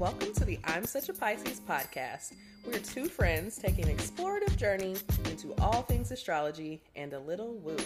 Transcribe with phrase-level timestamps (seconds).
[0.00, 2.32] Welcome to the I'm Such a Pisces podcast.
[2.66, 4.96] We're two friends taking an explorative journey
[5.26, 7.76] into all things astrology and a little woo.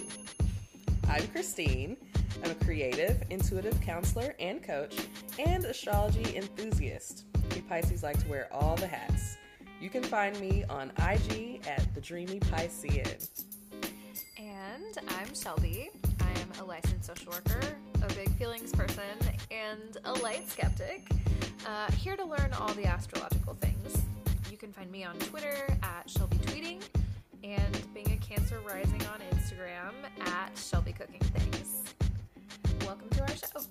[1.08, 1.96] I'm Christine.
[2.44, 4.96] I'm a creative, intuitive counselor and coach,
[5.40, 7.24] and astrology enthusiast.
[7.52, 9.36] We Pisces like to wear all the hats.
[9.80, 13.28] You can find me on IG at the Dreamy Piscean.
[14.38, 15.90] And I'm Shelby.
[16.20, 17.60] I am a licensed social worker,
[18.04, 19.02] a big feelings person,
[19.50, 21.08] and a light skeptic.
[21.66, 24.02] Uh, here to learn all the astrological things.
[24.50, 26.82] You can find me on Twitter at Shelby Tweeting
[27.42, 29.94] and being a Cancer Rising on Instagram
[30.26, 31.94] at Shelby Cooking Things.
[32.84, 33.62] Welcome to our show.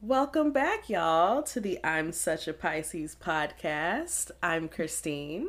[0.00, 4.30] Welcome back, y'all, to the I'm Such a Pisces podcast.
[4.44, 5.48] I'm Christine.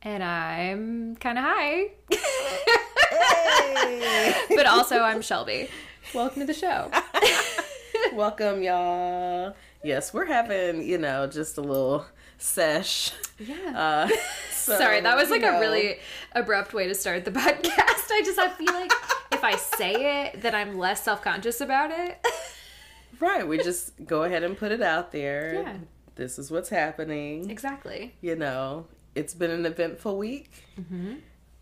[0.00, 1.90] And I'm kind of high.
[4.56, 5.68] but also, I'm Shelby.
[6.12, 6.90] Welcome to the show.
[8.14, 9.54] Welcome, y'all.
[9.82, 12.06] Yes, we're having, you know, just a little
[12.38, 13.12] sesh.
[13.38, 13.54] Yeah.
[13.74, 14.08] Uh,
[14.50, 15.96] so, Sorry, that was like know, a really
[16.32, 18.10] abrupt way to start the podcast.
[18.10, 18.92] I just I feel like
[19.32, 22.24] if I say it, then I'm less self conscious about it.
[23.20, 25.54] Right, we just go ahead and put it out there.
[25.54, 25.76] Yeah.
[26.16, 27.50] This is what's happening.
[27.50, 28.14] exactly.
[28.20, 30.50] You know, it's been an eventful week,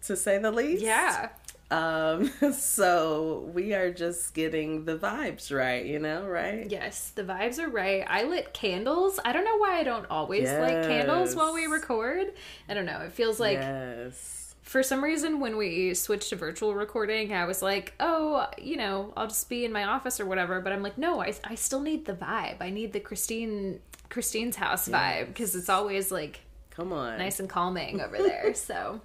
[0.02, 0.82] to say the least.
[0.82, 1.30] Yeah.
[1.72, 6.70] Um, so we are just getting the vibes right, you know, right?
[6.70, 8.04] Yes, the vibes are right.
[8.06, 9.18] I lit candles.
[9.24, 12.32] I don't know why I don't always light candles while we record.
[12.68, 13.00] I don't know.
[13.00, 14.54] It feels like yes.
[14.60, 19.12] for some reason when we switched to virtual recording i was like oh you know
[19.16, 21.80] i'll just be in my office or whatever but i'm like no i, I still
[21.80, 26.92] need the vibe i need the christine christine's house vibe because it's always like Come
[26.92, 27.18] on.
[27.18, 29.00] nice and calming over there so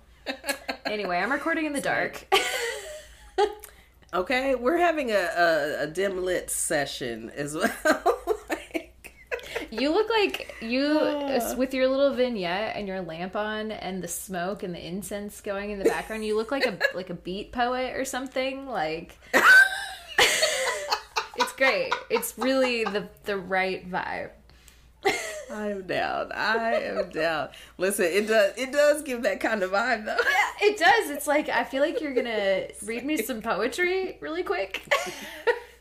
[0.85, 2.25] anyway i'm recording in the dark
[4.13, 7.69] Okay, we're having a, a, a dim lit session as well.
[8.49, 9.13] like,
[9.69, 11.55] you look like you Uh.
[11.57, 15.71] with your little vignette and your lamp on and the smoke and the incense going
[15.71, 19.17] in the background you look like a like a beat poet or something like
[21.37, 24.29] it's great it's really the the right vibe
[25.05, 26.31] I am down.
[26.33, 27.49] I am down.
[27.77, 30.17] Listen, it does it does give that kind of vibe though.
[30.17, 31.09] Yeah, It does.
[31.09, 34.83] It's like I feel like you're gonna read me some poetry really quick.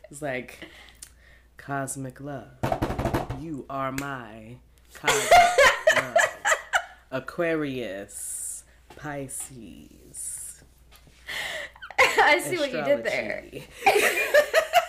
[0.09, 0.69] It's like
[1.57, 2.47] cosmic love.
[3.41, 4.55] You are my
[4.93, 5.31] cosmic
[5.95, 6.15] love.
[7.11, 8.63] Aquarius,
[8.95, 10.63] Pisces.
[11.99, 13.43] I see what you did there.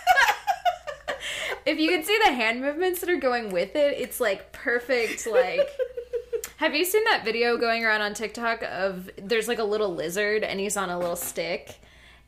[1.65, 5.25] If you can see the hand movements that are going with it, it's like perfect.
[5.27, 5.67] Like,
[6.57, 10.43] have you seen that video going around on TikTok of there's like a little lizard
[10.43, 11.79] and he's on a little stick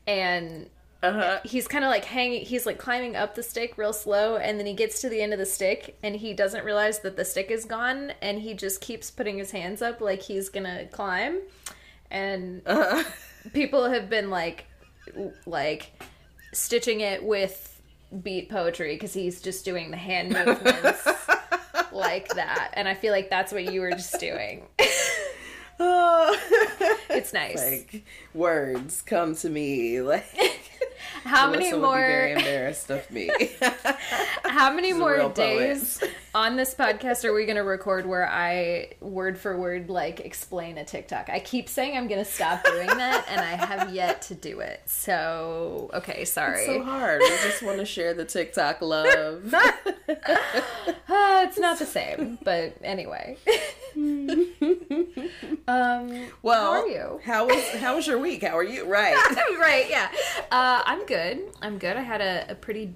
[0.08, 0.70] and
[1.04, 1.40] Uh-huh.
[1.44, 4.66] he's kind of like hanging he's like climbing up the stick real slow and then
[4.68, 7.50] he gets to the end of the stick and he doesn't realize that the stick
[7.52, 11.40] is gone and he just keeps putting his hands up like he's gonna climb
[12.12, 13.04] and Uh-huh.
[13.54, 14.66] people have been like
[15.46, 15.92] like
[16.54, 17.71] stitching it with
[18.24, 21.08] beat poetry because he's just doing the hand movements
[21.92, 24.64] like that and i feel like that's what you were just doing
[25.84, 26.38] Oh.
[27.10, 28.06] it's nice like
[28.36, 30.26] words come to me like
[31.24, 33.32] how many Melissa would be very more embarrassed of me.
[34.46, 36.04] how many She's more days
[36.34, 40.78] on this podcast are we going to record where i word for word like explain
[40.78, 44.22] a tiktok i keep saying i'm going to stop doing that and i have yet
[44.22, 47.22] to do it so okay sorry so hard.
[47.22, 49.54] We just want to share the TikTok love.
[49.54, 49.72] Uh,
[51.08, 53.38] it's not the same, but anyway.
[55.68, 57.20] um, Well, how are you?
[57.24, 58.44] How was how was your week?
[58.44, 58.86] How are you?
[58.86, 59.16] Right.
[59.60, 60.12] right, yeah.
[60.52, 61.42] Uh, I'm good.
[61.62, 61.98] I'm good.
[61.98, 62.94] I had a, a pretty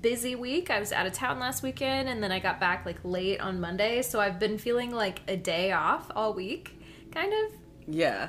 [0.00, 0.70] busy week.
[0.70, 3.60] I was out of town last weekend, and then I got back like late on
[3.60, 6.78] Monday, so I've been feeling like a day off all week,
[7.12, 7.52] kind of.
[7.86, 8.28] Yeah.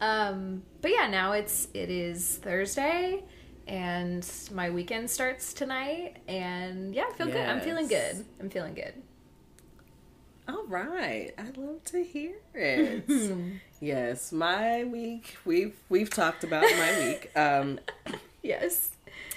[0.00, 3.24] Um, but yeah, now it's it is Thursday,
[3.66, 7.36] and my weekend starts tonight, and yeah, I feel good.
[7.48, 8.24] I'm feeling good.
[8.40, 8.94] I'm feeling good.
[10.48, 11.32] All right.
[11.36, 13.04] I love to hear it.
[13.80, 15.36] yes, my week.
[15.44, 17.30] We've we've talked about my week.
[17.36, 17.80] Um,
[18.42, 18.90] Yes.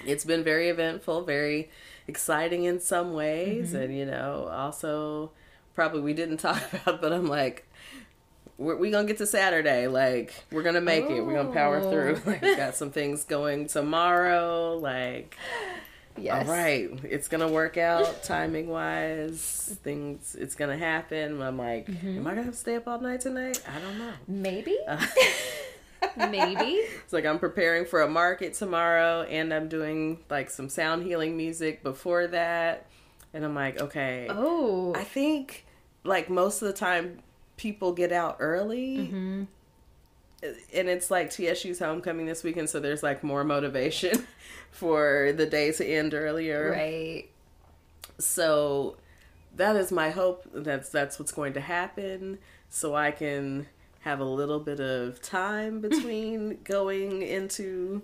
[0.06, 1.70] It's been very eventful, very
[2.08, 5.30] exciting in some ways, and you know, also
[5.74, 7.66] probably we didn't talk about, but I'm like.
[8.58, 9.86] We're, we gonna get to Saturday.
[9.86, 11.22] Like we're gonna make it.
[11.22, 11.90] We're gonna power Oh.
[11.90, 12.20] through.
[12.26, 14.76] Like got some things going tomorrow.
[14.76, 15.34] Like
[16.18, 16.46] Yes.
[16.46, 19.78] All right, it's gonna work out timing wise.
[19.82, 21.40] Things, it's gonna happen.
[21.40, 22.18] I'm like, Mm-hmm.
[22.18, 23.62] am I gonna have to stay up all night tonight?
[23.66, 24.12] I don't know.
[24.28, 24.76] Maybe.
[24.86, 25.06] Uh,
[26.16, 26.82] Maybe.
[27.04, 31.36] It's like I'm preparing for a market tomorrow and I'm doing like some sound healing
[31.36, 32.86] music before that.
[33.34, 34.28] And I'm like, okay.
[34.30, 34.92] Oh.
[34.94, 35.66] I think
[36.04, 37.18] like most of the time
[37.56, 38.98] people get out early.
[38.98, 39.42] Mm-hmm.
[40.72, 44.26] And it's like TSU's homecoming this weekend, so there's like more motivation
[44.70, 46.70] for the day to end earlier.
[46.70, 47.28] Right.
[48.18, 48.96] So
[49.56, 50.48] that is my hope.
[50.54, 52.38] That's that's what's going to happen.
[52.70, 53.66] So I can
[54.00, 58.02] have a little bit of time between going into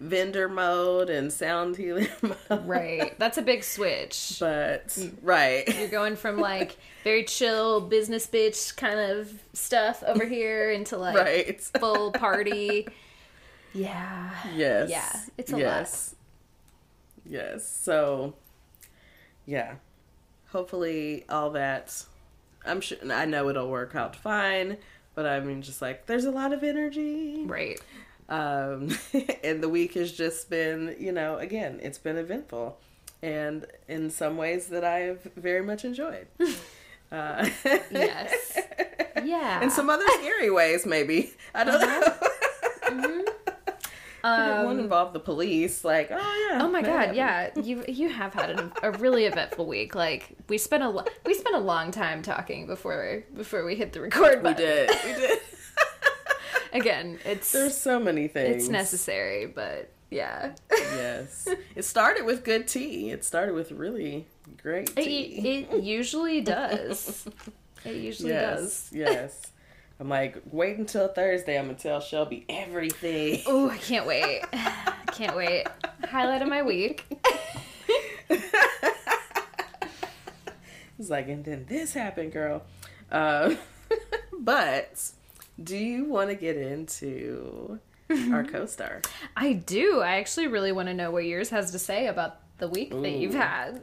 [0.00, 2.66] vendor mode and sound healing mode.
[2.66, 3.18] Right.
[3.18, 4.36] That's a big switch.
[4.38, 5.12] But mm.
[5.22, 5.68] right.
[5.76, 11.16] You're going from like very chill business bitch kind of stuff over here into like
[11.16, 11.60] Right.
[11.60, 12.86] full party.
[13.74, 14.30] Yeah.
[14.54, 14.90] Yes.
[14.90, 16.14] Yeah, it's a yes.
[17.28, 17.68] Yes.
[17.68, 18.34] So,
[19.46, 19.74] yeah.
[20.50, 22.04] Hopefully, all that.
[22.64, 22.98] I'm sure.
[23.12, 24.78] I know it'll work out fine,
[25.18, 27.42] but I mean, just like there's a lot of energy.
[27.44, 27.80] Right.
[28.28, 28.96] Um,
[29.42, 32.78] and the week has just been, you know, again, it's been eventful,
[33.20, 36.28] and in some ways that I've very much enjoyed.
[37.10, 37.48] Uh,
[37.90, 38.58] Yes.
[39.24, 39.62] Yeah.
[39.62, 41.32] in some other scary ways, maybe.
[41.54, 43.24] I don't know.
[44.64, 46.58] One involved the police, like, oh yeah.
[46.60, 47.50] Um, Oh my god, yeah.
[47.60, 49.94] You you have had a, a really eventful week.
[49.94, 53.92] Like we spent a lo- we spent a long time talking before before we hit
[53.92, 54.56] the record We button.
[54.66, 54.90] did.
[55.04, 55.38] We did.
[56.72, 58.56] Again, it's There's so many things.
[58.64, 60.52] it's necessary, but yeah.
[60.70, 61.48] Yes.
[61.74, 63.10] It started with good tea.
[63.10, 64.26] It started with really
[64.62, 65.66] great tea.
[65.70, 67.26] it usually does.
[67.84, 68.90] It usually does.
[68.92, 69.50] yes.
[70.00, 71.58] I'm like, wait until Thursday.
[71.58, 73.42] I'm gonna tell Shelby everything.
[73.46, 74.42] Oh, I can't wait.
[75.12, 75.66] can't wait.
[76.04, 77.04] Highlight of my week.
[80.98, 82.62] It's like, and then this happened, girl.
[83.10, 83.54] Uh,
[84.38, 85.10] but
[85.62, 87.78] do you want to get into
[88.32, 89.02] our co-star?
[89.36, 90.00] I do.
[90.00, 93.12] I actually really want to know what yours has to say about the week that
[93.12, 93.80] you've had.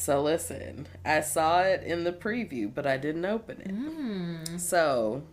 [0.00, 3.68] So listen, I saw it in the preview, but I didn't open it.
[3.68, 4.58] Mm.
[4.58, 5.24] So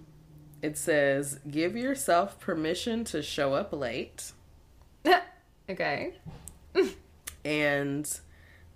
[0.62, 4.34] it says, "Give yourself permission to show up late."
[5.70, 6.16] okay.
[7.46, 8.20] And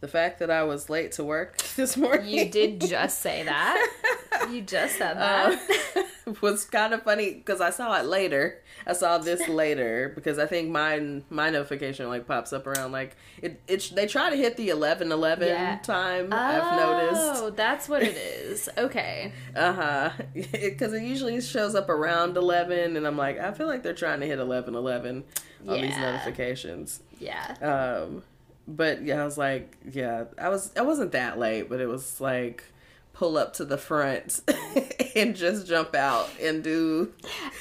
[0.01, 4.47] the fact that I was late to work this morning, You did just say that.
[4.51, 5.59] You just said that.
[6.27, 8.59] uh, was kind of funny because I saw it later.
[8.87, 13.15] I saw this later because I think mine my notification like pops up around like
[13.41, 13.61] it.
[13.67, 15.77] It they try to hit the eleven eleven Yeah.
[15.79, 16.29] time.
[16.31, 17.43] I've noticed.
[17.43, 18.69] Oh, that's what it is.
[18.77, 19.31] Okay.
[19.55, 20.09] Uh huh.
[20.33, 24.19] Because it usually shows up around 11, and I'm like, I feel like they're trying
[24.21, 25.23] to hit 11 11
[25.67, 27.01] on these notifications.
[27.19, 27.55] Yeah.
[27.61, 28.23] Um,
[28.75, 32.19] but yeah, I was like, yeah, I was, I wasn't that late, but it was
[32.21, 32.63] like,
[33.13, 34.41] pull up to the front
[35.15, 37.11] and just jump out and do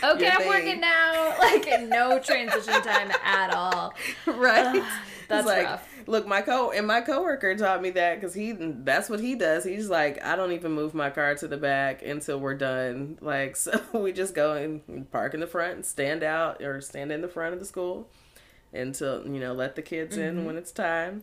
[0.02, 0.48] Okay, I'm thing.
[0.48, 1.36] working now.
[1.38, 3.92] Like no transition time at all.
[4.26, 4.82] right.
[5.28, 5.88] That's like, rough.
[6.06, 9.64] Look, my co and my coworker taught me that because he that's what he does.
[9.64, 13.18] He's like, I don't even move my car to the back until we're done.
[13.20, 17.12] Like, so we just go and park in the front and stand out or stand
[17.12, 18.08] in the front of the school
[18.72, 20.38] until you know let the kids Mm-hmm.
[20.38, 21.22] in when it's time.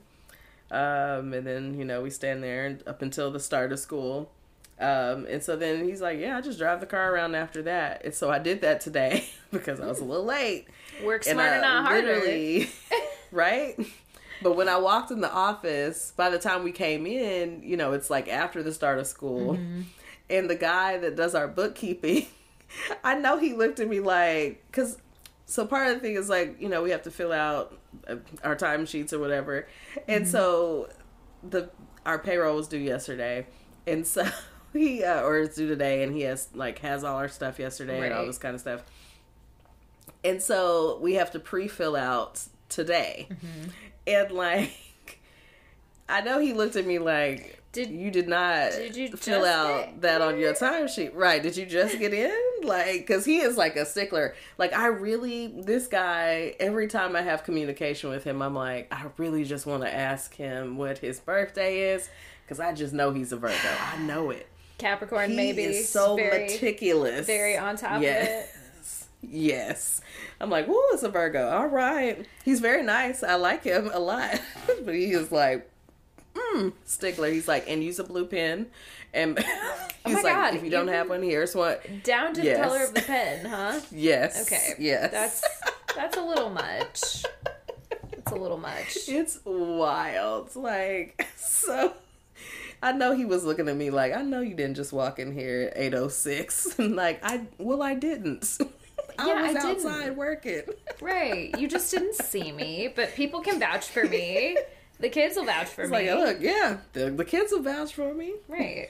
[0.69, 4.31] Um, and then you know we stand there and up until the start of school.
[4.79, 8.03] Um, and so then he's like, "Yeah, I just drive the car around after that."
[8.05, 10.67] And so I did that today because I was a little late.
[11.03, 12.65] Work smart And smarter, I not harder.
[13.31, 13.75] right?
[14.43, 17.93] But when I walked in the office, by the time we came in, you know,
[17.93, 19.55] it's like after the start of school.
[19.55, 19.81] Mm-hmm.
[20.29, 22.27] And the guy that does our bookkeeping,
[23.03, 24.97] I know he looked at me like, because,
[25.47, 27.75] so part of the thing is like, you know, we have to fill out
[28.07, 29.67] uh, our timesheets or whatever.
[30.07, 30.31] And Mm-hmm.
[30.31, 30.89] so
[31.41, 31.69] the,
[32.05, 33.47] our payroll was due yesterday.
[33.87, 34.25] And so
[34.73, 38.01] he, uh, or it's due today, and he has, like, has all our stuff yesterday
[38.05, 38.83] and all this kind of stuff.
[40.23, 43.27] And so we have to pre-fill out today.
[43.31, 43.69] Mm-hmm.
[44.07, 45.21] And like
[46.09, 50.01] I know he looked at me like Did- you did not did you fill out
[50.01, 51.11] that on your timesheet.
[51.13, 51.41] Right.
[51.43, 52.31] Did you just get in?
[52.63, 54.35] Like cuz he is like a stickler.
[54.57, 59.05] Like I really this guy every time I have communication with him I'm like I
[59.17, 62.09] really just want to ask him what his birthday is
[62.47, 63.53] cuz I just know he's a Virgo.
[63.93, 64.47] I know it.
[64.79, 65.63] Capricorn He maybe.
[65.63, 67.25] is so very, meticulous.
[67.27, 69.07] very on top of yes.
[69.21, 70.01] Yes.
[70.39, 71.49] I'm like, whoa, it's a Virgo.
[71.49, 72.25] All right.
[72.45, 73.23] He's very nice.
[73.23, 74.39] I like him a lot.
[74.85, 75.69] but he is like,
[76.55, 77.29] mm, stickler.
[77.29, 78.67] He's like, and use a blue pen.
[79.13, 79.47] And he's
[80.05, 81.77] Oh my like, God, if you don't have one, here's one.
[82.03, 82.57] Down to Yes.
[82.57, 83.79] the color of the pen, huh?
[83.91, 84.41] Yes.
[84.45, 84.73] Okay.
[84.79, 85.11] Yes.
[85.11, 85.43] That's
[85.95, 87.25] that's a little much.
[88.13, 88.97] It's a little much.
[89.07, 90.55] It's wild.
[90.55, 91.93] Like, so.
[92.83, 95.31] I know he was looking at me like, I know you didn't just walk in
[95.33, 96.77] here at 806.
[96.77, 98.59] And like, I, well, I didn't.
[99.17, 99.65] I Yeah, was I didn't.
[99.87, 100.61] outside working.
[101.01, 101.57] Right.
[101.57, 104.57] You just didn't see me, but people can vouch for me.
[104.99, 106.11] The kids will vouch for It's me.
[106.11, 108.33] like, look, yeah, the, the kids will vouch for me.
[108.47, 108.89] Right.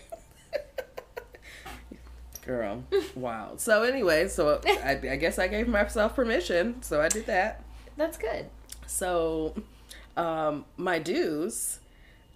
[2.45, 2.83] Girl,
[3.13, 3.55] wow.
[3.57, 7.61] So anyway, so I, I guess I gave myself permission, so I did that.
[7.97, 8.45] That's good.
[8.85, 9.53] So,
[10.15, 11.79] um, my dues,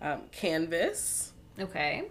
[0.02, 2.04] um, canvas, Okay.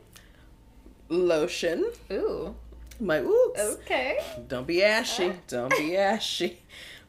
[1.11, 1.91] lotion.
[2.11, 2.55] Ooh.
[3.01, 3.61] My oops.
[3.61, 4.19] Okay.
[4.49, 5.33] Don't be ashy.
[5.49, 6.61] Don't be ashy.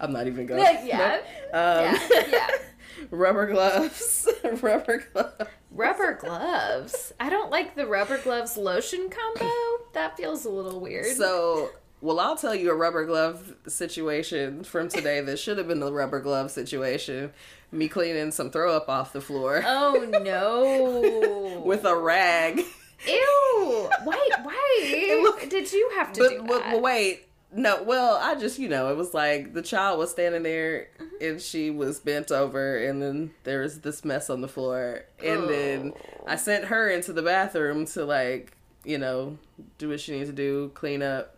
[0.00, 0.60] I'm not even going.
[0.84, 1.20] Yeah.
[1.52, 1.98] Um, Yeah.
[2.30, 2.46] Yeah.
[3.10, 4.28] rubber gloves.
[4.62, 5.34] rubber gloves.
[5.70, 7.12] Rubber gloves.
[7.20, 9.50] I don't like the rubber gloves lotion combo.
[9.92, 11.16] That feels a little weird.
[11.16, 15.80] So, well, I'll tell you a rubber glove situation from today that should have been
[15.80, 17.32] the rubber glove situation.
[17.72, 21.60] Me cleaning some throw up off the floor oh no.
[21.64, 22.62] with a rag.
[23.06, 23.90] Ew.
[24.06, 26.72] Wait, Why look- did you have to But, do that?
[26.72, 27.25] but wait.
[27.52, 31.24] No, well, I just, you know, it was like the child was standing there Mm-hmm.
[31.24, 35.04] and she was bent over, and then there was this mess on the floor.
[35.24, 36.24] And then Oh.
[36.26, 38.52] I sent her into the bathroom to, like,
[38.84, 39.38] you know,
[39.78, 41.36] do what she needs to do, clean up.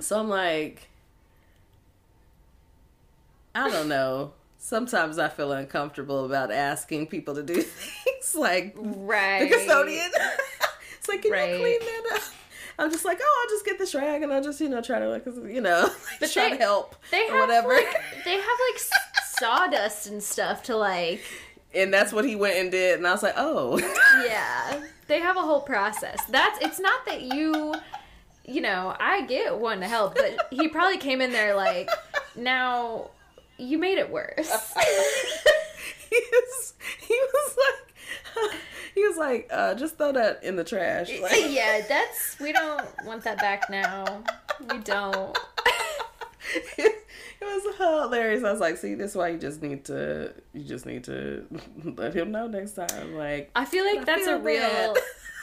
[0.00, 0.88] So I'm like,
[3.54, 4.32] I don't know.
[4.58, 9.48] Sometimes I feel uncomfortable about asking people to do things like right.
[9.48, 10.10] the custodian.
[10.98, 11.52] it's like, can Right.
[11.52, 12.22] you clean that up?
[12.78, 14.98] I'm just like, oh, I'll just get this rag and I'll just, you know, try
[14.98, 15.88] to, like, you know,
[16.20, 17.68] But try they- to help They or have whatever.
[17.68, 18.82] like they have like
[19.38, 21.22] sawdust and stuff to like.
[21.74, 23.78] and that's what he went and did, and I was like, oh,
[24.26, 26.22] Yeah, they have a whole process.
[26.28, 27.74] That's it's not that you,
[28.44, 31.88] you know, I get one to help, but he probably came in there like,
[32.36, 33.10] now
[33.58, 34.36] you made it worse.
[36.10, 37.85] he was, he was like,
[38.94, 41.10] he was like, uh, just throw that in the trash.
[41.20, 44.22] Like, yeah, that's we don't want that back now.
[44.70, 45.36] We don't.
[46.78, 46.94] it
[47.40, 48.44] was hilarious.
[48.44, 51.46] I was like, see, this is why you just need to, you just need to
[51.84, 53.14] let him know next time.
[53.14, 54.96] Like, I feel like I that's feel a real bad.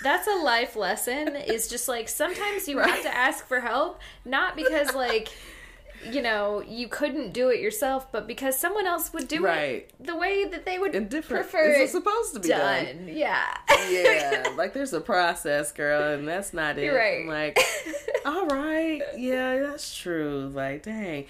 [0.03, 4.55] that's a life lesson is just like sometimes you have to ask for help not
[4.55, 5.29] because like
[6.11, 9.87] you know you couldn't do it yourself but because someone else would do Right.
[9.89, 11.49] it the way that they would and different.
[11.49, 12.85] prefer It's it supposed to be done.
[12.85, 13.09] done.
[13.11, 13.57] Yeah.
[13.89, 16.89] yeah, like there's a process, girl, and that's not it.
[16.91, 17.21] Right.
[17.21, 17.59] I'm like,
[18.25, 20.51] all right, yeah, that's true.
[20.53, 21.25] Like, dang,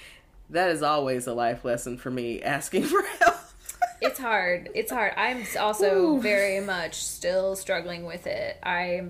[0.49, 2.41] that is always a life lesson for me.
[2.41, 3.35] Asking for help.
[4.01, 4.69] it's hard.
[4.75, 5.13] It's hard.
[5.17, 6.21] I'm also Ooh.
[6.21, 8.57] very much still struggling with it.
[8.63, 9.05] I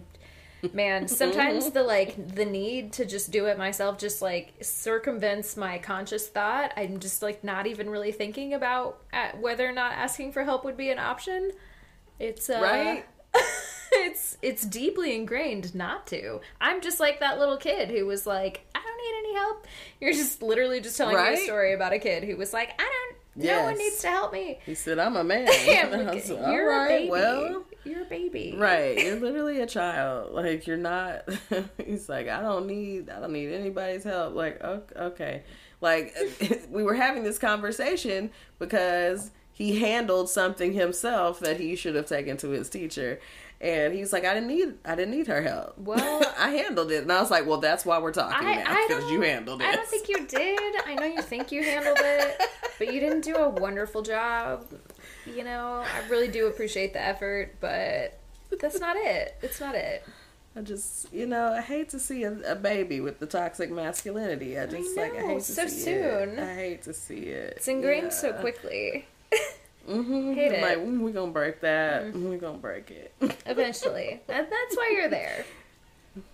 [0.71, 5.77] man, sometimes the like the need to just do it myself just like circumvents my
[5.77, 6.71] conscious thought.
[6.77, 10.63] I'm just like not even really thinking about uh, whether or not asking for help
[10.63, 11.51] would be an option.
[12.19, 13.05] It's uh Right?
[13.91, 16.39] it's it's deeply ingrained not to.
[16.61, 19.67] I'm just like that little kid who was like, I don't need any help.
[19.99, 22.83] You're just literally just telling me a story about a kid who was like, I
[22.83, 24.59] don't no one needs to help me.
[24.65, 27.09] He said, "I'm a man." Damn, I look, was like, you're all a right, baby.
[27.11, 28.55] well, you're a baby.
[28.57, 28.97] right.
[28.97, 30.33] You're literally a child.
[30.33, 31.27] Like you're not.
[31.85, 33.09] He's like, I don't need.
[33.09, 34.35] I don't need anybody's help.
[34.35, 35.43] Like, okay.
[35.81, 36.15] Like
[36.69, 42.37] we were having this conversation because he handled something himself that he should have taken
[42.37, 43.19] to his teacher.
[43.63, 45.77] And he's like, I didn't need, I didn't need her help.
[45.77, 48.87] Well- I handled it, and I was like, well, that's why we're talking I, now
[48.87, 49.67] because you handled it.
[49.67, 50.59] I don't think you did.
[50.85, 52.41] I know you think you handled it,
[52.77, 54.65] but you didn't do a wonderful job.
[55.25, 58.19] You know, I really do appreciate the effort, but
[58.59, 59.37] that's not it.
[59.41, 60.03] It's not it.
[60.55, 64.59] I just, you know, I hate to see a, a baby with the toxic masculinity.
[64.59, 66.29] I just like I know, hate to so see soon.
[66.29, 66.39] it.
[66.39, 67.53] I hate to see it.
[67.57, 69.07] It's ingrained so quickly.
[69.89, 70.33] Mm-hmm.
[70.33, 70.61] Hate it.
[70.61, 72.13] Like mm, we gonna break that.
[72.15, 73.13] We're gonna break it.
[73.45, 75.45] Eventually, that, that's why you're there.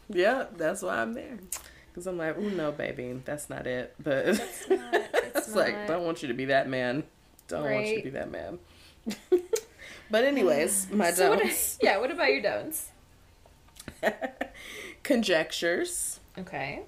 [0.09, 1.39] yeah, that's why I'm there.
[1.95, 3.95] Cause I'm like, ooh, no, baby, that's not it.
[4.01, 4.93] But It's not.
[5.35, 7.03] It's, it's like, don't want you to be that man.
[7.47, 8.59] Don't want you to be that man.
[10.11, 11.77] but anyways, my So what, don'ts.
[11.81, 11.97] yeah.
[11.97, 12.89] What about your don'ts?
[15.03, 16.19] Conjectures.
[16.37, 16.81] Okay.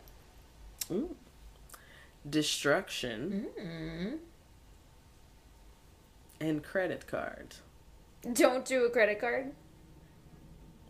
[0.91, 1.15] Ooh.
[2.29, 3.47] Destruction.
[3.59, 4.17] Mm.
[6.41, 7.55] And credit card.
[8.33, 9.51] Don't do a credit card.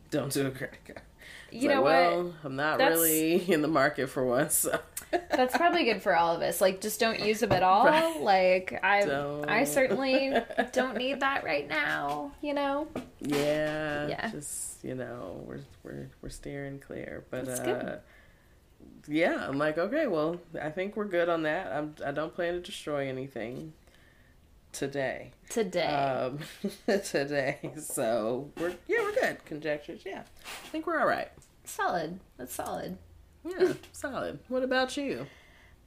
[0.09, 1.01] Don't do a credit card.
[1.51, 1.91] It's You like, know what?
[1.91, 4.79] well, I'm not That's- really in the market for one, so.
[5.11, 6.61] That's probably good for all of us.
[6.61, 7.85] Like, just don't use them at all.
[7.91, 8.21] Right.
[8.21, 9.49] Like, I, Don't.
[9.49, 10.33] I certainly
[10.71, 12.31] don't need that right now.
[12.41, 12.87] You know.
[13.19, 14.31] Yeah, Yeah.
[14.31, 17.99] Just you know, we're we're we're steering clear, but That's uh, good.
[19.13, 21.71] yeah, I'm like, okay, well, I think we're good on that.
[21.73, 23.73] I'm I don't plan to destroy anything
[24.71, 25.31] today.
[25.49, 25.85] Today.
[25.85, 26.39] Um,
[27.03, 29.43] today, so we're yeah, we're good.
[29.45, 31.29] Conjectures, yeah, I think we're all right.
[31.65, 32.19] solid.
[32.37, 32.97] That's solid.
[33.43, 34.39] Yeah, solid.
[34.47, 35.25] What about you?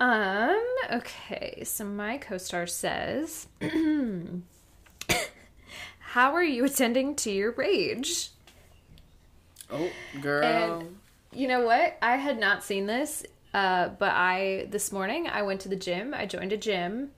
[0.00, 0.61] Um,
[0.93, 3.47] okay, so my co star says,
[6.00, 8.31] How are you attending to your rage?
[9.71, 10.45] Oh, girl.
[10.81, 10.97] And
[11.33, 11.97] you know what?
[12.03, 16.14] I had not seen this, uh, but I, this morning, I went to the gym.
[16.14, 17.11] I joined a gym,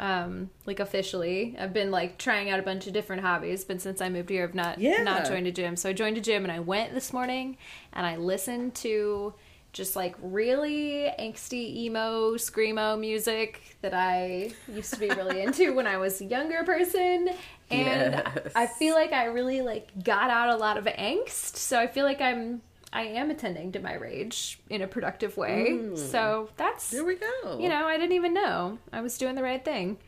[0.00, 1.54] um, like officially.
[1.58, 4.42] I've been like trying out a bunch of different hobbies, but since I moved here,
[4.44, 5.02] I've not, Yeah.
[5.04, 5.76] not joined a gym.
[5.76, 7.58] So I joined a gym and I went this morning
[7.92, 9.34] and I listened to
[9.72, 15.86] just like really angsty emo screamo music that I used to be really into when
[15.86, 17.28] I was a younger person
[17.70, 18.52] and Yes.
[18.56, 22.04] I feel like I really like got out a lot of angst so I feel
[22.04, 25.98] like I'm I am attending to my rage in a productive way mm.
[25.98, 27.58] so that's there we go.
[27.58, 29.98] you know I didn't even know I was doing the right thing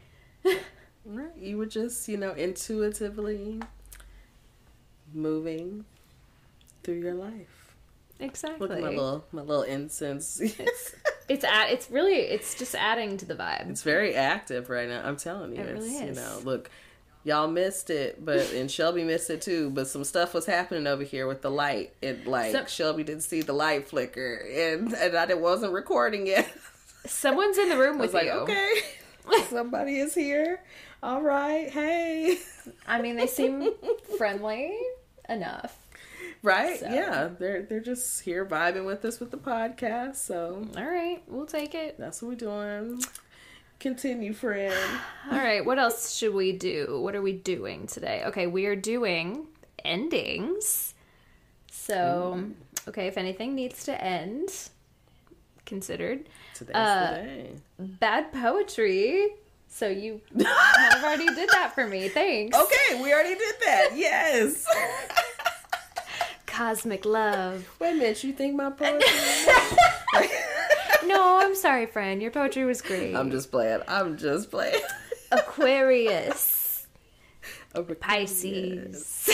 [1.04, 1.36] Right.
[1.36, 3.60] You were just, you know, intuitively
[5.12, 5.84] moving
[6.82, 7.74] through your life.
[8.20, 10.40] exactly Look at my little my little incense.
[10.40, 10.94] it's
[11.28, 15.02] it's at it's really it's just adding to the vibe It's very active right now.
[15.04, 15.62] I'm telling you.
[15.62, 16.18] It really is.
[16.18, 16.70] You know, look,
[17.24, 19.70] y'all missed it, but and Shelby missed it too.
[19.70, 21.92] But some stuff was happening over here with the light.
[22.02, 26.48] It like So- Shelby didn't see the light flicker, and and I wasn't recording yet.
[27.06, 28.72] someone's in the room with like, you okay,
[29.48, 30.60] somebody is here.
[31.02, 32.38] All right, hey,
[32.86, 33.70] I mean they seem
[34.16, 34.76] friendly
[35.28, 35.78] enough
[36.42, 36.80] right?
[36.80, 40.16] So- Yeah, they're they're just here vibing with us with the podcast.
[40.16, 43.02] So all right we'll take it that's what we're doing.
[43.82, 44.72] Continue, friend.
[45.32, 47.00] All right, what else should we do?
[47.02, 48.22] What are we doing today?
[48.26, 49.48] Okay, we are doing
[49.84, 50.94] endings.
[51.68, 52.44] So,
[52.86, 54.50] okay, if anything needs to end,
[55.66, 56.28] considered.
[56.54, 57.50] Today's Uh, the day.
[57.80, 59.30] Bad poetry.
[59.68, 62.08] So you kind of already did that for me.
[62.08, 62.56] Thanks.
[62.56, 63.88] Okay, we already did that.
[63.96, 64.64] Yes.
[66.46, 67.68] Cosmic love.
[67.80, 69.08] Wait a minute, you think my poetry?
[71.22, 72.20] No, I'm sorry, friend.
[72.20, 73.14] Your poetry was great.
[73.14, 73.80] I'm just playing.
[73.86, 74.82] I'm just playing.
[75.32, 76.84] Aquarius.
[77.76, 79.28] Over- Pisces.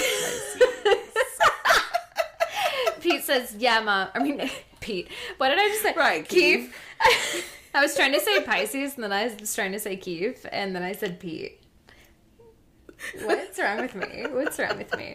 [3.01, 5.09] Pete says, "Yeah, mom." I mean, Pete.
[5.39, 5.95] What did I just say?
[5.97, 6.75] Right, Keith.
[7.75, 10.77] I was trying to say Pisces, and then I was trying to say Keith, and
[10.77, 11.59] then I said Pete.
[13.23, 14.27] What's wrong with me?
[14.31, 15.15] What's wrong with me?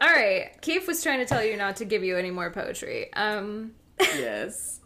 [0.00, 3.12] All right, Keith was trying to tell you not to give you any more poetry.
[3.12, 4.80] Um, Yes.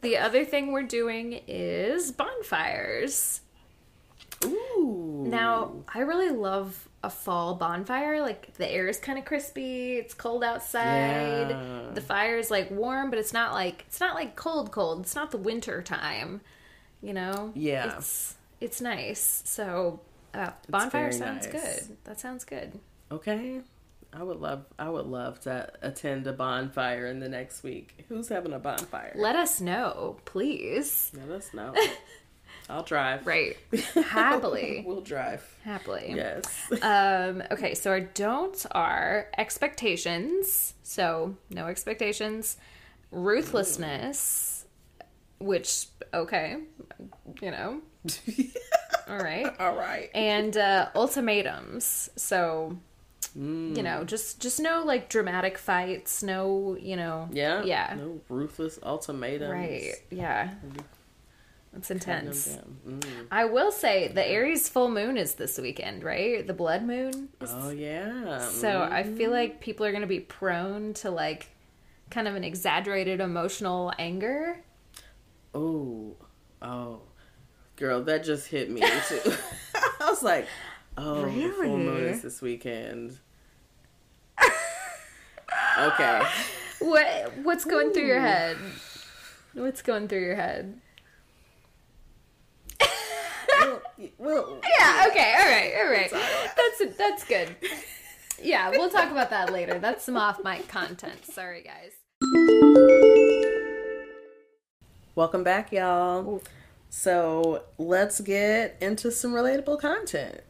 [0.00, 3.40] The other thing we're doing is bonfires.
[4.44, 5.24] Ooh.
[5.26, 8.20] Now, I really love a fall bonfire.
[8.20, 9.96] Like the air is kind of crispy.
[9.96, 11.50] It's cold outside.
[11.50, 11.90] Yeah.
[11.94, 15.00] The fire is like warm, but it's not like it's not like cold cold.
[15.00, 16.40] It's not the winter time.
[17.02, 17.52] You know?
[17.54, 17.96] Yeah.
[17.96, 19.42] It's it's nice.
[19.44, 20.00] So,
[20.34, 21.52] uh, bonfire sounds nice.
[21.52, 21.96] good.
[22.04, 22.78] That sounds good.
[23.10, 23.60] Okay.
[24.12, 24.64] I would love.
[24.78, 28.04] I would love to attend a bonfire in the next week.
[28.08, 29.12] Who's having a bonfire?
[29.14, 31.12] Let us know, please.
[31.14, 31.74] Let us know.
[32.68, 33.26] I'll drive.
[33.26, 33.56] Right.
[33.94, 34.84] Happily.
[34.86, 35.44] we'll drive.
[35.64, 36.12] Happily.
[36.14, 36.44] Yes.
[36.82, 40.74] Um, okay, so our don'ts are expectations.
[40.82, 42.56] So, no expectations.
[43.10, 44.66] Ruthlessness,
[45.40, 46.58] which, okay,
[47.42, 47.80] you know,
[49.08, 49.52] all right.
[49.58, 50.10] All right.
[50.14, 52.08] And uh, ultimatums.
[52.16, 52.78] So,
[53.34, 56.22] you know, just just no like dramatic fights.
[56.22, 57.28] No, you know.
[57.32, 57.62] Yeah.
[57.62, 57.94] Yeah.
[57.96, 59.50] No ruthless ultimatums.
[59.50, 59.94] Right.
[60.10, 60.50] Yeah.
[61.72, 62.58] That's intense.
[62.86, 63.04] Mm.
[63.30, 66.44] I will say the Aries full moon is this weekend, right?
[66.44, 67.28] The blood moon.
[67.40, 68.40] is Oh yeah.
[68.48, 71.48] So I feel like people are going to be prone to like
[72.10, 74.64] kind of an exaggerated emotional anger.
[75.54, 76.16] Oh,
[76.60, 77.02] oh,
[77.76, 79.20] girl, that just hit me too.
[80.00, 80.46] I was like,
[80.96, 82.10] oh, the full moon Really?
[82.10, 83.18] is this weekend.
[85.78, 86.22] okay,
[86.80, 88.56] What what's going through your head?
[89.54, 90.80] What's going through your head?
[93.60, 93.82] well,
[94.18, 95.34] well, Yeah, okay.
[95.38, 95.72] All right.
[95.78, 96.10] All right.
[96.56, 97.54] That's that's good.
[98.42, 99.78] Yeah, we'll talk about that later.
[99.78, 101.26] That's some off mic content.
[101.26, 101.92] Sorry, guys.
[105.14, 106.40] welcome back, y'all.
[106.88, 110.40] So let's get into some relatable content.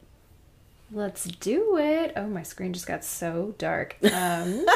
[0.92, 2.12] Let's do it.
[2.16, 3.96] Oh, my screen just got so dark.
[4.12, 4.66] Um,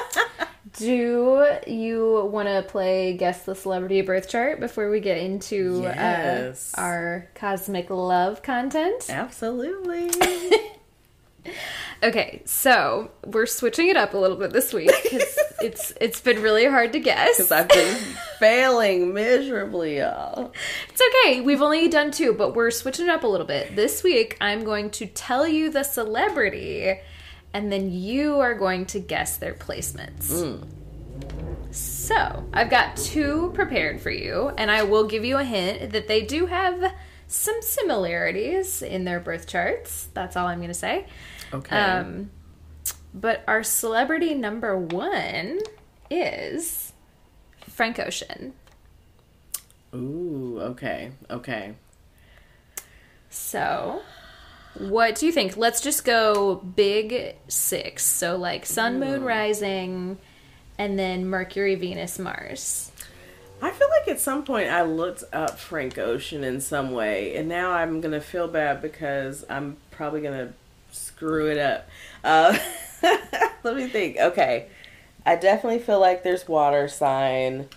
[0.78, 6.72] do you want to play Guess the Celebrity Birth Chart before we get into Yes.
[6.76, 9.06] uh, our cosmic love content?
[9.08, 10.10] Absolutely.
[12.02, 16.42] Okay, so we're switching it up a little bit this week because it's it's been
[16.42, 17.36] really hard to guess.
[17.36, 17.96] Because I've been
[18.38, 20.52] failing miserably, y'all.
[20.88, 21.40] It's okay.
[21.40, 23.76] We've only done two, but we're switching it up a little bit.
[23.76, 27.00] This week, I'm going to tell you the celebrity,
[27.52, 30.30] and then you are going to guess their placements.
[30.30, 30.66] Mm.
[31.74, 36.06] So, I've got two prepared for you, and I will give you a hint that
[36.06, 36.92] they do have
[37.26, 40.08] some similarities in their birth charts.
[40.14, 41.06] That's all I'm going to say.
[41.54, 41.76] Okay.
[41.76, 42.30] Um,
[43.14, 45.60] but our celebrity number one
[46.10, 46.92] is
[47.68, 48.54] Frank Ocean.
[49.94, 51.12] Ooh, okay.
[51.30, 51.74] Okay.
[53.30, 54.02] So,
[54.76, 55.56] what do you think?
[55.56, 58.04] Let's just go big six.
[58.04, 60.18] So, like Sun, Moon, Rising,
[60.76, 62.90] and then Mercury, Venus, Mars.
[63.62, 67.48] I feel like at some point I looked up Frank Ocean in some way, and
[67.48, 70.52] now I'm gonna feel bad because I'm probably gonna
[70.94, 71.88] screw it up.
[72.22, 72.56] Uh,
[73.62, 74.16] let me think.
[74.18, 74.66] Okay,
[75.26, 77.68] I definitely feel like there's water sign.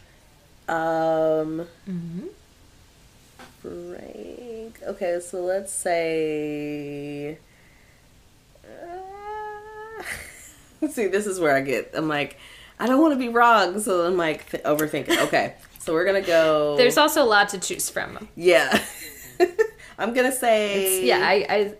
[0.69, 1.67] Um,
[3.61, 4.79] Frank.
[4.85, 7.37] Okay, so let's say.
[8.65, 10.03] Uh,
[10.89, 11.91] see, this is where I get.
[11.93, 12.37] I'm like,
[12.79, 15.25] I don't want to be wrong, so I'm like th- overthinking.
[15.27, 16.77] Okay, so we're gonna go.
[16.77, 18.27] There's also a lot to choose from.
[18.35, 18.83] yeah.
[19.99, 21.73] I'm gonna say It's, yeah, I, I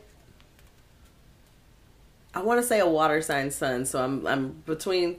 [2.38, 5.18] I want to say a water sign sun, so I'm I'm between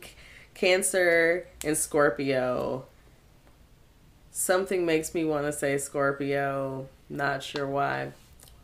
[0.54, 2.87] Cancer and Scorpio.
[4.31, 6.88] Something makes me want to say Scorpio.
[7.11, 8.12] Not sure why,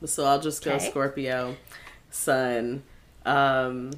[0.04, 0.88] so I'll just go Okay.
[0.90, 1.56] Scorpio,
[2.10, 2.82] Sun,
[3.26, 3.90] um,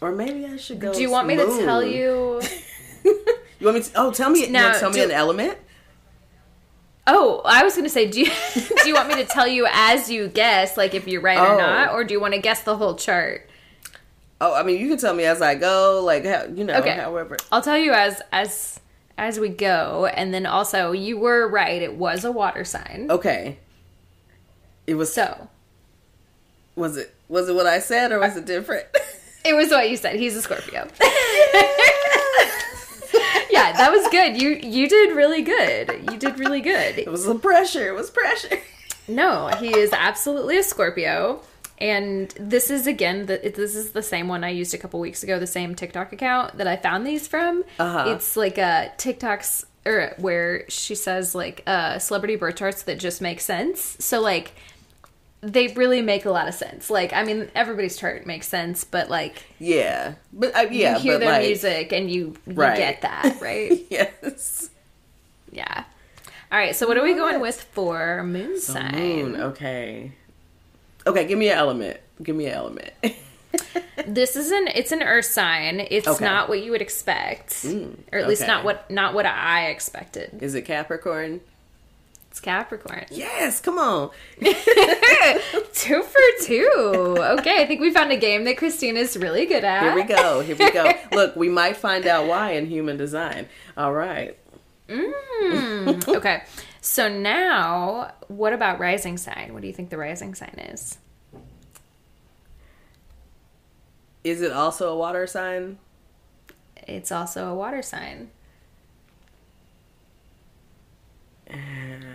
[0.00, 0.92] or maybe I should go.
[0.92, 2.40] do you want me to tell you?
[3.04, 3.14] you
[3.66, 3.90] want me to?
[3.96, 4.46] Oh, tell me.
[4.48, 5.58] Now, tell me do- an element.
[7.08, 8.26] Oh, I was gonna say, do you
[8.82, 11.54] do you want me to tell you as you guess, like if you're right or
[11.54, 11.58] Oh.
[11.58, 13.48] not, or do you want to guess the whole chart?
[14.40, 16.90] Oh, I mean, you can tell me as I go, like how you know, Okay.
[16.96, 17.36] however.
[17.50, 18.80] I'll tell you as as
[19.18, 23.06] as we go, and then also you were right; it was a water sign.
[23.10, 23.58] Okay.
[24.86, 25.48] It was So
[26.76, 28.86] Was it was it what I said or was it different?
[29.44, 30.16] it was what you said.
[30.16, 30.86] He's a Scorpio.
[33.50, 34.40] yeah, that was good.
[34.40, 35.90] You you did really good.
[36.10, 36.98] You did really good.
[36.98, 37.88] it was the pressure.
[37.88, 38.58] It was pressure.
[39.08, 41.40] No, he is absolutely a Scorpio.
[41.78, 45.22] And this is again, the, this is the same one I used a couple weeks
[45.22, 47.64] ago, the same TikTok account that I found these from.
[47.78, 48.04] Uh-huh.
[48.08, 53.20] It's like a TikToks or where she says like uh, celebrity birth charts that just
[53.20, 53.96] make sense.
[54.00, 54.54] So like
[55.42, 56.88] they really make a lot of sense.
[56.90, 61.18] Like I mean, everybody's chart makes sense, but like Yeah, but uh, yeah, you hear
[61.18, 62.76] their like, music and you, you Right.
[62.78, 63.84] get that, right?
[63.90, 64.70] yes.
[65.52, 65.84] yeah.
[66.50, 68.92] All right, so what are we going with for moon So sign?
[68.94, 69.40] moon.
[69.40, 70.12] Okay.
[71.06, 72.00] Okay, give me an element.
[72.22, 72.90] Give me an element.
[74.06, 75.80] This is an it's an earth sign.
[75.90, 76.24] It's Okay.
[76.24, 80.42] not what you would expect, Mm, or at least not what not what I expected.
[80.42, 81.40] Is it Capricorn?
[82.30, 83.06] It's Capricorn.
[83.10, 83.60] Yes.
[83.60, 84.10] Come on.
[85.72, 87.16] two for two.
[87.18, 89.82] Okay, I think we found a game that Christina's really good at.
[89.82, 90.40] Here we go.
[90.40, 90.92] Here we go.
[91.12, 93.48] Look, we might find out why in human design.
[93.76, 94.36] All right.
[94.88, 96.42] Mm, okay,
[96.86, 99.52] so now what about rising sign?
[99.52, 100.98] What do you think the rising sign is?
[104.22, 105.78] Is it also a water sign?
[106.86, 108.30] It's also a water sign.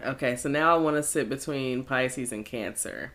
[0.06, 3.12] Okay, so now I want to sit between Pisces and Cancer,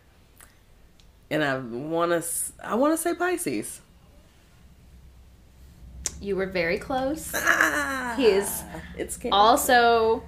[1.30, 2.24] and I want to.
[2.62, 3.80] I want to say Pisces.
[6.20, 7.32] You were very close.
[7.34, 8.62] Ah, He is
[8.96, 9.34] It's Cancer.
[9.34, 10.22] Also,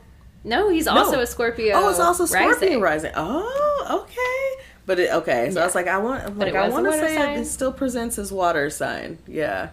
[0.49, 1.75] no, he's also a Scorpio.
[1.77, 2.81] Oh, it's also Scorpio rising.
[2.81, 3.13] rising.
[3.15, 4.65] Oh, okay.
[4.87, 5.51] But it okay.
[5.51, 6.39] So I was like, I want.
[6.39, 7.39] Like, I want to say sign?
[7.39, 9.19] it, it still presents as water sign.
[9.27, 9.71] Yeah,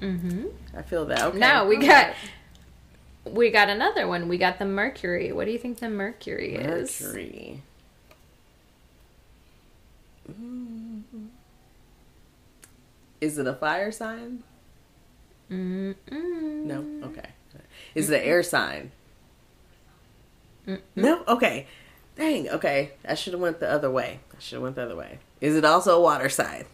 [0.00, 0.46] Mm-hmm.
[0.76, 1.22] I feel that.
[1.22, 1.38] Okay.
[1.38, 2.14] Now we got
[3.24, 4.28] we got another one.
[4.28, 5.32] We got the Mercury.
[5.32, 7.00] What do you think the Mercury, is?
[7.00, 7.62] Mercury.
[10.30, 11.02] Mm.
[13.20, 14.44] Is it a fire sign?
[15.50, 15.96] Mm-mm.
[16.64, 16.84] No.
[17.08, 17.30] Okay.
[17.94, 18.92] Is it an air sign?
[20.68, 20.80] Mm-mm.
[20.96, 21.22] No.
[21.26, 21.66] Okay.
[22.16, 22.48] Dang.
[22.50, 22.90] Okay.
[23.08, 24.20] I should have went the other way.
[24.32, 25.18] I should have went the other way.
[25.40, 26.64] Is it also a water sign?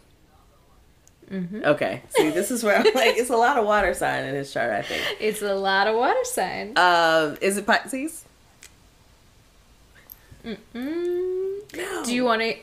[1.31, 1.63] Mhm.
[1.65, 2.03] Okay.
[2.09, 4.71] See, this is where I'm like, it's a lot of water sign in his chart.
[4.71, 5.01] I think.
[5.19, 6.73] It's a lot of water sign.
[6.77, 8.25] Um, is it Pisces?
[10.45, 11.75] Mm-mm.
[11.75, 12.03] No.
[12.05, 12.55] Do you want to?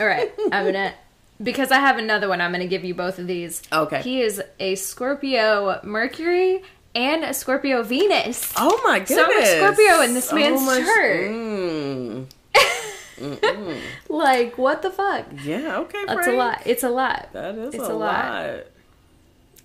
[0.00, 0.94] All right, I'm gonna
[1.42, 2.40] because I have another one.
[2.40, 3.62] I'm gonna give you both of these.
[3.72, 4.02] Okay.
[4.02, 6.62] He is a Scorpio Mercury
[6.98, 8.52] and a Scorpio Venus.
[8.56, 9.16] Oh my goodness.
[9.16, 9.46] So much!
[9.76, 11.30] Scorpio in this man's much- chart.
[11.30, 12.26] Mm.
[14.08, 15.26] Like what the fuck?
[15.42, 15.78] Yeah.
[15.80, 16.04] Okay.
[16.06, 16.62] That's a lot.
[16.66, 17.28] It's a lot.
[17.32, 18.24] That is It's a, a lot.
[18.46, 18.60] lot.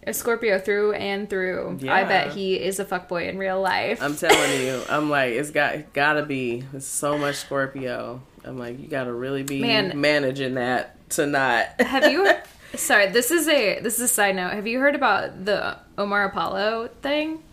[0.06, 1.80] A Scorpio through and through.
[1.88, 4.02] I bet he is a fuckboy in real life.
[4.02, 8.22] I'm telling you, I'm like, it's got gotta be it's so much Scorpio.
[8.44, 10.00] I'm like, you gotta really be Man.
[10.02, 11.80] managing that to not.
[11.80, 12.28] have you
[12.76, 14.54] Sorry, this is a this is a side note.
[14.54, 17.44] Have you heard about the Omar Apollo thing?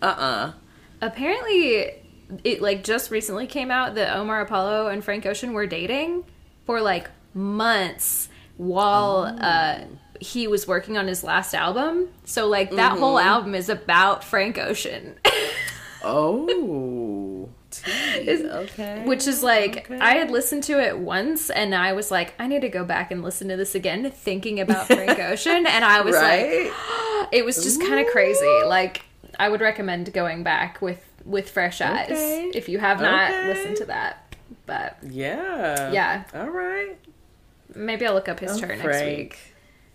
[0.00, 0.52] Uh uh
[1.02, 1.92] Apparently,
[2.42, 6.24] it like just recently came out that Omar Apollo and Frank Ocean were dating
[6.64, 9.80] for like months while uh,
[10.20, 12.08] he was working on his last album.
[12.24, 15.18] So like that whole album is about Frank Ocean.
[16.08, 16.46] Oh.
[17.86, 19.02] Tea, okay.
[19.06, 19.98] Which is like Okay.
[19.98, 23.10] I had listened to it once and I was like, I need to go back
[23.10, 27.28] and listen to this again, thinking about Frank Ocean, and I was like, right?
[27.32, 28.60] it was just kind of crazy.
[28.66, 29.02] Like
[29.38, 32.50] I would recommend going back with with fresh eyes Okay.
[32.54, 34.34] if you have not listened to that.
[34.66, 35.90] But yeah.
[35.92, 36.24] Yeah.
[36.34, 36.96] All right.
[37.74, 39.38] maybe I'll look up his Oh, chart next week.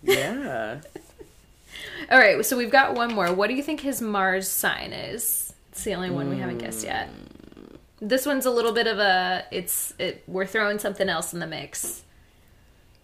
[0.02, 0.80] Yeah.
[2.10, 3.32] All right, so we've got one more.
[3.32, 5.54] What do you think his Mars sign is?
[5.70, 7.08] It's the only one we haven't guessed yet.
[7.08, 7.31] Hmm.
[8.04, 11.46] This one's a little bit of a it's it we're throwing something else in the
[11.46, 12.02] mix.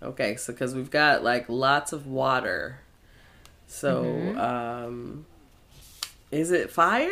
[0.03, 2.81] Okay, so because we've got like lots of water,
[3.69, 4.39] so Mm-hmm.
[4.41, 5.27] um,
[6.33, 7.09] is it fire?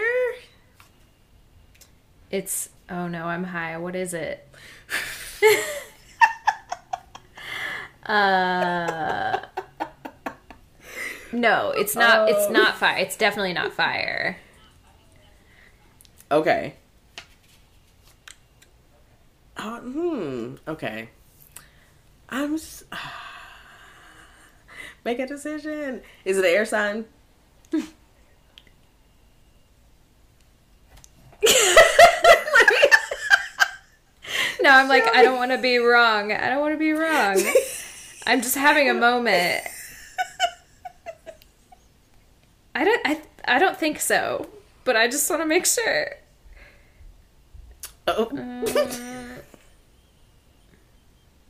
[2.30, 3.76] It's oh no, I'm high.
[3.76, 4.48] What is it?
[8.06, 9.38] uh
[11.32, 12.52] No, it's not it's Oh.
[12.52, 12.98] not fire.
[12.98, 14.38] It's definitely not fire.
[16.32, 16.74] Okay.
[19.58, 20.54] Oh, hmm.
[20.68, 21.08] Okay.
[22.28, 22.54] I'm.
[22.54, 22.84] s
[25.04, 26.02] Make a decision.
[26.24, 27.04] Is it an air sign?
[34.66, 36.32] No, I'm like I don't want to be wrong.
[36.32, 37.40] I don't want to be wrong.
[38.26, 39.62] I'm just having a moment.
[42.74, 44.48] I don't I I don't think so,
[44.82, 46.16] but I just want to make sure.
[48.08, 49.12] Oh.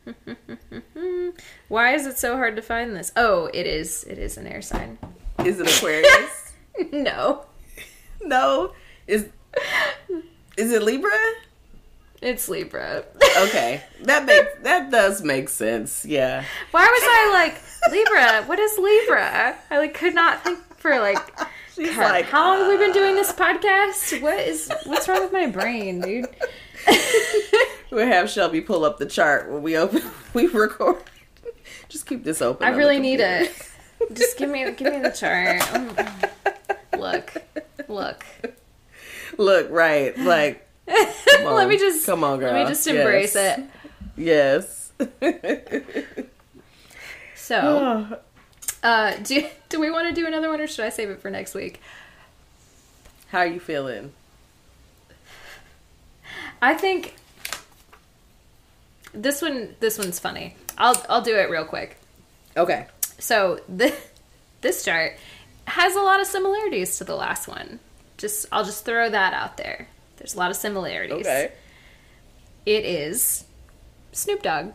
[1.68, 3.12] Why is it so hard to find this?
[3.16, 4.04] Oh, it is.
[4.04, 4.98] It is an air sign.
[5.44, 6.52] is it Aquarius?
[6.92, 7.46] no,
[8.22, 8.72] no.
[9.06, 9.28] Is
[10.56, 11.10] is it Libra?
[12.22, 13.04] it's Libra.
[13.38, 16.04] Okay, that makes that does make sense.
[16.04, 16.44] Yeah.
[16.70, 18.44] Why was I like Libra?
[18.44, 19.56] What is Libra?
[19.70, 21.18] I like could not think for like.
[21.74, 23.16] She's God, like, how long have we been doing uh.
[23.16, 24.22] this podcast?
[24.22, 26.26] What is what's wrong with my brain, dude?
[27.90, 30.02] We'll have Shelby pull up the chart when we open
[30.34, 30.96] we record.
[31.88, 32.66] Just keep this open.
[32.66, 33.52] I really need it.
[34.12, 35.62] Just give me give me the chart.
[35.72, 35.96] Um,
[37.00, 37.32] look,
[37.88, 38.24] look.
[39.38, 42.52] Look, right, like let me just come on, girl.
[42.52, 44.90] let me just embrace Yes.
[44.98, 45.00] it.
[45.22, 46.02] Yes.
[47.34, 48.18] So,
[48.82, 51.30] uh, do do we want to do another one, or should I save it for
[51.30, 51.80] next week?
[53.28, 54.12] How are you feeling?
[56.66, 57.14] I think
[59.14, 60.56] this one this one's funny.
[60.76, 61.96] I'll I'll do it real quick.
[62.56, 62.88] Okay.
[63.20, 63.94] So the,
[64.62, 65.12] this chart
[65.68, 67.78] has a lot of similarities to the last one.
[68.18, 69.86] Just I'll just throw that out there.
[70.16, 71.24] There's a lot of similarities.
[71.24, 71.52] Okay.
[72.66, 73.44] It is
[74.10, 74.72] Snoop Dogg.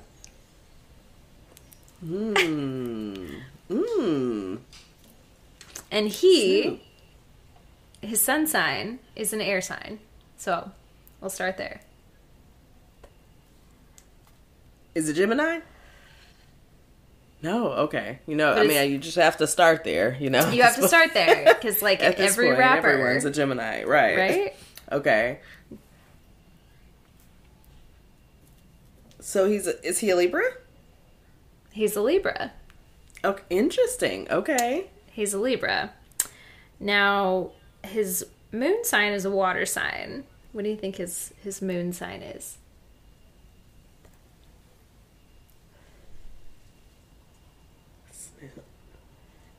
[2.00, 3.26] Hmm.
[3.70, 4.56] Hmm.
[5.92, 6.80] And he Snoop.
[8.02, 10.00] his sun sign is an air sign.
[10.38, 10.72] So
[11.22, 11.82] we'll start there.
[14.94, 15.60] Is it Gemini?
[17.42, 17.72] No.
[17.72, 18.20] Okay.
[18.28, 20.18] You know, I mean, you just have to start there.
[20.20, 20.50] You know.
[20.50, 24.18] You have to start there because like every point, rapper, everyone's a Gemini, right?
[24.18, 24.56] right?
[24.92, 25.40] Okay.
[29.22, 30.44] So he's a, is he a Libra?
[31.72, 32.52] He's a Libra.
[33.24, 34.30] Okay, interesting.
[34.30, 34.88] Okay.
[35.10, 35.94] He's a Libra.
[36.78, 37.52] Now
[37.86, 40.26] his moon sign is a water sign.
[40.52, 42.58] What do you think his his moon sign is?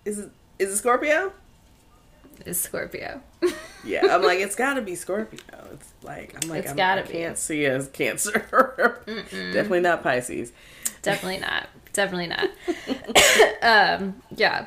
[0.04, 1.32] Is it is it Scorpio?
[2.44, 3.20] Is Scorpio.
[3.84, 5.40] Yeah, I'm like it's got to be Scorpio.
[5.72, 7.12] It's like I'm like It's I'm, gotta I be.
[7.12, 8.46] can't see as Cancer.
[9.06, 10.52] Definitely not Pisces.
[11.02, 11.68] Definitely not.
[11.92, 12.50] Definitely not.
[14.00, 14.66] um, yeah.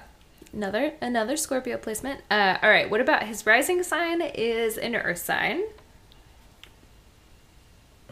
[0.54, 2.22] Another another Scorpio placement.
[2.32, 2.90] Uh, all right.
[2.90, 4.22] What about his rising sign?
[4.22, 5.64] Is an Earth sign.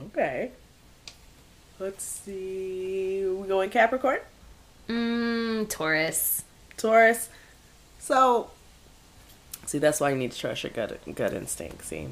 [0.08, 0.52] Okay.
[1.80, 3.26] Let's see.
[3.26, 4.20] We going Capricorn,
[4.88, 6.44] Mm, Taurus.
[6.78, 7.30] Taurus.
[8.00, 8.52] So,
[9.66, 11.86] see, that's why you need to trust your gut gut instinct.
[11.86, 12.08] See,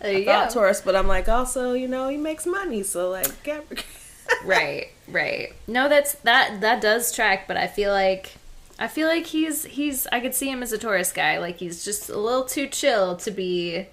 [0.00, 0.54] There I you thought go.
[0.54, 3.86] Taurus, but I'm like also, you know, he makes money, so like Capricorn.
[4.44, 4.88] right.
[5.08, 5.52] Right.
[5.66, 8.32] No, that's that that does track, but I feel like
[8.78, 11.38] I feel like he's he's I could see him as a Taurus guy.
[11.38, 13.86] Like he's just a little too chill to be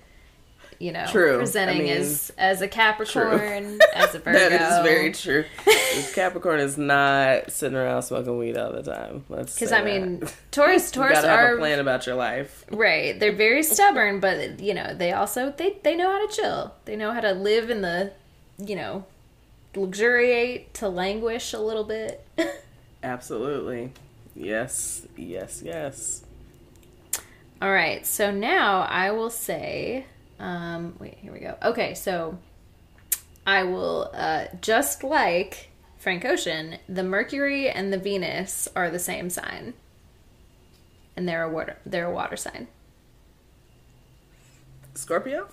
[0.82, 1.36] you know, True.
[1.36, 4.38] I presenting mean, as as a Capricorn, as a Virgo.
[4.38, 5.46] That is very true.
[6.13, 9.24] Capricorn is not sitting around smoking weed all the time.
[9.30, 10.24] Let's Because I mean.
[10.50, 12.65] Taurus, you Taurus are a plan about your life.
[12.72, 13.20] right.
[13.20, 16.74] They're very stubborn, but you know, they also they they know how to chill.
[16.86, 18.12] They know how to live in the,
[18.58, 19.06] you know,
[19.76, 22.26] luxuriate to languish a little bit.
[23.04, 23.91] Absolutely.
[24.36, 25.06] Yes.
[25.15, 25.62] Yes.
[25.63, 26.24] Yes.
[27.62, 30.06] All right, so now I will say,
[30.42, 31.56] um, wait, here we go.
[31.64, 32.38] Okay, so
[33.48, 39.30] I will uh, just like Frank Ocean, the Mercury and the Venus are the same
[39.30, 39.74] sign,
[41.16, 42.68] and they're a water they're a water sign.
[44.96, 45.48] Scorpio.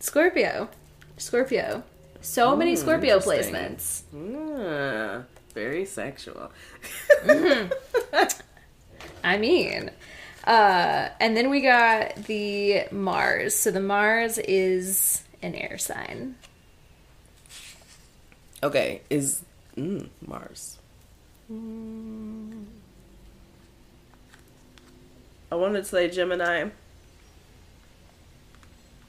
[0.00, 0.68] Scorpio,
[1.16, 1.82] Scorpio.
[2.20, 4.02] So many Mm, Scorpio placements.
[4.14, 5.22] Ah,
[5.54, 6.50] very sexual.
[9.24, 9.90] I mean,
[10.48, 13.54] uh, and then we got the Mars.
[13.54, 16.34] So the Mars is an air sign.
[18.62, 19.02] okay.
[19.10, 19.44] Is
[19.76, 20.78] mm, Mars?
[25.50, 26.68] I wanted to say Gemini,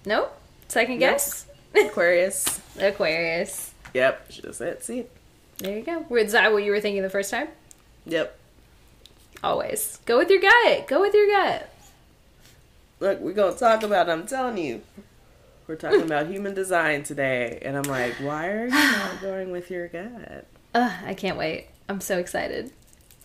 [0.06, 0.34] Nope.
[0.70, 1.12] Second Nope.
[1.12, 1.46] guess.
[1.76, 2.62] Aquarius.
[2.80, 3.74] Aquarius.
[3.94, 4.30] Yep.
[4.30, 5.12] Just that's it.
[5.58, 6.06] There you go.
[6.10, 7.50] Was that what you were thinking the first time?
[8.06, 8.39] Yep.
[9.44, 10.00] Always.
[10.06, 10.88] Go with your gut.
[10.88, 11.70] Go with your gut.
[13.00, 14.10] Look, we're gonna talk about.
[14.10, 14.82] I'm telling you,
[15.68, 19.72] we're talking about human design today, and I'm like, why are you not going with
[19.72, 20.46] your gut?
[20.76, 21.68] Ugh, I can't wait.
[21.88, 22.72] I'm so excited.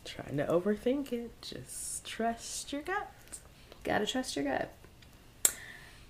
[0.04, 1.30] Trying to overthink it.
[1.42, 3.10] Just trust your gut.
[3.82, 4.70] Gotta trust your gut.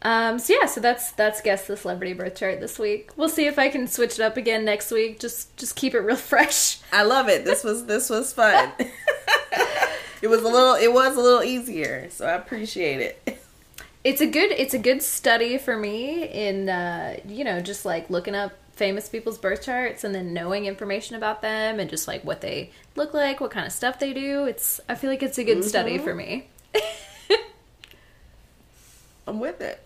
[0.02, 3.10] Um, so yeah, so that's that's guess the celebrity birth chart this week.
[3.16, 5.18] We'll see if I can switch it up again next week.
[5.18, 6.78] Just just keep it real fresh.
[6.92, 7.46] I love it.
[7.46, 8.72] This was this was fun.
[10.24, 10.74] it was a little.
[10.74, 13.38] It was a little easier, so I appreciate it.
[14.02, 18.08] It's a good it's a good study for me in uh, you know just like
[18.08, 22.24] looking up famous people's birth charts and then knowing information about them and just like
[22.24, 24.46] what they look like, what kind of stuff they do.
[24.46, 26.48] It's I feel like it's a good study for me.
[29.26, 29.82] I'm with it.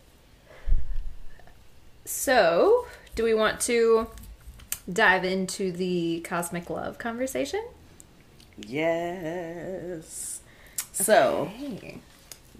[2.04, 4.06] So, do we want to
[4.92, 7.64] dive into the cosmic love conversation?
[8.66, 10.40] Yes.
[10.92, 11.50] So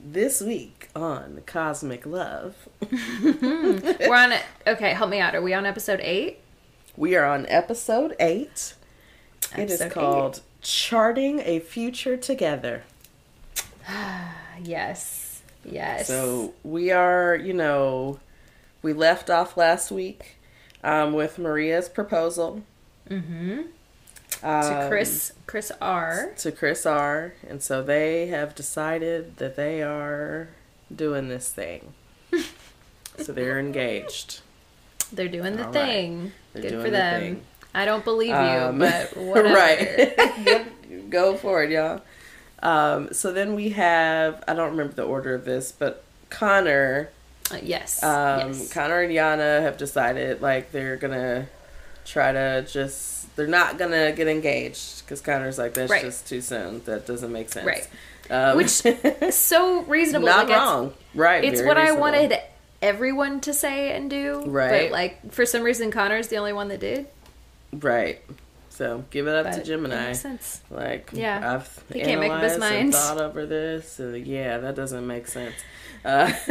[0.02, 2.54] this week on Cosmic Love,
[2.90, 4.32] We're on
[4.66, 5.34] okay, help me out.
[5.34, 6.38] Are we on episode 8?
[6.96, 8.74] we are on episode eight.
[9.56, 12.82] It is Episode called "Charting a Future Together."
[14.60, 15.40] Yes.
[15.64, 16.08] Yes.
[16.08, 18.18] So we are, you know,
[18.82, 20.36] we left off last week
[20.82, 22.62] um, with Maria's proposal.
[23.08, 23.66] mhm.
[24.42, 26.32] Um, To Chris Chris R.
[26.38, 27.34] To Chris R.
[27.48, 30.48] And so they have decided that they are
[30.94, 31.92] doing this thing.
[33.18, 34.40] so they're engaged.
[35.12, 35.86] They're doing the All right.
[35.86, 36.32] thing.
[36.52, 37.20] They're Good for the them.
[37.20, 37.42] thing.
[37.74, 39.54] I don't believe you, Um, but whatever.
[39.54, 41.10] right.
[41.10, 42.02] Go for it, y'all.
[42.62, 47.10] Um, so then we have, I don't remember the order of this, but Connor
[47.50, 48.02] Uh, yes.
[48.02, 48.72] Um, yes.
[48.72, 51.46] Connor and Yana have decided like they're gonna
[52.08, 56.02] try to just they're not gonna get engaged because Connor's like that's Right.
[56.02, 56.82] just too soon.
[56.86, 57.66] That doesn't make sense.
[57.66, 57.88] Right.
[58.30, 58.68] Um, Which
[59.30, 60.26] so reasonable.
[60.26, 60.94] not like, it's- wrong.
[61.14, 61.44] right.
[61.44, 62.34] It's, what I wanted
[62.82, 64.42] everyone to say and do.
[64.46, 64.84] Right.
[64.84, 67.06] But like for some reason Connor's the only one that did.
[67.72, 68.20] Right.
[68.78, 70.06] So give it up But to Gemini.
[70.06, 70.60] makes sense.
[70.70, 71.54] Like Yeah.
[71.56, 72.94] I've He can't make up his mind.
[72.94, 73.98] thought over this.
[73.98, 75.54] And yeah, that doesn't make sense.
[76.04, 76.32] Uh,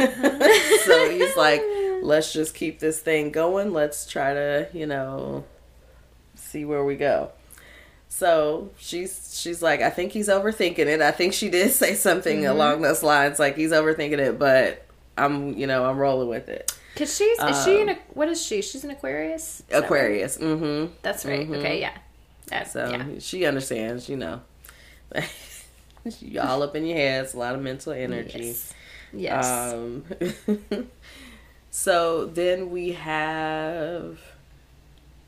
[0.84, 1.62] so he's like,
[2.02, 3.72] let's just keep this thing going.
[3.72, 5.44] Let's try to, you know,
[6.34, 7.30] see where we go.
[8.10, 11.00] So she's she's like, I think he's overthinking it.
[11.00, 12.50] I think she did say something Mm-hmm.
[12.50, 14.84] along those lines, like he's overthinking it, but
[15.16, 16.70] I'm, you know, I'm rolling with it.
[16.94, 18.60] Cause she's is she Um, an what is she?
[18.60, 19.60] She's an Aquarius.
[19.60, 19.84] Is that right?
[19.84, 20.36] Aquarius.
[20.36, 20.92] Mm-hmm.
[21.00, 21.48] That's right.
[21.48, 21.56] Mhm.
[21.58, 21.96] Okay, yeah.
[22.50, 23.04] That, So yeah.
[23.18, 24.40] she understands, you know.
[26.20, 27.24] you all up in your head.
[27.24, 28.38] It's a lot of mental energy.
[28.38, 28.74] Yes.
[29.12, 29.46] Yes.
[29.46, 30.04] Um,
[31.70, 34.18] so then we have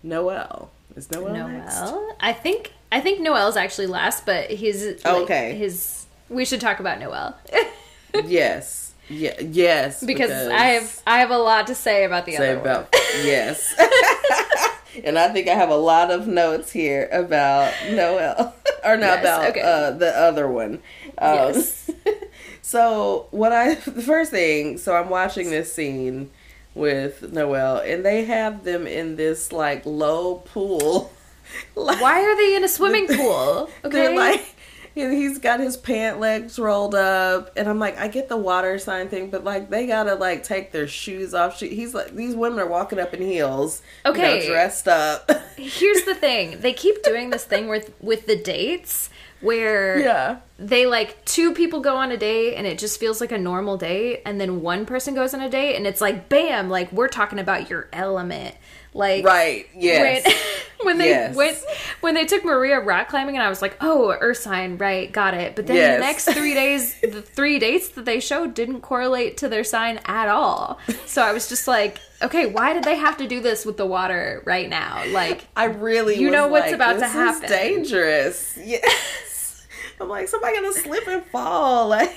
[0.03, 0.71] Noel.
[0.97, 1.81] Is Noel, next?
[1.81, 2.17] Noel.
[2.21, 5.55] I think I think Noel's actually last, but his like, Okay.
[5.55, 7.37] his we should talk about Noel
[8.25, 8.93] yes.
[9.09, 9.41] Yeah.
[9.41, 10.05] Yes.
[10.05, 13.75] because, I have I have a lot to say about the say other about yes.
[15.05, 19.21] And I think I have a lot of notes here about Noel, or not Yes,
[19.23, 19.61] about okay.
[19.61, 20.75] uh, the other one.
[21.19, 21.91] Um, Yes.
[22.63, 26.31] so what I the first thing, so I'm watching this scene
[26.75, 31.13] with Noel, and they have them in this like low pool.
[31.75, 31.99] one.
[31.99, 33.69] Why are they in a swimming pool?
[33.85, 33.91] Okay.
[34.07, 34.55] They're like,
[34.97, 38.79] and he's got his pant legs rolled up, and I'm like, I get the water
[38.79, 41.59] sign thing, but like they gotta like take their shoes off.
[41.59, 44.47] She, he's like, these women are walking up in heels, you know, Okay.
[44.47, 45.31] dressed up.
[45.57, 49.11] Here's the thing: they keep doing this thing with with the dates
[49.41, 53.33] where yeah, they like two people go on a date and it just feels like
[53.33, 56.69] a normal date, and then one person goes on a date and it's like, bam,
[56.69, 58.55] like we're talking about your element,
[58.95, 59.67] like right.
[59.77, 60.25] Yes.
[60.25, 60.35] When,
[60.87, 61.37] when they Yes.
[61.37, 61.59] went
[62.01, 65.35] when they took Maria rock climbing and I was like, oh, Earth sign, right, got
[65.35, 65.55] it.
[65.55, 65.97] But then Yes.
[65.97, 70.01] the next three days, the three dates that they showed didn't correlate to their sign
[70.07, 70.79] at all.
[71.07, 73.87] So I was just like, okay, why did they have to do this with the
[73.87, 75.05] water right now?
[75.09, 77.49] Like, I really, You was know what's like, about to happen.
[77.49, 78.59] dangerous.
[78.65, 79.67] Yes,
[80.01, 81.89] I'm like somebody gonna slip and fall.
[81.89, 82.11] Like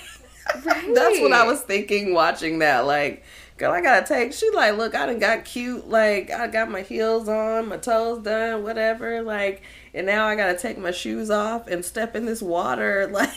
[0.65, 0.91] right?
[0.95, 2.85] that's what I was thinking watching that.
[2.85, 3.23] Like,
[3.57, 4.33] girl, I gotta take.
[4.33, 5.89] She like, look, I done got cute.
[5.89, 9.21] Like, I got my heels on, my toes done, whatever.
[9.21, 9.61] Like,
[9.93, 13.07] and now I gotta take my shoes off and step in this water.
[13.11, 13.29] Like,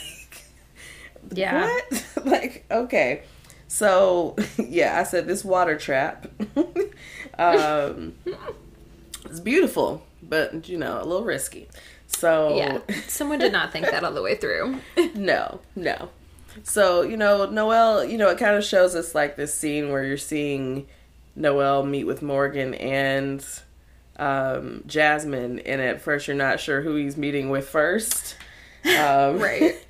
[1.33, 1.65] Yeah.
[1.91, 2.07] what?
[2.25, 3.23] like, okay.
[3.69, 6.27] So yeah, I said this water trap.
[7.39, 8.15] um,
[9.25, 11.69] it's beautiful, but you know, a little risky.
[12.07, 14.79] So Yeah, someone did not think that all the way through.
[15.15, 16.09] no, no.
[16.63, 20.05] So, you know, Noel, you know, it kind of shows us like this scene where
[20.05, 20.87] you're seeing
[21.35, 23.45] Noel meet with Morgan and
[24.19, 28.37] um, Jasmine, and at first you're not sure who he's meeting with first.
[28.85, 29.75] Um, Right.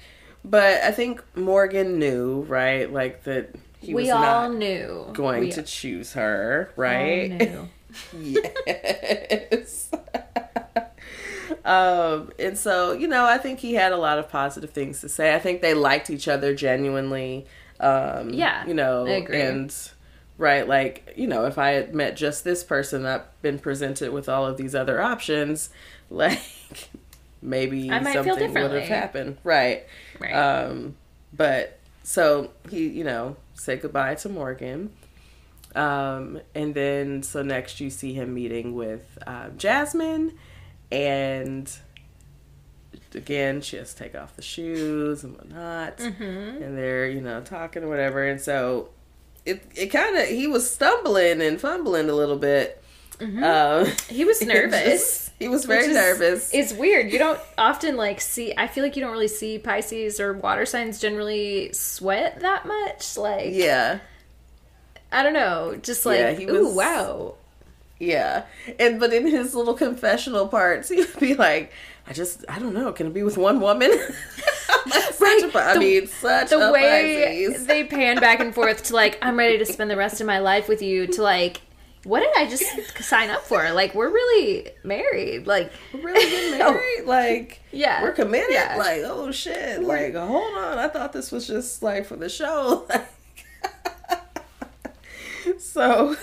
[0.49, 2.93] But I think Morgan knew, right?
[2.93, 7.59] Like that he was we all not knew going we to choose her, all right?
[8.17, 9.91] yes.
[11.65, 15.09] Um, and so, you know, I think he had a lot of positive things to
[15.09, 15.35] say.
[15.35, 17.47] I think they liked each other genuinely.
[17.81, 19.75] Um, Yeah, You know, and
[20.39, 24.29] right, like, you know, if I had met just this person, I've been presented with
[24.29, 25.71] all of these other options,
[26.11, 26.41] like
[27.43, 29.39] maybe I might feel something would have happened.
[29.45, 29.85] Right.
[30.19, 30.33] Right.
[30.33, 30.97] Um,
[31.33, 34.91] but so he, you know, said goodbye to Morgan.
[35.75, 40.33] Um, and then so next you see him meeting with uh, Jasmine,
[40.91, 41.71] and
[43.15, 46.63] again she has to take off the shoes and whatnot, Mm-hmm.
[46.63, 48.89] and they're you know talking or whatever, and so
[49.45, 52.83] it it kind of he was stumbling and fumbling a little bit.
[53.21, 54.83] Um, he was nervous.
[54.85, 56.51] just- he was very is- nervous.
[56.55, 57.13] It's weird.
[57.13, 58.53] You don't often like see.
[58.57, 63.17] I feel like you don't really see Pisces or water signs generally sweat that much.
[63.19, 63.99] Like, yeah.
[65.13, 65.79] I don't know.
[65.83, 67.35] Just like, Yeah, he ooh, was- wow.
[67.99, 68.45] Yeah.
[68.79, 71.73] And but in his little confessional parts, he'd be like,
[72.07, 73.91] I just I don't know, can it be with one woman?
[74.87, 75.43] That's Right.
[75.55, 77.67] A, I The- mean, such The a way Pisces.
[77.67, 80.39] they pan back and forth to like, I'm ready to spend the rest of my
[80.39, 81.07] life with you.
[81.09, 81.63] To like,
[82.05, 82.65] what did I just
[83.03, 83.73] sign up for?
[83.73, 85.47] Like, we're really married.
[85.49, 86.73] Like, We're really getting oh.
[86.75, 87.05] married?
[87.07, 88.03] Like Yeah.
[88.03, 88.51] We're committed?
[88.53, 88.77] Yeah.
[88.79, 89.83] Like, oh shit.
[89.83, 90.79] Like, hold on.
[90.79, 92.87] I thought this was just like for the show.
[95.59, 96.17] so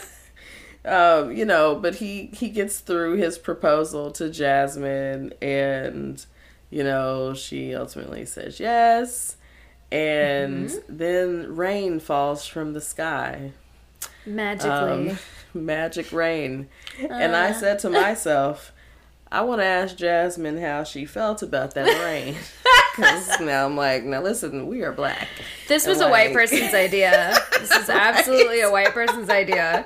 [0.85, 6.25] um, you know, but he he gets through his proposal to Jasmine and
[6.69, 9.37] you know, she ultimately says yes.
[9.91, 10.97] And Mm-hmm.
[10.97, 13.51] then rain falls from the sky.
[14.25, 15.11] magically.
[15.11, 15.19] Um,
[15.53, 16.67] magic rain.
[16.99, 18.71] and I said to myself,
[19.31, 22.35] I want to ask Jasmine how she felt about that rain.
[22.95, 25.27] Because now I'm like, now listen, we are black.
[25.67, 27.35] this was a white person's idea.
[27.59, 29.85] This is absolutely a white person's idea.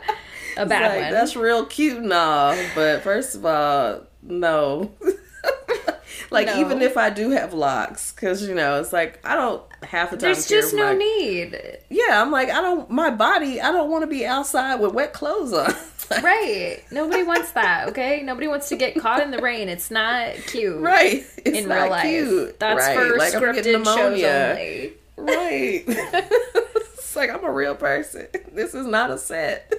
[0.58, 1.12] A bad like, one.
[1.12, 4.92] That's real cute and all, but first of all, no.
[6.32, 6.60] like No.
[6.60, 10.18] even if I do have locks, because you know it's like I don't half the
[10.18, 10.34] time.
[10.34, 11.60] There's just no need.
[11.90, 12.90] Yeah, I'm like I don't.
[12.90, 15.74] My body, I don't want to be outside with wet clothes on.
[16.24, 16.84] Right.
[16.90, 18.22] Nobody wants that, okay?
[18.24, 19.68] Nobody wants to get caught in the rain.
[19.68, 20.80] It's not cute.
[20.80, 21.26] Right.
[21.44, 22.04] It's In not real life.
[22.04, 22.60] cute.
[22.62, 22.98] That's right.
[22.98, 24.94] for like, scripted shows only.
[25.18, 25.84] Right.
[25.88, 28.28] it's like I'm a real person.
[28.54, 29.74] This is not a set.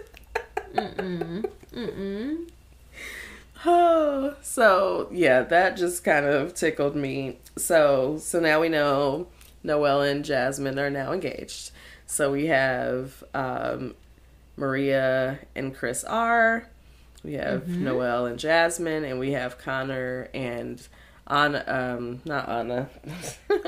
[0.74, 1.44] Mm-mm.
[1.74, 2.48] Mm-mm.
[3.64, 7.38] Oh, so yeah, that just kind of tickled me.
[7.56, 9.28] So, so now we know
[9.62, 11.70] Noel and Jasmine are now engaged.
[12.06, 13.94] So we have um,
[14.56, 16.68] Maria and Chris R.
[17.24, 17.84] We have Mm-hmm.
[17.84, 20.86] Noel and Jasmine, and we have Connor and
[21.26, 21.64] Anna.
[21.66, 22.88] Um, not Anna.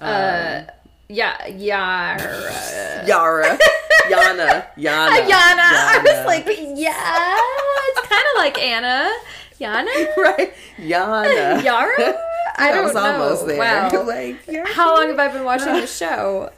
[0.00, 0.62] Uh,
[1.08, 2.20] yeah, Yara.
[2.20, 3.58] Uh, Yara.
[4.08, 4.66] Yana.
[4.76, 5.10] Yana.
[5.28, 5.68] Yana.
[5.70, 7.38] I was like, yeah,
[7.88, 9.10] it's kind of like Anna.
[9.60, 10.16] Yana?
[10.16, 10.52] right?
[10.78, 11.62] Yana.
[11.62, 12.18] Yara?
[12.56, 13.00] I don't was know.
[13.00, 13.58] almost there.
[13.58, 14.04] Wow.
[14.06, 16.50] like, yeah, How long have I been watching the show?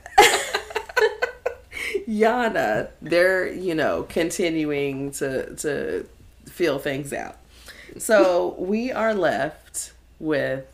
[2.09, 6.07] Yana, they're you know continuing to to
[6.47, 7.37] feel things out.
[7.99, 10.65] So we are left with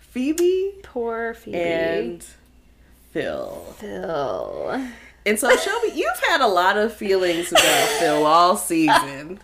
[0.00, 1.56] Phoebe Poor Phoebe.
[1.58, 2.26] and
[3.22, 3.74] Phil.
[3.78, 4.86] Phil.
[5.26, 9.40] And so, Shelby, you've had a lot of feelings about Phil all season.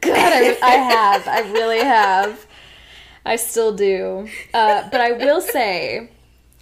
[0.00, 1.26] God, I, I have.
[1.26, 2.46] I really have.
[3.24, 4.28] I still do.
[4.52, 6.10] Uh, but I will say,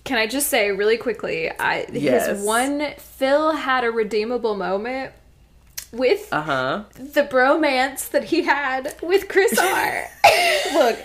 [0.05, 1.51] can I just say really quickly?
[1.51, 2.29] I Yes.
[2.29, 5.13] his one Phil had a redeemable moment
[5.93, 6.85] with Uh huh.
[6.95, 10.05] the bromance that he had with Chris R.
[10.73, 10.99] Look,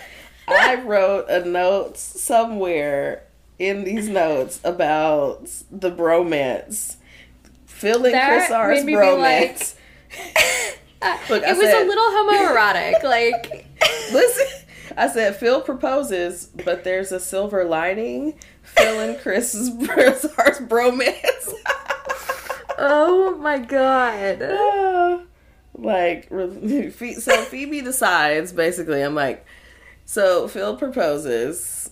[0.47, 3.23] I wrote a note somewhere
[3.59, 6.95] in these notes about the bromance.
[7.65, 9.75] Phil and That Chris R's be like- bromance.
[10.99, 13.03] Uh, Look, I it was said- a little homoerotic.
[13.03, 13.67] Like,
[14.11, 14.47] Listen,
[14.97, 18.33] I said Phil proposes, but there's a silver lining.
[18.63, 21.53] Phil and Chris's Chris R's bromance.
[22.79, 25.27] oh my god.
[25.75, 29.45] Like so phoebe decides basically i'm like
[30.05, 31.91] so phil proposes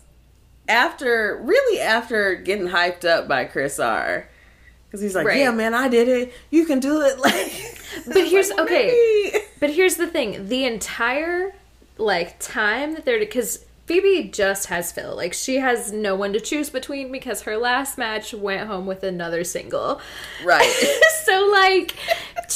[0.68, 4.28] after really after getting hyped up by chris r
[4.88, 5.38] because he's like Right.
[5.39, 8.88] yeah man i did it you can do it like But here's- Like, okay.
[9.32, 9.45] maybe.
[9.59, 11.53] But here's the thing: the entire
[11.97, 15.15] like time that they're because Phoebe just has Phil.
[15.15, 19.03] Like she has no one to choose between because her last match went home with
[19.03, 20.01] another single.
[20.43, 20.63] right
[21.25, 21.95] so like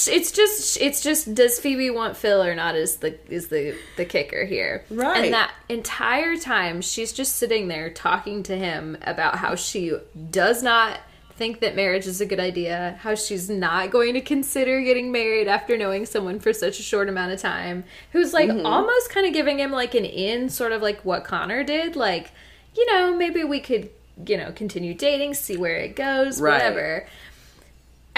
[0.07, 4.05] it's just it's just does Phoebe want Phil or not is the is the the
[4.05, 4.85] kicker here.
[4.89, 5.25] Right.
[5.25, 9.93] And that entire time she's just sitting there talking to him about how she
[10.31, 10.99] does not
[11.39, 15.47] think that marriage is a good idea, how she's not going to consider getting married
[15.47, 18.65] after knowing someone for such a short amount of time, who's like mm-hmm.
[18.65, 22.31] almost kind of giving him like an in sort of like what Connor did, like,
[22.75, 23.89] you know, maybe we could,
[24.27, 26.53] you know, continue dating, see where it goes, Right.
[26.53, 27.07] whatever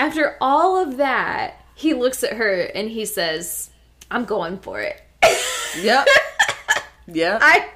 [0.02, 3.70] after all of that, he looks at her and he says,
[4.10, 5.02] "I'm going for it."
[5.82, 6.08] yep
[7.08, 7.70] yep I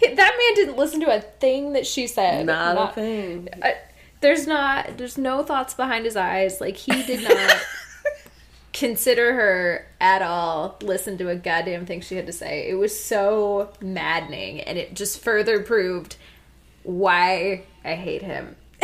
[0.00, 2.46] that man didn't listen to a thing that she said.
[2.46, 3.76] not, a thing I-
[4.20, 6.60] there's not there's no thoughts behind his eyes.
[6.60, 7.56] Like he did not
[8.72, 12.68] consider her at all, listen to a goddamn thing she had to say.
[12.68, 16.16] It was so maddening and it just further proved
[16.82, 18.56] why I hate him.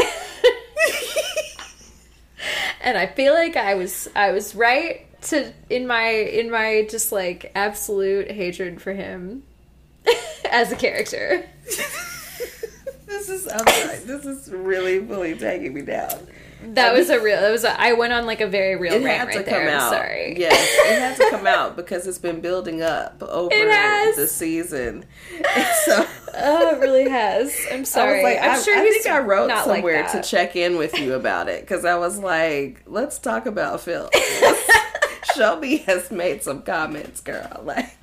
[2.80, 7.12] and I feel like I was I was right to in my in my just
[7.12, 9.42] like absolute hatred for him
[10.50, 11.48] as a character.
[13.14, 16.26] This is I'm sorry, this is really fully taking me down
[16.62, 17.40] That was a real.
[17.40, 17.64] That was.
[17.64, 19.78] A, I went on like a very real it rant had to right come there.
[19.78, 20.34] I'm sorry.
[20.38, 24.16] Yes, it had to come out because it's been building up over It has.
[24.16, 25.04] the season.
[25.56, 26.06] And so
[26.36, 27.54] Oh, it really has.
[27.72, 28.20] I'm sorry.
[28.20, 30.56] I like, I'm I, sure I he's think I wrote not like somewhere to check
[30.56, 34.08] in with you about it because I was like, let's talk about Phil.
[35.36, 37.60] Shelby has made some comments, girl.
[37.62, 37.94] Like,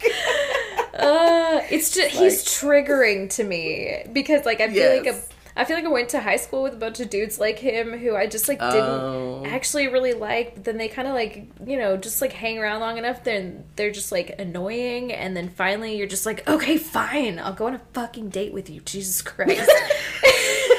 [0.93, 5.29] Uh, it's just he's triggering to me because like I feel like a, Yes.
[5.55, 7.91] I feel like I went to high school with a bunch of dudes like him
[7.97, 9.43] who I just like didn't Oh.
[9.45, 10.55] actually really like.
[10.55, 13.65] But then they kind of like you know just like hang around long enough, then
[13.75, 17.75] they're just like annoying, and then finally you're just like, okay, fine, I'll go on
[17.75, 18.79] a fucking date with you.
[18.81, 19.69] Jesus Christ.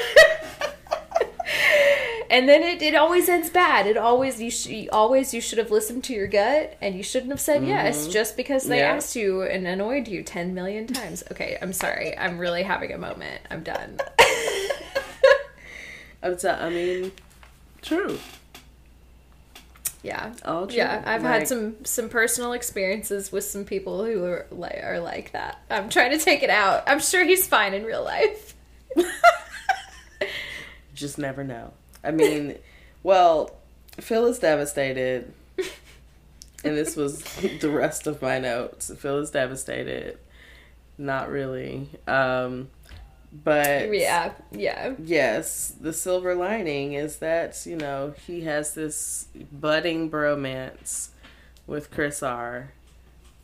[2.33, 3.87] and then it, it always ends bad.
[3.87, 7.31] It always you sh- always you should have listened to your gut and you shouldn't
[7.31, 8.83] have said yes just because they Mm-hmm.
[8.89, 8.95] Yeah.
[8.95, 11.23] asked you and annoyed you ten million times.
[11.31, 12.17] Okay, I'm sorry.
[12.17, 13.39] I'm really having a moment.
[13.49, 13.99] I'm done.
[16.23, 17.11] I'm t- I mean,
[17.81, 18.17] true.
[20.01, 20.33] Yeah.
[20.43, 20.77] All true.
[20.77, 24.99] Yeah, I've Like- had some some personal experiences with some people who are like are
[24.99, 25.59] like that.
[25.69, 26.83] I'm trying to take it out.
[26.87, 28.55] I'm sure he's fine in real life.
[30.93, 31.73] Just never know.
[32.03, 32.57] I mean,
[33.03, 33.55] well,
[33.99, 35.33] Phil is devastated.
[36.63, 37.23] and this was
[37.59, 38.91] the rest of my notes.
[38.97, 40.17] Phil is devastated.
[40.97, 41.89] Not really.
[42.07, 42.69] Um,
[43.43, 44.93] but Yeah, yeah.
[45.03, 51.09] yes, the silver lining is that, you know, he has this budding bromance
[51.65, 52.71] with Chris R.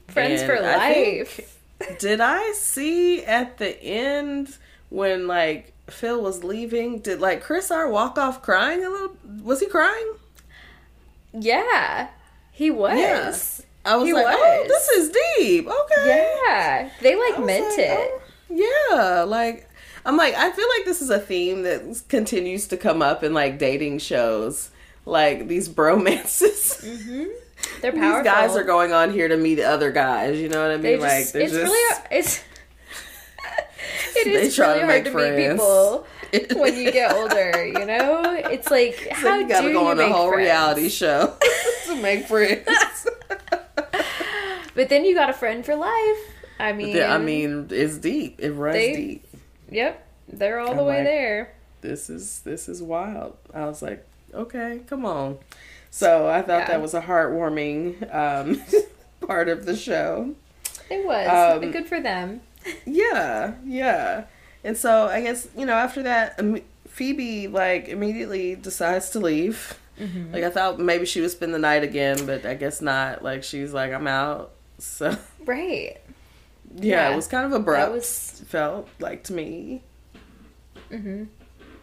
[0.07, 1.55] Friends And for I think- life.
[1.97, 4.57] Did I see at the end
[4.89, 6.99] when like Phil was leaving?
[6.99, 9.17] Did like Chris R walk off crying a little?
[9.43, 10.13] Was he crying?
[11.33, 12.09] Yeah,
[12.51, 12.97] he was.
[12.97, 13.65] Yeah.
[13.85, 15.67] I was He like, oh, this is deep.
[15.67, 16.37] Okay.
[16.45, 17.97] Yeah, they like meant like, it.
[17.97, 19.69] oh, yeah, like
[20.05, 23.33] I'm like I feel like this is a theme that continues to come up in
[23.33, 24.69] like dating shows,
[25.05, 26.83] like these bromances.
[26.89, 27.25] Mm-hmm.
[27.81, 28.23] They're powerful.
[28.23, 30.39] These guys are going on here to meet other guys.
[30.39, 30.99] You know what I mean?
[30.99, 32.43] Just, like it's just, really it's.
[34.15, 36.07] It is really hard to meet people
[36.59, 37.65] when you get older.
[37.65, 40.45] You know, it's like So how you gotta do go you on a whole friends?
[40.47, 41.35] reality show
[41.85, 43.07] to make friends.
[44.75, 46.17] But then you got a friend for life.
[46.59, 48.39] I mean, I mean, it's deep.
[48.39, 49.25] It runs They- deep.
[49.71, 50.07] Yep.
[50.31, 51.53] They're all the I'm way like- there.
[51.81, 53.35] this is this is wild.
[53.53, 55.37] I was like, okay, come on.
[55.91, 56.67] So I thought Yeah.
[56.67, 58.61] that was a heartwarming um,
[59.27, 60.35] part of the show.
[60.89, 62.41] It was Um, good for them.
[62.85, 64.25] Yeah, yeah.
[64.63, 66.39] And so I guess you know after that,
[66.87, 69.79] Phoebe like immediately decides to leave.
[69.99, 70.33] Mm-hmm.
[70.33, 73.23] Like I thought maybe she would spend the night again, but I guess not.
[73.23, 74.51] Like she's like I'm out.
[74.77, 75.97] So Right.
[76.75, 77.13] yeah, Yeah.
[77.13, 77.79] it was kind of abrupt.
[77.87, 78.41] That was.
[78.47, 79.83] felt like to me.
[80.91, 81.25] Mm-hmm.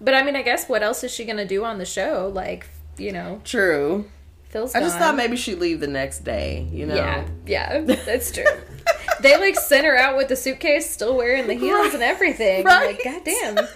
[0.00, 2.30] But I mean, I guess what else is she gonna do on the show?
[2.34, 2.68] Like,
[2.98, 4.06] you know, True.
[4.50, 4.74] Phil's.
[4.74, 5.08] I just gone.
[5.08, 6.68] thought maybe she'd leave the next day.
[6.72, 6.94] You know.
[6.94, 8.44] Yeah, yeah, that's true.
[9.20, 12.64] they like sent her out with the suitcase, still wearing the heels and everything.
[12.64, 12.96] Right.
[12.96, 13.68] Like, goddamn,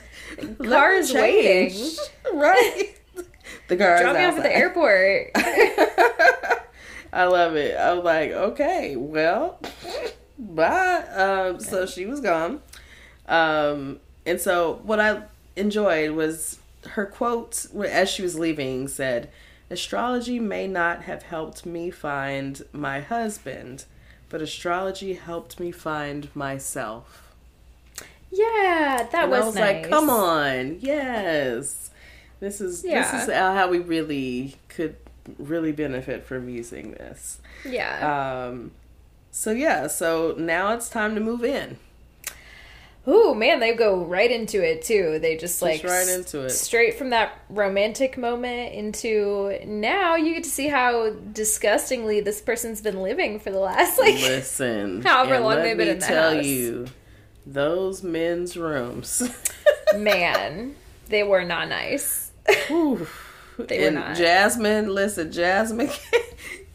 [0.59, 1.91] Let car is waiting.
[2.33, 2.95] Right.
[3.69, 5.31] the car is Drop me off at the airport.
[7.13, 7.77] I love it.
[7.77, 9.59] I was like, okay, well,
[10.39, 11.05] bye.
[11.15, 12.61] Um, so she was gone.
[13.27, 15.23] Um, and so what I
[15.57, 16.59] enjoyed was
[16.91, 19.31] her quote as she was leaving said,
[19.71, 23.85] Astrology may not have helped me find my husband,
[24.31, 27.35] but astrology helped me find myself.
[28.33, 29.83] yeah, that and was, I was nice.
[29.83, 31.91] like, come on, yes.
[32.41, 33.03] This is Yeah.
[33.13, 34.97] this is how we really could
[35.39, 37.39] really benefit from using this.
[37.69, 38.47] Yeah.
[38.49, 38.71] Um,
[39.31, 41.77] so yeah, so now it's time to move in.
[43.09, 45.19] Ooh, man, they go right into it too.
[45.21, 46.51] They just like right into it.
[46.51, 52.83] straight from that romantic moment into now you get to see how disgustingly this person's
[52.83, 56.45] been living for the last like Listen, however long they've been in the tell house.
[56.45, 56.87] you,
[57.47, 59.23] those men's rooms.
[59.97, 60.75] man,
[61.09, 62.31] they were not nice.
[63.69, 64.17] They were and not.
[64.17, 65.91] Jasmine, listen, Jasmine,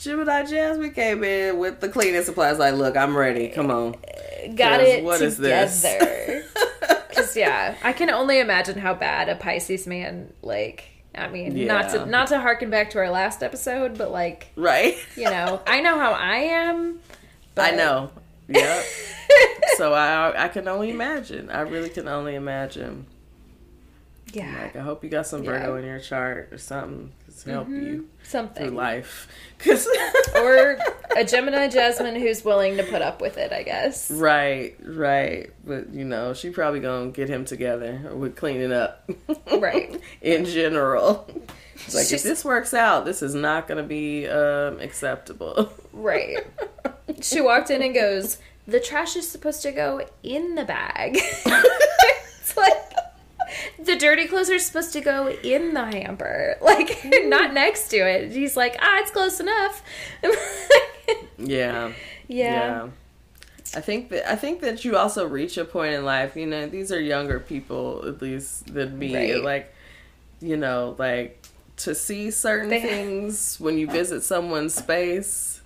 [0.05, 2.59] Gemini Jasmine came in with the cleaning supplies.
[2.59, 3.49] Like, look, I'm ready.
[3.49, 3.95] Come on.
[4.55, 5.81] Got it what is this?
[5.81, 6.45] together.
[7.35, 10.85] Yeah, I can only imagine how bad a Pisces man like.
[11.15, 14.95] I mean, not to not to harken back to our last episode, but like right?
[15.15, 16.99] you know, I know how I am.
[17.57, 18.11] I know.
[18.47, 18.85] Yep.
[19.77, 21.49] so I I can only imagine.
[21.49, 23.07] I really can only imagine.
[24.33, 25.51] yeah, Like I hope you got some Yeah.
[25.51, 27.11] Virgo in your chart or something
[27.43, 29.27] to help you something through life.
[29.59, 29.87] 'Cause-
[30.35, 30.77] or
[31.15, 33.51] a Gemini Jasmine who's willing to put up with it.
[33.53, 34.09] I guess.
[34.11, 35.51] right, right.
[35.65, 39.09] But you know, she probably gonna get him together with cleaning up.
[39.57, 39.99] Right.
[40.21, 41.27] In general.
[41.75, 45.71] It's like She's- if this works out, this is not gonna be um, acceptable.
[45.93, 46.37] Right.
[47.21, 52.57] She walked in and goes, "The trash is supposed to go in the bag." it's
[52.57, 52.73] like
[53.77, 58.31] the dirty clothes are supposed to go in the hamper, like not next to it.
[58.31, 59.83] He's like, "Ah, it's close enough."
[61.37, 61.91] yeah.
[62.27, 62.87] yeah.
[63.75, 66.67] I think that I think that you also reach a point in life, you know,
[66.67, 69.13] these are younger people at least than me.
[69.33, 69.43] Right.
[69.43, 69.73] Like
[70.41, 71.41] you know, like
[71.77, 75.61] to see certain They- things when you visit someone's space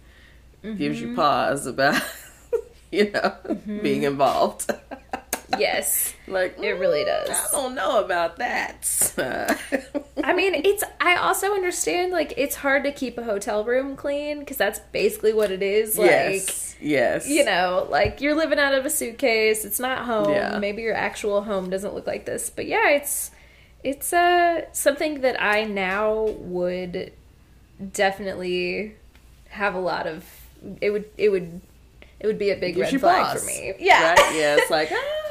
[0.64, 1.10] gives Mm-hmm.
[1.12, 2.02] you pause about
[2.92, 3.36] you know,
[3.82, 4.70] being involved.
[5.58, 6.14] Yes.
[6.28, 7.30] like It really "Mm, does.
[7.30, 8.86] I don't know about that.
[10.24, 10.84] I mean, it's.
[11.02, 15.34] I also understand like it's hard to keep a hotel room clean because that's basically
[15.34, 15.98] what it is.
[15.98, 16.76] Like, yes.
[16.82, 17.28] Yes.
[17.28, 19.66] you know, like you're living out of a suitcase.
[19.66, 20.30] It's not home.
[20.32, 20.60] Yeah.
[20.60, 22.50] Maybe your actual home doesn't look like this.
[22.50, 23.32] But yeah, it's
[23.84, 27.12] it's uh something that I now would
[27.94, 28.96] definitely
[29.50, 30.26] have a lot of
[30.82, 31.62] it would it would
[32.20, 33.42] it would be a big Gives red flag pause.
[33.42, 33.74] for me.
[33.80, 34.10] Yeah.
[34.14, 34.36] Right?
[34.36, 34.92] Yeah, it's like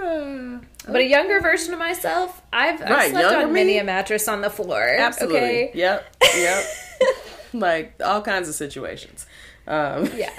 [0.00, 4.40] But a younger version of myself, I've, I've Right, slept on many a mattress on
[4.40, 4.82] the floor.
[4.86, 5.38] Absolutely.
[5.38, 5.70] Okay.
[5.74, 6.16] Yep.
[6.36, 6.64] Yep.
[7.54, 9.26] like all kinds of situations.
[9.66, 10.30] Um, Yeah.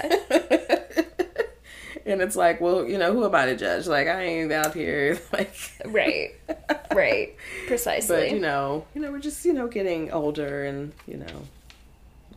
[2.06, 3.86] and it's like, well, you know, who am I to judge?
[3.86, 5.54] Like, I ain't out here, like,
[5.84, 6.30] Right.
[6.94, 7.36] Right.
[7.66, 8.16] Precisely.
[8.16, 11.42] But you know, you know, we're just you know getting older, and you know,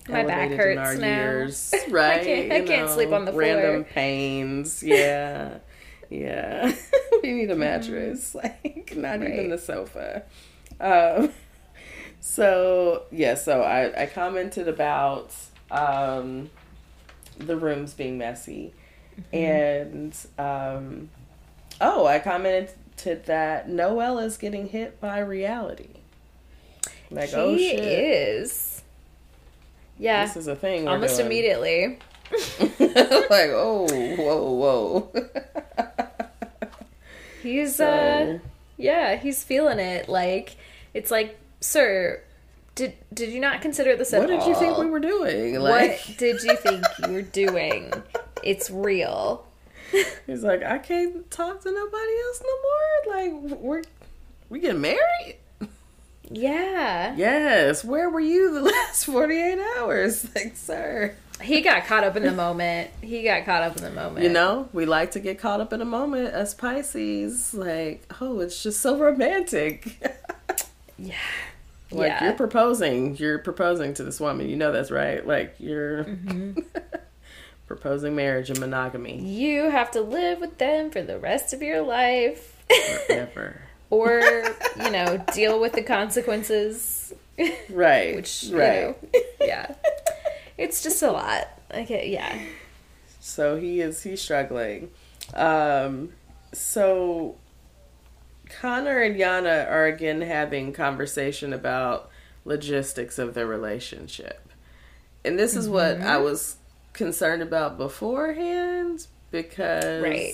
[0.10, 1.16] My back elevated in hurts our now.
[1.16, 2.22] years, right?
[2.24, 3.42] can't- I can't sleep on the floor.
[3.44, 5.60] Random pains, yeah,
[6.12, 6.72] yeah.
[7.24, 9.22] we need a mattress, like not.
[9.22, 9.32] Right.
[9.34, 10.24] even the sofa.
[10.80, 11.32] Um,
[12.20, 15.34] so yeah, so I I commented about
[15.72, 16.50] um
[17.38, 18.74] the rooms being messy,
[19.34, 19.36] Mm-hmm.
[19.36, 21.10] and um
[21.80, 25.90] oh, I commented that Noel is getting hit by reality.
[27.10, 28.82] Like, he oh shit, is.
[30.00, 30.26] Yeah.
[30.26, 30.88] this is a thing.
[30.88, 31.26] Almost doing.
[31.28, 32.00] immediately.
[32.70, 33.86] like, oh,
[34.18, 35.12] whoa, whoa.
[37.42, 38.40] He's So- uh
[38.78, 40.10] yeah, he's feeling it.
[40.10, 40.56] Like
[40.94, 42.22] it's like, sir,
[42.76, 44.28] did did you not consider this at all?
[44.28, 45.60] what did you think we were doing?
[45.60, 47.92] Like, what did you think you were doing?
[48.44, 49.46] It's real.
[50.28, 53.52] He's like, I can't talk to nobody else no more.
[53.52, 53.84] Like we're
[54.50, 55.38] we getting married.
[56.30, 57.14] Yeah.
[57.18, 57.84] Yes.
[57.84, 60.26] Where were you the last forty eight hours?
[60.36, 61.16] Like, sir.
[61.44, 62.90] He got caught up in the moment.
[63.02, 64.24] He got caught up in the moment.
[64.24, 67.54] You know, we like to get caught up in a moment as Pisces.
[67.54, 69.98] Like, oh, it's just so romantic.
[71.04, 71.16] Yeah.
[71.90, 72.24] like yeah.
[72.26, 74.48] you're proposing, you're proposing to this woman.
[74.50, 75.26] You know that's right.
[75.26, 76.60] Like you're Mm-hmm.
[77.66, 81.82] proposing marriage and monogamy you have to live with them for the rest of your
[81.82, 82.62] life.
[83.08, 83.62] forever.
[83.90, 84.22] or,
[84.84, 87.14] you know, deal with the consequences.
[87.70, 88.16] right.
[88.16, 88.82] Which, you right.
[88.82, 88.96] know,
[89.42, 89.74] yeah.
[90.62, 91.48] It's just a lot.
[91.74, 92.40] Okay, yeah.
[93.20, 94.92] So he is he's struggling.
[95.34, 96.10] Um
[96.54, 97.36] so
[98.50, 102.10] Connor and Yana are again having conversation about
[102.44, 104.50] logistics of their relationship.
[105.24, 106.24] And this is what I Mm-hmm.
[106.24, 106.58] was
[106.94, 110.34] concerned about beforehand because Right.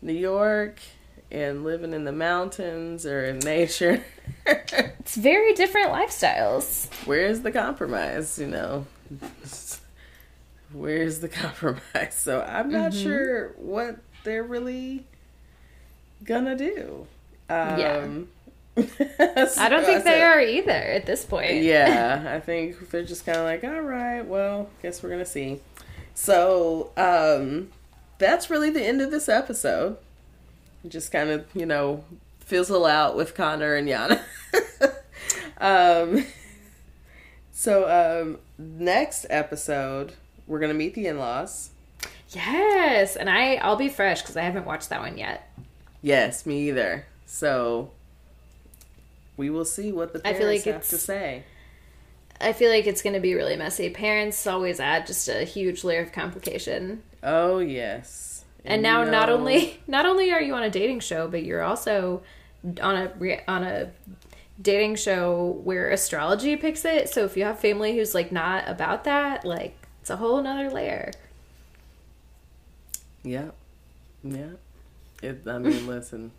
[0.00, 0.78] New York
[1.30, 4.02] and living in the mountains or in nature.
[5.00, 6.86] It's very different lifestyles.
[7.06, 8.86] Where's the compromise, you know?
[10.72, 12.14] Where's the compromise?
[12.14, 13.02] So I'm not Mm-hmm.
[13.02, 15.04] sure what they're really
[16.24, 17.06] gonna do.
[17.50, 18.08] Um, Yeah.
[19.58, 21.62] I don't think they are either at this point.
[21.62, 25.60] Yeah, I think they're just kind of like, all right, well, guess we're gonna see.
[26.14, 27.68] So um,
[28.18, 29.98] that's really the end of this episode.
[30.88, 32.04] Just kind of, you know,
[32.40, 34.20] fizzle out with Connor and Yana.
[35.60, 36.24] um,
[37.62, 40.12] so um, next episode,
[40.46, 41.70] we're gonna meet the in-laws.
[42.30, 45.48] Yes, and I I'll be fresh because I haven't watched that one yet.
[46.00, 47.06] Yes, me either.
[47.26, 47.90] So
[49.36, 51.44] we will see what the I parents feel like have it's- to say.
[52.40, 53.88] I feel like it's going to be really messy.
[53.90, 57.04] Parents always add just a huge layer of complication.
[57.22, 58.44] Oh yes.
[58.64, 61.62] And now, you not only not only are you on a dating show, but you're
[61.62, 62.22] also
[62.82, 63.92] on a re- on a
[64.62, 67.08] dating show where astrology picks it.
[67.08, 70.70] So if you have family who's like not about that, like it's a whole another
[70.70, 71.10] layer.
[73.22, 73.50] Yeah.
[74.22, 74.50] Yeah.
[75.22, 76.32] It, I mean, listen,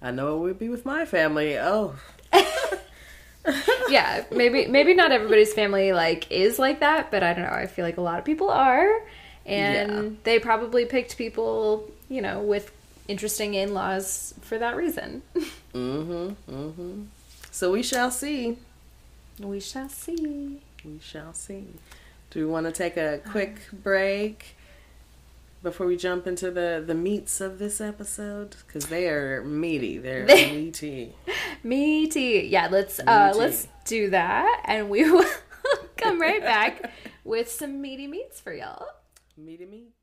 [0.00, 1.58] I know it would be with my family.
[1.58, 1.96] Oh,
[3.88, 7.50] yeah, maybe maybe not everybody's family like is like that, but I don't know.
[7.52, 8.88] I feel like a lot of people are,
[9.46, 10.08] and Yeah.
[10.24, 12.70] they probably picked people, you know, with
[13.08, 15.22] interesting in-laws for that reason.
[15.74, 17.02] mm-hmm, mm-hmm.
[17.58, 18.56] So we shall see.
[19.40, 20.62] we shall see.
[20.84, 21.66] We shall see.
[22.30, 24.54] Do we want to take a quick break
[25.60, 28.54] before we jump into the the meats of this episode?
[28.64, 29.98] Because they are meaty.
[29.98, 31.16] They're meaty.
[31.64, 32.46] Meaty.
[32.48, 35.26] Yeah, let's uh let's do that and we will
[35.96, 36.92] come right back
[37.24, 38.86] with some meaty meats for y'all.
[39.36, 39.96] Meaty meats.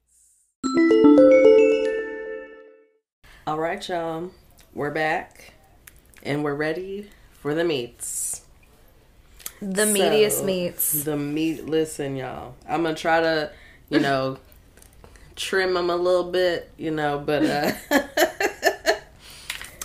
[3.48, 4.32] All right, y'all.
[4.74, 5.54] We're back,
[6.22, 7.12] and we're ready
[7.46, 8.42] for the meats.
[9.62, 11.04] The meatiest So, meats.
[11.04, 11.68] The meat.
[11.68, 12.56] Listen, y'all.
[12.68, 13.52] I'm gonna try to,
[13.88, 14.40] you know,
[15.36, 17.72] trim them a little bit, you know, but uh,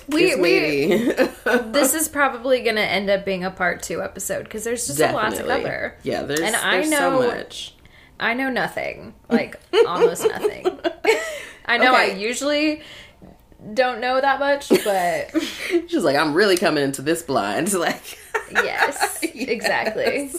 [0.09, 0.87] We we
[1.45, 5.13] this is probably to end up being a part 2 episode cuz there's just a
[5.13, 5.63] lot to Definitely.
[5.65, 5.95] cover.
[6.03, 7.75] Yeah, there's, And I know- so much.
[8.19, 9.13] I know nothing.
[9.29, 10.67] Like almost nothing.
[11.67, 12.81] I know I usually
[13.75, 15.31] don't know that much, but
[15.89, 17.73] She's like, I'm really coming into this blind.
[17.75, 18.19] Like,
[18.53, 20.33] yes, exactly.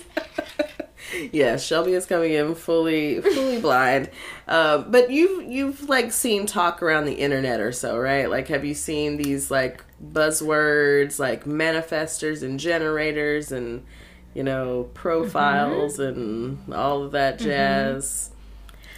[1.31, 4.09] yes, Shelby is coming in fully, fully blind.
[4.47, 8.29] Um, but you've you've like seen talk around the internet or so, right?
[8.29, 13.85] Like, have you seen these like buzzwords like manifestors and generators and
[14.33, 18.31] you know profiles and all of that jazz?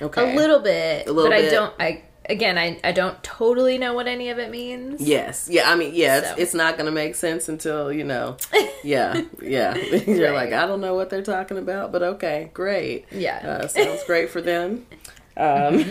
[0.02, 1.44] Okay, A little bit, A little bit.
[1.44, 5.02] but I don't I again, I I don't totally know what any of it means.
[5.02, 5.48] Yes.
[5.52, 5.70] Yeah.
[5.70, 6.36] I mean, yeah, it's, So.
[6.38, 8.38] it's not going to make sense until, you know,
[8.84, 9.76] yeah, yeah.
[10.08, 10.50] You're Right.
[10.50, 13.06] like, I don't know what they're talking about, but okay, great.
[13.12, 13.38] Yeah.
[13.64, 14.86] Uh, sounds great for them.
[15.36, 15.84] Um,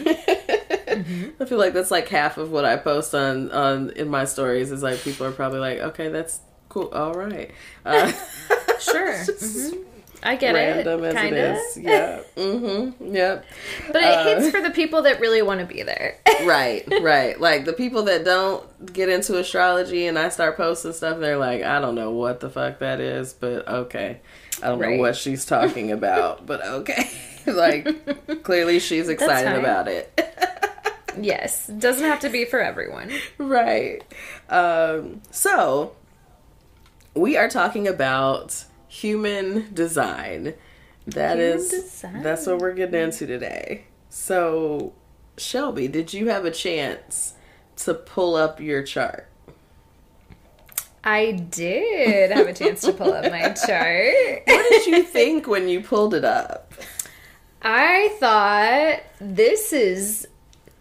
[0.93, 1.43] Mm-hmm.
[1.43, 4.71] I feel like that's like half of what I post on, on in my stories
[4.71, 6.89] is like people are probably like, okay, that's cool.
[6.93, 7.51] All right.
[7.85, 8.13] Uh,
[8.79, 9.13] Sure.
[9.25, 9.85] just Mhm.
[10.25, 11.09] I get Random it.
[11.09, 11.57] as kind of.
[11.57, 11.77] is.
[11.83, 12.21] Yeah.
[12.37, 13.15] Mm-hmm.
[13.15, 13.45] Yep.
[13.89, 16.17] But it Uh, hits for the people that really want to be there.
[16.45, 17.41] right, right.
[17.41, 21.63] Like the people that don't get into astrology and I start posting stuff, they're like,
[21.63, 24.21] I don't know what the fuck that is, but okay.
[24.63, 27.11] I don't know what she's talking about, but okay.
[27.47, 30.17] like clearly she's excited about it.
[31.21, 31.67] yes.
[31.67, 33.11] Doesn't have to be for everyone.
[33.39, 34.03] right.
[34.49, 35.97] Um, so
[37.15, 40.55] we are talking about human design.
[41.07, 42.23] That Human is design.
[42.23, 43.87] that's what we're getting into today.
[44.11, 44.93] So
[45.39, 47.35] Shelby, did you have a chance
[47.77, 49.29] to pull up your chart?
[51.05, 54.43] I did have a chance to pull up my chart.
[54.47, 56.73] What did you think when you pulled it up?
[57.63, 60.29] I thought this is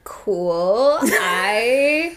[0.03, 0.99] cool.
[1.01, 2.15] I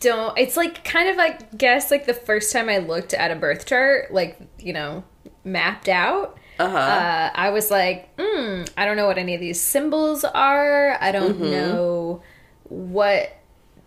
[0.00, 3.36] don't it's like kind of like guess like the first time I looked at a
[3.36, 5.04] birth chart, like, you know,
[5.46, 6.38] mapped out.
[6.58, 6.76] Uh-huh.
[6.76, 10.96] Uh, I was like, hmm, I don't know what any of these symbols are.
[11.00, 11.50] I don't Mm-hmm.
[11.50, 12.22] know
[12.64, 13.32] what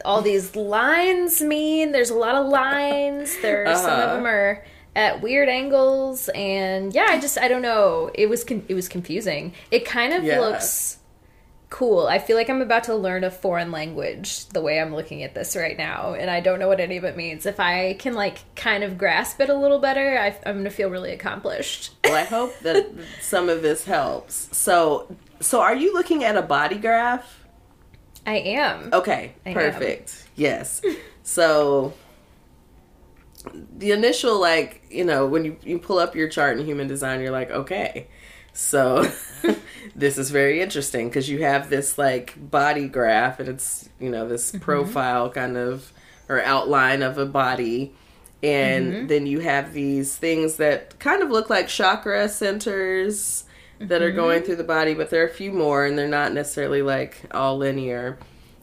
[0.05, 1.91] all these lines mean.
[1.91, 3.38] There's a lot of lines.
[3.41, 4.14] There, some of Uh-huh.
[4.16, 4.64] them are
[4.95, 8.10] at weird angles, and yeah, I just I don't know.
[8.14, 9.53] It was con- it was confusing.
[9.72, 10.39] It kind of Yeah.
[10.39, 10.98] looks
[11.70, 12.07] cool.
[12.07, 15.36] I feel like I'm about to learn a foreign language the way I'm looking at
[15.36, 17.45] this right now, and I don't know what any of it means.
[17.45, 20.89] If I can like kind of grasp it a little better, I, I'm gonna feel
[20.89, 21.91] really accomplished.
[22.09, 22.88] Well, I hope that
[23.22, 24.49] some of this helps.
[24.57, 27.45] So, so are you looking at a body graph?
[28.26, 28.89] I am.
[28.91, 29.53] Okay, I am.
[29.53, 30.28] perfect.
[30.36, 30.82] Yes.
[31.22, 31.93] So
[33.78, 37.22] the initial like, you know, when you you pull up your chart in human design,
[37.22, 38.07] you're like, okay.
[38.60, 39.10] So
[39.95, 44.28] this is very interesting because you have this like body graph and it's, you know,
[44.28, 44.60] this mm-hmm.
[44.60, 45.93] profile kind of
[46.28, 47.93] or outline of a body.
[48.43, 49.07] And mm-hmm.
[49.07, 53.45] then you have these things that kind of look like chakra centers
[53.80, 54.45] that are going mm-hmm.
[54.45, 57.57] through the body, but there are a few more, and they're not necessarily like all
[57.57, 58.20] linear.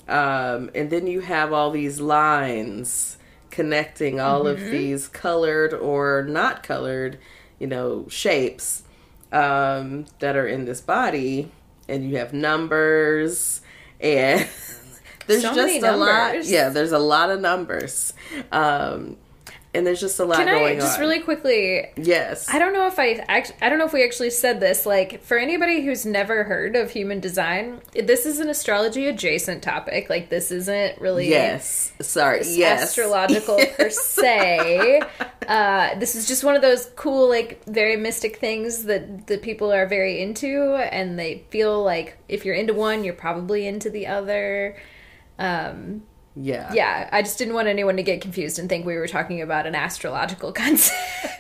[0.09, 3.17] Um, and then you have all these lines
[3.51, 7.19] connecting all of these colored or not colored,
[7.59, 8.83] you know, shapes
[9.33, 11.51] um, that are in this body,
[11.89, 13.61] and you have numbers
[14.01, 14.49] and.
[15.27, 16.45] There's So just a lot.
[16.45, 18.13] Yeah, there's a lot of numbers.
[18.53, 19.17] Um,
[19.77, 21.01] and there's just a lot Can I going just on.
[21.01, 21.87] really quickly?
[21.97, 22.49] yes.
[22.49, 24.87] I don't know if I act, I don't know if we actually said this.
[24.87, 30.09] Like for anybody who's never heard of human design, this is an astrology adjacent topic.
[30.11, 31.93] Like this isn't really Yes.
[32.01, 32.43] Sorry.
[32.47, 32.83] Yes.
[32.83, 35.03] astrological per se.
[35.47, 39.73] Uh, this is just one of those cool, like very mystic things that that people
[39.73, 44.09] are very into, and they feel like if you're into one, you're probably into the
[44.09, 44.77] other.
[45.39, 46.03] Um,
[46.39, 46.71] Yeah.
[46.75, 49.67] yeah, I just didn't want anyone to get confused and think we were talking about
[49.67, 50.97] an astrological concept.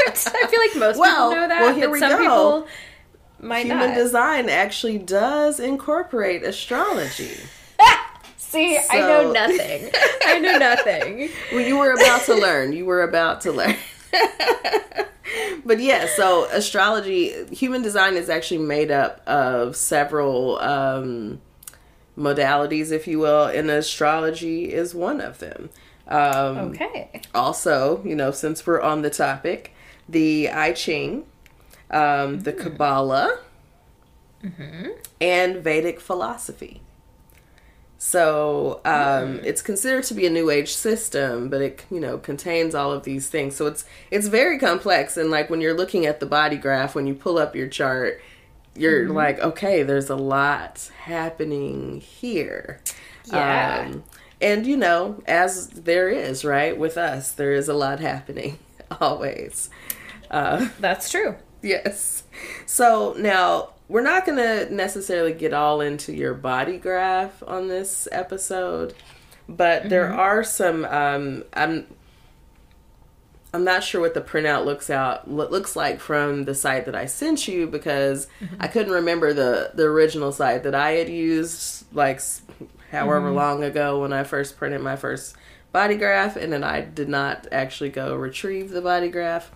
[0.09, 2.18] I feel like most Well, people know that, well, here but we some go.
[2.18, 2.66] people
[3.40, 3.94] might Human not.
[3.94, 7.36] design actually does incorporate astrology.
[8.38, 9.90] See, I know nothing.
[10.24, 11.28] I know nothing.
[11.53, 12.72] Well, you were about to learn.
[12.72, 13.76] You were about to learn.
[15.64, 21.40] but yeah, so astrology, human design is actually made up of several um,
[22.19, 25.71] modalities, if you will, and astrology is one of them.
[26.09, 27.11] Um, Okay.
[27.35, 29.73] also, you know, since we're on the topic,
[30.09, 31.25] the I Ching,
[31.91, 33.39] um, the Kabbalah,
[35.21, 36.81] and Vedic philosophy.
[37.99, 42.75] So um, it's considered to be a New Age system, but it you know contains
[42.75, 43.57] all of these things.
[43.57, 47.07] So it's it's very complex, and like when you're looking at the body graph, when
[47.07, 48.21] you pull up your chart,
[48.77, 52.81] you're like, okay, there's a lot happening here.
[53.24, 53.87] Yeah.
[53.87, 54.05] Um,
[54.41, 58.59] and you know, as there is, right, with us, there is a lot happening
[59.01, 59.70] always.
[60.31, 61.37] Uh, That's true.
[61.62, 62.24] yes.
[62.66, 68.09] So now we're not going to necessarily get all into your body graph on this
[68.12, 68.95] episode,
[69.49, 70.85] but there are some.
[70.85, 71.87] Um, I'm.
[73.55, 76.94] I'm not sure what the printout looks out lo- looks like from the site that
[76.94, 78.26] I sent you because
[78.61, 82.20] I couldn't remember the the original site that I had used like
[82.90, 85.36] however long ago when I first printed my first
[85.72, 89.51] body graph and then I did not actually go retrieve the body graph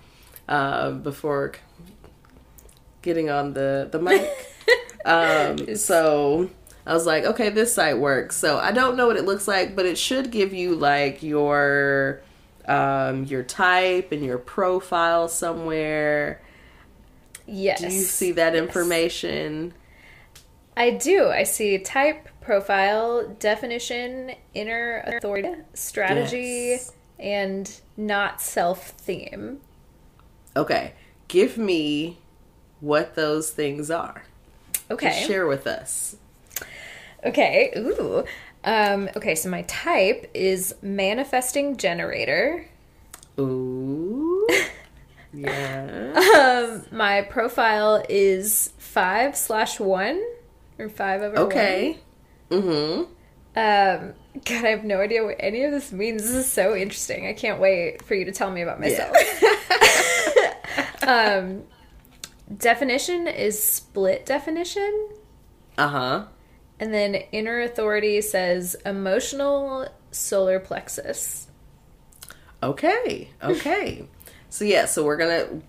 [0.48, 1.54] uh, before
[3.02, 4.30] getting on the the mic.
[5.04, 6.50] um, so
[6.86, 8.36] I was like, okay, this site works.
[8.36, 12.22] So I don't know what it looks like, but it should give you like your
[12.66, 16.42] um, your type and your profile somewhere.
[17.46, 17.80] Yes.
[17.80, 19.74] Do you see that information?
[20.76, 21.28] I do.
[21.28, 26.92] I see type, profile, definition, inner authority, strategy, Yes.
[27.18, 29.60] and not self theme.
[30.56, 30.94] Okay,
[31.28, 32.18] give me
[32.80, 34.24] what those things are.
[34.90, 35.24] Okay.
[35.26, 36.16] Share with us.
[37.24, 37.72] Okay.
[37.76, 38.24] Ooh.
[38.64, 42.66] Um, okay, so my type is manifesting generator.
[43.38, 44.46] Ooh.
[45.32, 46.12] yeah.
[46.72, 50.22] Um, my profile is five slash one
[50.78, 51.44] or five over 1.
[51.46, 51.98] Okay.
[52.50, 53.04] Mm-hmm.
[53.56, 56.22] Um, God, I have no idea what any of this means.
[56.22, 57.26] This is so interesting.
[57.26, 59.16] I can't wait for you to tell me about myself.
[61.06, 61.64] um,
[62.56, 65.08] definition is split definition,
[65.78, 66.24] Uh huh.
[66.80, 71.46] And then inner authority says emotional solar plexus.
[72.62, 73.28] Okay.
[73.42, 74.04] Okay.
[74.48, 75.60] so yeah, so we're gonna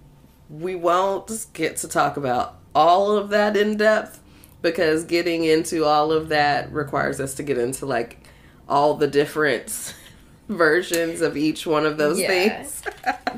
[0.49, 4.19] we won't get to talk about all of that in depth
[4.61, 8.25] because getting into all of that requires us to get into like
[8.69, 9.93] all the different
[10.47, 12.27] versions of each one of those Yeah.
[12.63, 12.83] things.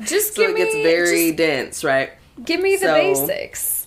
[0.08, 2.10] Just so it gets me very dense, right?
[2.44, 3.86] give me the basics.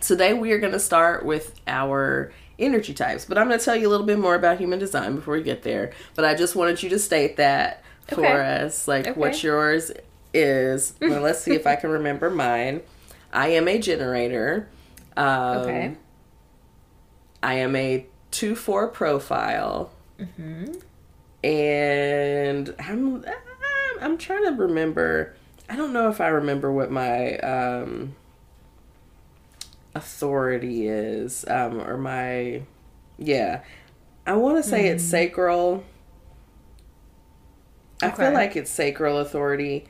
[0.00, 3.76] Today we are going to start with our energy types, but I'm going to tell
[3.76, 5.92] you a little bit more about human design before we get there.
[6.14, 8.64] But I just wanted you to state that for Okay.
[8.64, 9.18] us, like Okay.
[9.18, 9.90] what yours
[10.32, 10.94] is.
[11.00, 12.80] well, let's see if I can remember mine.
[13.32, 14.68] I am a generator.
[15.16, 15.26] Um,
[15.58, 15.96] Okay.
[17.42, 20.72] I am a two four profile, Mm-hmm.
[21.42, 23.24] and I'm
[24.00, 25.34] I'm trying to remember.
[25.68, 28.14] I don't know if I remember what my um,
[29.94, 32.62] authority is, um, or my
[33.18, 33.62] yeah.
[34.26, 35.10] I want to say it's Hmm.
[35.10, 35.84] sacral.
[38.02, 39.86] I feel like it's sacral authority,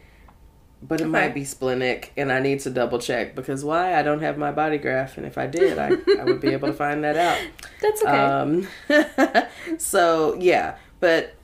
[0.82, 1.10] but it Okay.
[1.12, 3.98] might be splenic, and I need to double check because why?
[3.98, 6.68] I don't have my body graph, and if I did, I, I would be able
[6.68, 7.48] to find that out.
[7.80, 8.36] That's okay.
[8.40, 8.68] Um,
[9.78, 11.34] so yeah, but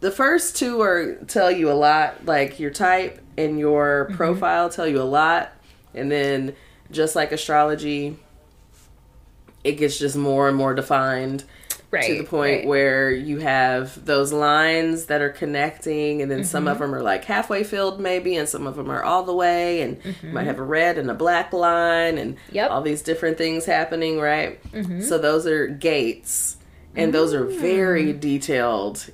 [0.00, 4.16] the first two are tell you a lot, like your type and your Mhm.
[4.16, 5.52] profile tell you a lot,
[5.94, 6.54] and then
[6.94, 8.16] just like astrology,
[9.62, 11.44] it gets just more and more defined
[11.90, 12.04] right.
[12.04, 12.66] to the point right.
[12.66, 16.80] where you have those lines that are connecting, and then some of Mhm.
[16.80, 19.98] them are like halfway filled, maybe, and some of them are all the way, and
[20.04, 20.32] you Mhm.
[20.32, 22.70] might have a red and a black line, and Yep.
[22.70, 24.58] all these different things happening, right?
[24.72, 25.02] Mhm.
[25.02, 26.56] So those are gates,
[26.94, 28.20] and those are very Mm.
[28.20, 29.06] detailed,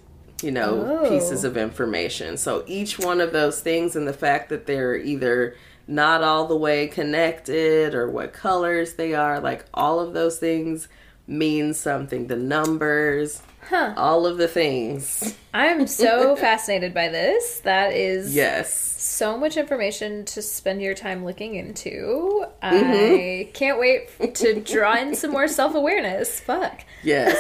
[0.43, 1.49] you know, pieces Oh.
[1.49, 2.37] of information.
[2.37, 5.55] So each one of those things, and the fact that they're either
[5.91, 10.89] not all the way connected or what colors they are, like all of those things
[11.27, 12.27] mean something.
[12.29, 13.93] The numbers, Huh.
[13.97, 15.35] all of the things.
[15.53, 17.61] I'm so fascinated by this.
[17.61, 18.73] That is Yes.
[18.75, 22.47] so much information to spend your time looking into.
[22.63, 23.53] I Mhm.
[23.53, 26.41] can't wait to draw in some more self awareness.
[26.41, 26.83] Fuck.
[27.03, 27.37] Yes.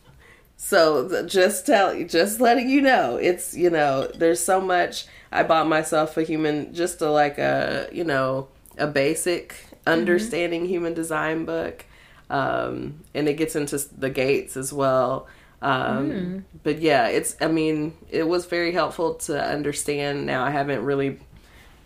[0.56, 5.04] so just tell just letting you know it's you know there's so much
[5.34, 10.94] i bought myself a human just a like a you know a basic understanding human
[10.94, 11.84] design book
[12.30, 15.26] um and it gets into the gates as well
[15.62, 16.42] um Mm.
[16.62, 21.18] but yeah it's i mean it was very helpful to understand now i haven't really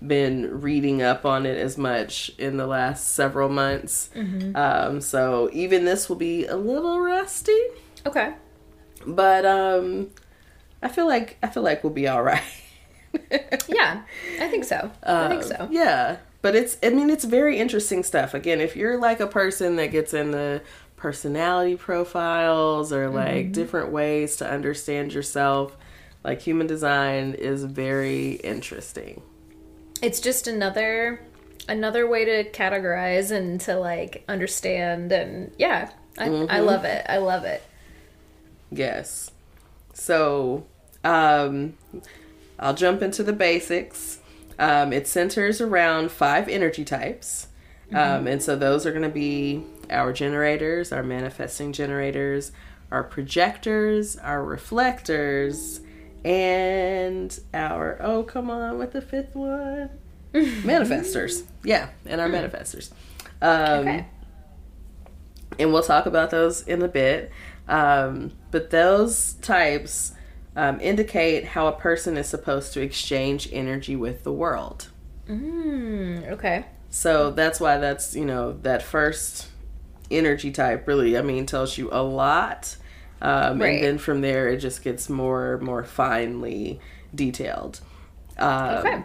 [0.04, 4.54] been reading up on it as much in the last several months Mm-hmm.
[4.56, 7.60] um, so even this will be a little rusty,
[8.06, 8.32] Okay.
[9.06, 10.10] but um,
[10.82, 12.42] I feel like I feel like we'll be all right.
[13.68, 14.02] Yeah,
[14.40, 14.90] I think so.
[15.04, 15.68] I think Um, so.
[15.70, 18.34] Yeah, but it's I mean it's very interesting stuff.
[18.34, 20.62] Again, if you're like a person that gets in the
[20.96, 23.52] personality profiles or like Mhm.
[23.52, 25.76] different ways to understand yourself,
[26.24, 29.22] like human design is very interesting.
[30.02, 31.20] It's just another
[31.68, 36.64] another way to categorize and to like understand and yeah, I, I Mhm.
[36.64, 37.04] love it.
[37.08, 37.62] I love it.
[38.70, 39.30] Yes.
[39.94, 40.64] So,
[41.04, 41.74] um,
[42.58, 44.18] I'll jump into the basics.
[44.58, 47.46] Um, it centers around five energy types.
[47.94, 52.52] Um, and so those are going to be our generators, our manifesting generators,
[52.90, 55.80] our projectors, our reflectors,
[56.24, 59.88] and our, oh, come on with the fifth one.
[60.34, 61.44] Manifestors.
[61.64, 62.90] Yeah, and our manifestors.
[63.40, 64.06] Um, Okay.
[65.58, 67.30] and we'll talk about those in a bit.
[67.68, 70.12] Um, but those types
[70.58, 74.88] um, indicate how a person is supposed to exchange energy with the world.
[75.28, 76.64] Mm, okay.
[76.90, 79.46] So that's why that's, you know, that first
[80.10, 82.76] energy type really, I mean, tells you a lot.
[83.22, 83.76] Um, Right.
[83.76, 86.80] And then from there, it just gets more, more finely
[87.14, 87.80] detailed.
[88.36, 89.04] Um, Okay.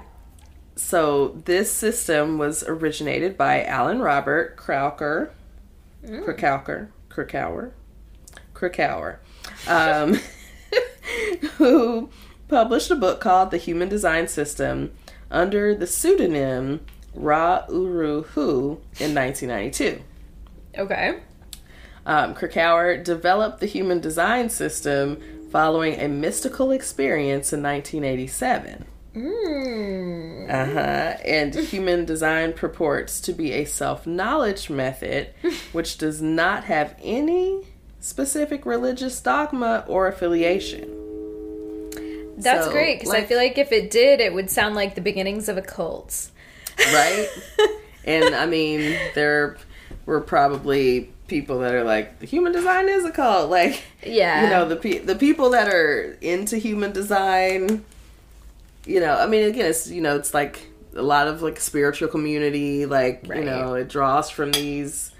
[0.75, 5.29] So this system was originated by Alan Robert Krauker.
[6.03, 6.25] Mm.
[6.25, 7.71] Krakower, Krakower,
[8.55, 9.17] Krakower,
[9.67, 10.19] um,
[11.57, 12.09] who
[12.47, 14.91] published a book called The Human Design System
[15.31, 16.81] under the pseudonym
[17.13, 20.01] Ra Uru Hu in 1992.
[20.77, 21.19] Okay.
[22.05, 28.85] Um, Krakower developed the human design system following a mystical experience in 1987.
[29.15, 30.49] Mm.
[30.49, 31.17] Uh huh.
[31.23, 35.33] And human design purports to be a self knowledge method
[35.71, 37.61] which does not have any
[38.03, 40.89] specific religious dogma or affiliation.
[42.37, 45.01] That's So, great because I feel like if it did, it would sound like the
[45.01, 46.29] beginnings of a cult.
[46.77, 47.27] Right?
[48.05, 49.57] and I mean, there
[50.05, 54.43] were probably people that are like the human design is a cult like Yeah.
[54.43, 57.85] you know the pe- the people that are into human design
[58.85, 62.09] you know i mean again it's you know it's like a lot of like spiritual
[62.09, 63.39] community like Right.
[63.39, 65.11] you know it draws from these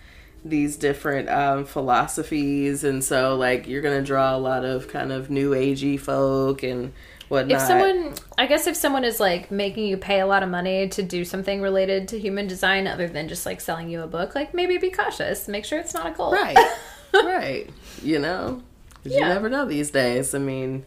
[0.46, 5.30] these different um philosophies and so like you're gonna draw a lot of kind of
[5.30, 6.92] new agey folk and
[7.30, 7.62] whatnot.
[7.62, 10.90] If someone i guess if someone is like making you pay a lot of money
[10.90, 14.36] to do something related to human design other than just like selling you a book
[14.36, 15.48] like maybe be cautious.
[15.48, 16.34] Make sure it's not a cult.
[16.34, 16.58] Right.
[17.14, 17.70] Right.
[18.02, 18.62] You know?
[19.04, 19.28] 'Cause you Yeah.
[19.30, 20.34] never know these days.
[20.36, 20.84] I mean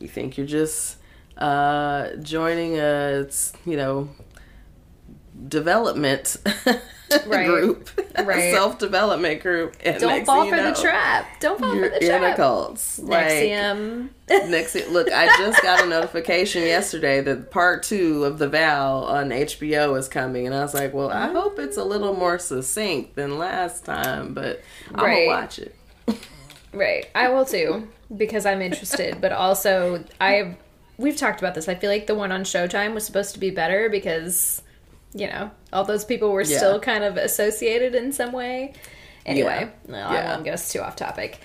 [0.00, 0.96] you think you're just
[1.38, 3.26] uh joining a
[3.64, 4.08] you know
[5.48, 6.36] development
[7.26, 7.46] Right.
[7.46, 7.88] group
[8.18, 8.52] Right.
[8.52, 12.18] self-development group and don't fall for you the trap don't fall for the in a
[12.18, 14.08] trap cult like NXIVM.
[14.50, 19.30] next look i just got a notification yesterday that part two of the vow on
[19.30, 21.36] hbo is coming and i was like well i mm-hmm.
[21.36, 24.60] hope it's a little more succinct than last time but
[24.94, 25.26] i'm Right.
[25.26, 25.74] gonna watch it
[26.72, 27.06] Right.
[27.14, 30.56] I will too because I'm interested, but also I
[30.96, 31.68] we've talked about this.
[31.68, 34.62] I feel like the one on Showtime was supposed to be better because
[35.14, 36.56] you know, all those people were Yeah.
[36.58, 38.72] still kind of associated in some way.
[39.26, 40.32] Anyway, no, I Yeah.
[40.32, 41.38] won't get us too off topic.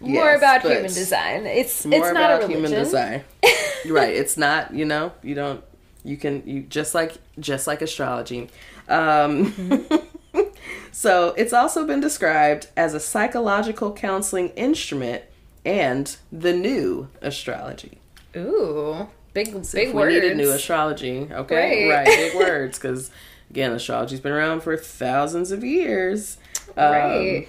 [0.00, 1.46] More Yes, about human design.
[1.46, 2.64] It's more it's not a about religion.
[2.72, 3.24] human design
[3.88, 5.62] right it's not you know you don't
[6.04, 8.48] you can you just like just like astrology
[8.88, 10.40] um Mm-hmm.
[10.92, 15.22] so it's also been described as a psychological counseling instrument
[15.64, 17.98] and the new astrology
[18.36, 19.08] Ooh,
[19.44, 20.06] big big if words.
[20.08, 22.06] we needed new astrology okay Right.
[22.06, 23.10] right, big words because
[23.50, 26.38] again astrology's been around for thousands of years
[26.76, 27.48] Um, Right.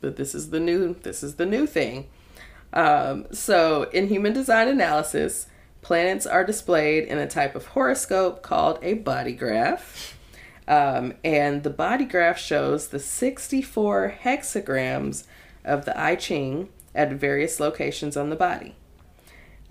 [0.00, 2.06] but this is the new this is the new thing
[2.74, 5.46] um, so in human design analysis
[5.82, 10.16] planets are displayed in a type of horoscope called a body graph
[10.68, 15.24] um, and the body graph shows the 64 hexagrams
[15.64, 18.74] of the i ching at various locations on the body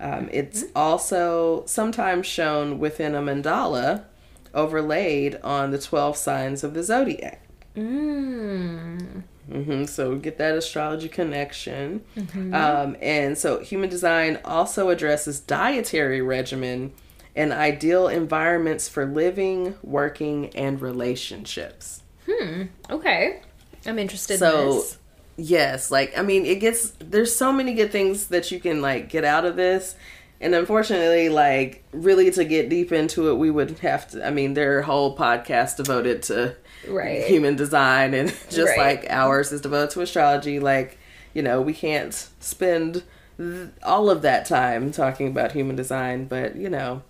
[0.02, 4.04] um, it's also sometimes shown within a mandala
[4.52, 7.38] overlaid on the 12 signs of the zodiac
[7.74, 9.22] Mm.
[9.50, 12.02] hmm So we get that astrology connection.
[12.16, 12.54] Mm-hmm.
[12.54, 16.92] Um, and so human design also addresses dietary regimen
[17.34, 22.02] and ideal environments for living, working, and relationships.
[22.28, 22.64] Hmm.
[22.90, 23.40] Okay.
[23.86, 24.98] I'm interested in So, this.
[25.36, 29.08] Yes, like, I mean, it gets, there's so many good things that you can, like,
[29.08, 29.94] get out of this.
[30.40, 34.54] And unfortunately, like, really to get deep into it, we would have to, I mean,
[34.54, 36.56] there are whole podcasts devoted to
[36.88, 37.22] Right.
[37.24, 39.02] human design and just Right.
[39.02, 40.98] like ours is devoted to astrology like
[41.32, 43.04] you know we can't spend
[43.38, 47.02] th- all of that time talking about human design but you know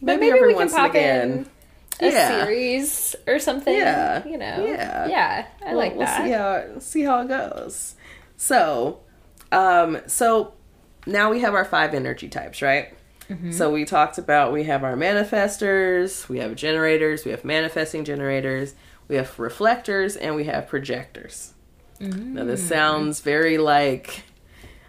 [0.00, 1.46] But maybe, maybe, every we can once and again in
[2.02, 2.44] a Yeah.
[2.44, 3.74] series or something.
[3.74, 4.26] Yeah.
[4.26, 4.66] You know.
[4.66, 5.06] Yeah.
[5.06, 5.46] Yeah.
[5.64, 7.94] I We'll- like we'll see how see how it goes
[8.36, 9.00] so
[9.52, 10.52] um so
[11.06, 12.94] now we have our five energy types right
[13.30, 13.52] Mm-hmm.
[13.52, 18.74] so we talked about we have our manifestors we have generators we have manifesting generators
[19.08, 21.52] we have reflectors and we have projectors
[22.00, 22.46] Now Mm.
[22.46, 24.24] this sounds very like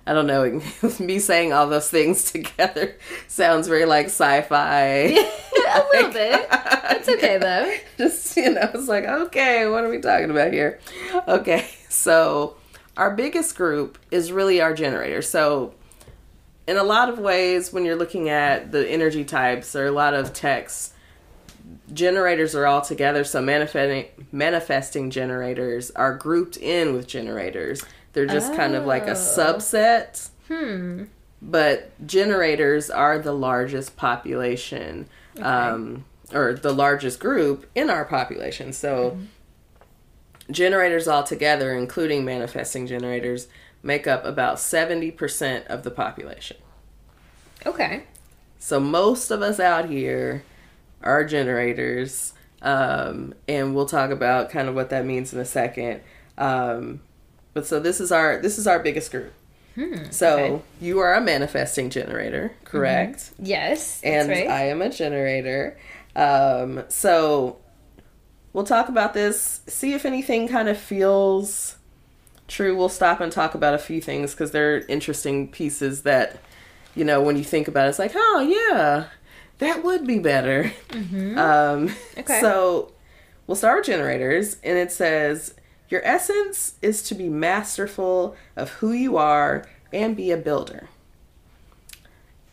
[0.05, 0.61] I don't know,
[0.99, 2.95] me saying all those things together
[3.27, 4.67] sounds very like sci-fi.
[5.75, 6.47] a little bit.
[6.51, 7.73] It's okay though.
[7.97, 10.79] Just you know, it's like okay, what are we talking about here?
[11.27, 12.57] Okay, so
[12.97, 15.29] our biggest group is really our generators.
[15.29, 15.73] So
[16.67, 19.91] in a lot of ways, when you're looking at the energy types, there are a
[19.91, 20.93] lot of texts.
[21.93, 27.83] Generators are all together, so manifesting manifesting generators are grouped in with generators.
[28.13, 29.13] They're just kind of like a Oh.
[29.15, 31.05] subset, Hmm.
[31.41, 35.07] but generators are the largest population,
[35.41, 38.71] um, or the largest group in our population.
[38.73, 39.17] So
[40.51, 43.47] generators altogether, including manifesting generators,
[43.81, 46.57] make up about seventy percent of the population.
[47.65, 48.03] Okay.
[48.59, 50.43] So most of us out here
[51.01, 56.01] are generators, um, and we'll talk about kind of what that means in a second.
[56.37, 57.01] Um,
[57.53, 59.33] but so this is our this is our biggest group.
[59.75, 60.11] Hmm.
[60.11, 60.63] So okay.
[60.81, 63.31] you are a manifesting generator, correct?
[63.39, 64.01] Yes.
[64.01, 64.47] That's And right.
[64.47, 65.77] I am a generator.
[66.15, 67.57] Um, so
[68.53, 69.61] we'll talk about this.
[69.67, 71.77] See if anything kind of feels
[72.47, 72.75] true.
[72.77, 76.37] We'll stop and talk about a few things because they're interesting pieces that
[76.95, 79.05] you know when you think about it, it's like, oh yeah,
[79.57, 80.71] that would be better.
[80.89, 81.35] Mhm.
[81.37, 82.39] Um, Okay.
[82.41, 82.91] So
[83.47, 85.55] we'll start with generators, and it says
[85.93, 89.63] your essence is to be masterful of who you are
[89.93, 90.89] and be a builder.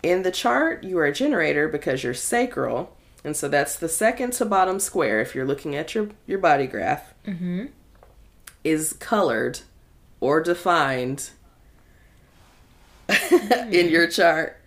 [0.02, 2.94] In the chart, you are a generator because you're sacral,
[3.24, 6.66] and so that's the second to bottom square if you're looking at your, your body
[6.66, 7.14] graph.
[7.26, 7.70] Mhm.
[8.62, 9.60] is colored
[10.20, 11.30] or defined
[13.70, 14.58] in your chart,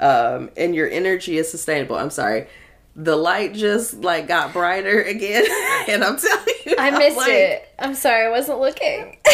[0.00, 1.96] um, and your energy is sustainable.
[1.96, 2.46] I'm sorry.
[2.94, 5.44] The light just like got brighter again,
[5.88, 7.68] and I'm telling you, I missed like, it.
[7.78, 9.16] I'm sorry, I wasn't looking.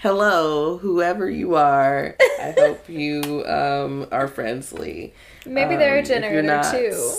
[0.00, 2.14] Hello, whoever you are.
[2.40, 5.12] I hope you um, are friendly.
[5.44, 7.14] Maybe they're a Um, generator not, too.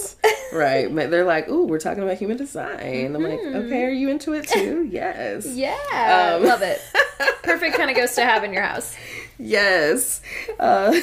[0.53, 0.93] right.
[1.09, 3.15] They're like, ooh, we're talking about human design.
[3.15, 4.87] I'm like, okay, are you into it too?
[4.89, 5.45] Yes.
[5.47, 6.79] Yeah, Um, love it.
[7.43, 8.95] Perfect kind of ghost to have in your house.
[9.37, 10.21] Yes.
[10.59, 10.95] Uh,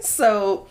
[0.00, 0.66] so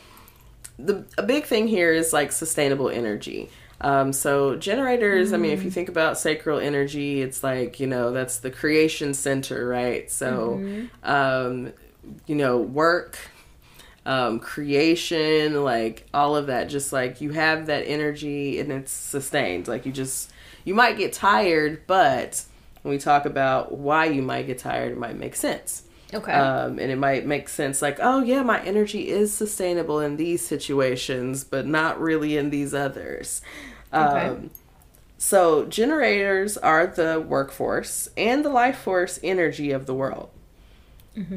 [0.78, 3.50] the a big thing here is like sustainable energy.
[3.82, 8.12] Um, so generators, I mean, if you think about sacral energy, it's like you know
[8.12, 10.10] that's the creation center, right?
[10.10, 10.56] So,
[11.04, 11.74] um,
[12.26, 13.18] you know, work,
[14.06, 19.68] um, creation, like all of that, just like you have that energy and it's sustained.
[19.68, 20.32] Like you just
[20.64, 22.44] you might get tired, but
[22.84, 25.82] when we talk about why you might get tired, it might make sense.
[26.14, 26.31] Okay.
[26.31, 30.45] Um, and it might make sense like, oh, yeah, my energy is sustainable in these
[30.45, 33.41] situations, but not really in these others.
[33.94, 34.27] Okay.
[34.27, 34.52] Um,
[35.18, 40.30] so, generators are the workforce and the life force energy of the world.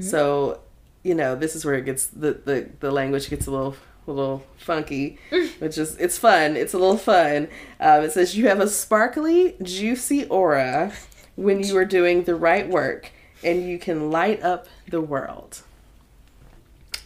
[0.02, 0.60] So,
[1.02, 3.76] you know, this is where it gets the, the, the language gets a little
[4.08, 5.18] a little funky,
[5.58, 6.56] which is it's fun.
[6.56, 7.48] It's a little fun.
[7.80, 10.92] Um, it says you have a sparkly, juicy aura
[11.34, 13.10] when you are doing the right work,
[13.42, 15.62] and you can light up the world.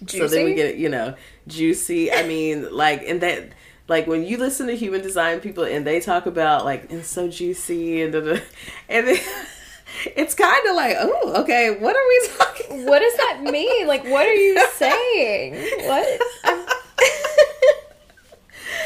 [0.06, 1.14] So then we get you know,
[1.46, 2.10] juicy.
[2.12, 3.50] I mean, like, and that,
[3.86, 7.28] like, when you listen to human design people and they talk about like it's so
[7.28, 8.40] juicy and da, da,
[8.88, 9.18] and then,
[10.16, 12.86] it's kind of like, oh, okay, what are we talking?
[12.86, 13.86] What does that mean?
[13.86, 15.54] Like, what are you saying?
[15.86, 16.20] What?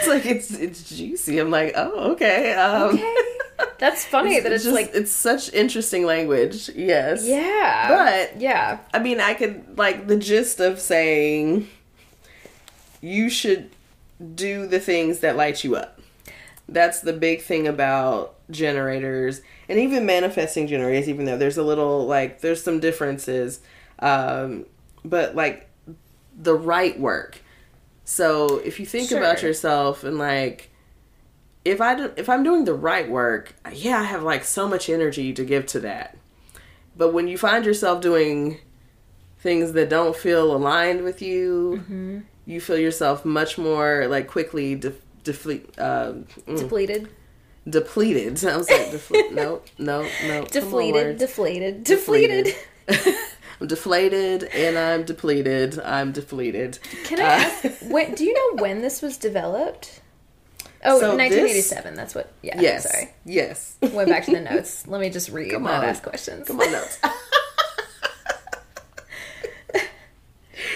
[0.05, 1.39] It's like it's it's juicy.
[1.39, 2.53] I'm like, oh, okay.
[2.55, 3.15] Um, okay.
[3.79, 6.69] That's funny that it's just- like, it's such interesting language.
[6.75, 7.25] Yes.
[7.27, 7.89] yeah.
[7.89, 8.79] But yeah.
[8.93, 11.69] I mean, I could like the gist of saying
[13.01, 13.71] you should
[14.35, 16.01] do the things that light you up.
[16.69, 22.07] That's the big thing about generators and even manifesting generators, even though there's a little
[22.07, 23.61] like there's some differences.
[23.99, 24.67] Um,
[25.05, 25.69] but like
[26.37, 27.41] the right work.
[28.05, 30.71] So if you think about yourself and like
[31.65, 34.91] if I do, if I'm doing the right work, yeah, I have like so much
[34.91, 36.17] energy to give to that.
[36.97, 38.59] But when you find yourself doing
[39.39, 42.19] things that don't feel aligned with you, Mm-hmm.
[42.47, 44.93] you feel yourself much more like quickly de-
[45.25, 47.09] deflete, um, mm, Depleted.
[47.69, 48.45] depleted.
[48.45, 50.41] I was like, defle- no, no, no.
[50.41, 51.17] on, Deflated.
[51.19, 51.85] Deflated.
[51.85, 52.55] Deflated.
[53.61, 55.79] I'm deflated and I'm depleted.
[55.81, 56.79] I'm depleted.
[57.05, 60.01] Can I Uh, when, do you know when this was developed?
[60.85, 61.95] Oh, So 1987.
[61.95, 62.33] That's what.
[62.43, 62.61] Yeah.
[62.61, 62.91] Yes.
[62.91, 63.11] Sorry.
[63.25, 63.77] Yes.
[63.81, 64.87] Went back to the notes.
[64.87, 65.89] Let me just read, Come not on.
[65.89, 66.47] ask questions.
[66.47, 66.99] Come on, notes.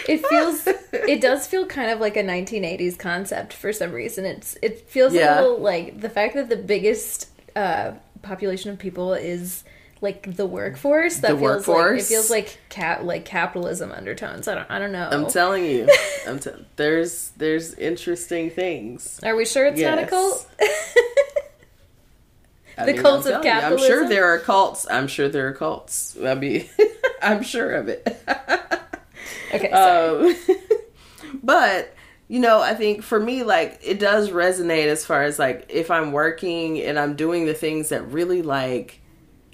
[0.08, 4.24] It feels, it does feel kind of like a 1980s concept for some reason.
[4.24, 5.38] It's, it feels Yeah.
[5.38, 7.92] a little like the fact that the biggest uh,
[8.22, 9.64] population of people is
[10.00, 11.18] like the workforce.
[11.18, 14.48] That The feels like it feels like cap like capitalism undertones.
[14.48, 15.08] I don't, I don't know.
[15.10, 15.88] I'm telling you.
[16.26, 19.20] I'm t- there's there's interesting things.
[19.22, 20.48] Are we sure it's not a cult?
[22.78, 24.86] The mean, cults of telling you, I'm sure there are cults.
[24.88, 26.16] I'm sure there are cults.
[26.24, 26.68] I mean,
[27.22, 28.06] I'm sure of it.
[29.52, 29.70] okay.
[29.70, 30.36] Um,
[31.42, 31.92] but
[32.28, 35.90] you know, I think for me, like it does resonate as far as like if
[35.90, 39.00] I'm working and I'm doing the things that really like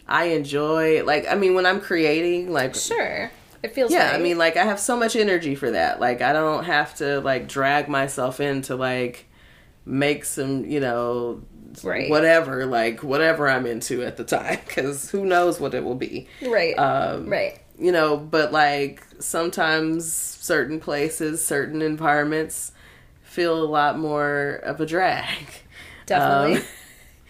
[0.07, 1.05] I enjoy.
[1.05, 3.31] Like, I mean, when I'm creating, like sure.
[3.63, 4.17] It feels yeah right.
[4.17, 7.21] i mean like i have so much energy for that like i don't have to
[7.21, 9.25] like drag myself into like
[9.87, 11.43] make some you know
[11.83, 12.11] Right.
[12.11, 16.29] whatever like whatever i'm into at the time because who knows what it will be
[16.43, 16.79] right.
[16.79, 17.59] um right.
[17.79, 22.71] you know but like sometimes certain places certain environments
[23.23, 25.47] feel a lot more of a drag
[26.07, 26.59] Definitely.
[26.59, 26.63] Um,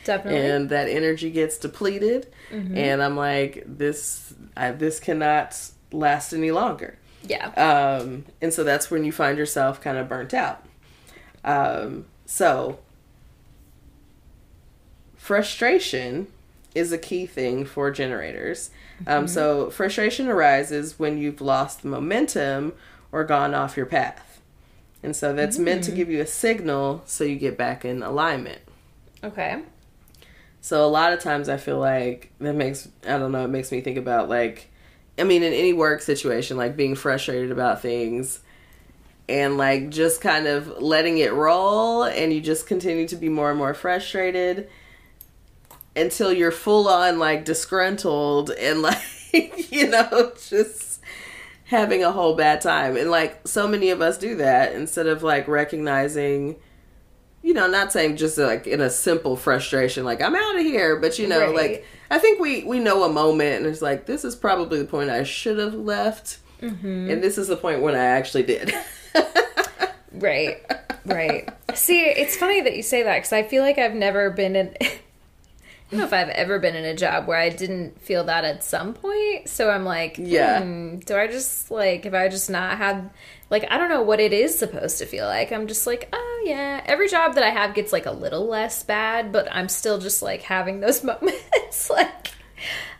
[0.05, 0.49] Definitely.
[0.49, 2.77] and that energy gets depleted Mm-hmm.
[2.77, 5.59] and i'm like this I, this cannot
[5.93, 7.49] last any longer yeah.
[7.57, 10.63] um, and so that's when you find yourself kind of burnt out.
[11.43, 12.79] Um, so,
[15.17, 16.27] frustration
[16.75, 18.71] is a key thing for generators.
[19.07, 22.73] Um, so, frustration arises when you've lost the momentum
[23.13, 24.41] or gone off your path.
[25.03, 28.61] And so, that's meant to give you a signal so you get back in alignment.
[29.23, 29.63] Okay.
[30.65, 33.71] So a lot of times I feel like that makes I don't know, it makes
[33.71, 34.71] me think about like
[35.19, 38.41] I mean in any work situation like being frustrated about things
[39.29, 43.51] and like just kind of letting it roll and you just continue to be more
[43.51, 44.71] and more frustrated.
[45.95, 48.81] until you're full on like disgruntled and
[49.33, 50.99] like you know just
[51.65, 55.23] having a whole bad time and like so many of us do that instead of
[55.23, 56.57] like recognizing
[57.45, 60.97] you know not saying just like in a simple frustration like i'm out of here
[60.97, 61.55] but you know Right.
[61.55, 64.87] like i think we we know a moment and it's like this is probably the
[64.87, 68.73] point i should have left and this is the point when i actually did
[70.13, 70.65] Right.
[71.05, 71.49] Right.
[71.75, 74.77] See, it's funny that you say that because I feel like I've never been in.
[74.81, 74.87] I
[75.91, 78.65] don't know if I've ever been in a job where I didn't feel that at
[78.65, 79.49] some point.
[79.49, 80.63] So I'm like, Yeah.
[80.63, 83.11] hmm, do I just like, if I just not had,
[83.55, 85.53] like, I don't know what it is supposed to feel like.
[85.53, 86.83] I'm just like, oh yeah.
[86.87, 90.23] Every job that I have gets like a little less bad, but I'm still just
[90.23, 91.89] like having those moments.
[91.91, 92.33] like,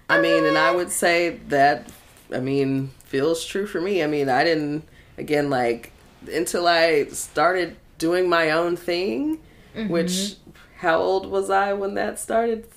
[0.09, 1.91] I mean, and I uh, would say that,
[2.33, 4.01] I mean, feels true for me.
[4.01, 4.85] I mean, I didn't,
[5.19, 5.91] again, like,
[6.33, 9.41] until I started doing my own thing,
[9.75, 9.89] mm-hmm.
[9.89, 10.37] which,
[10.79, 12.69] how old was I when that started?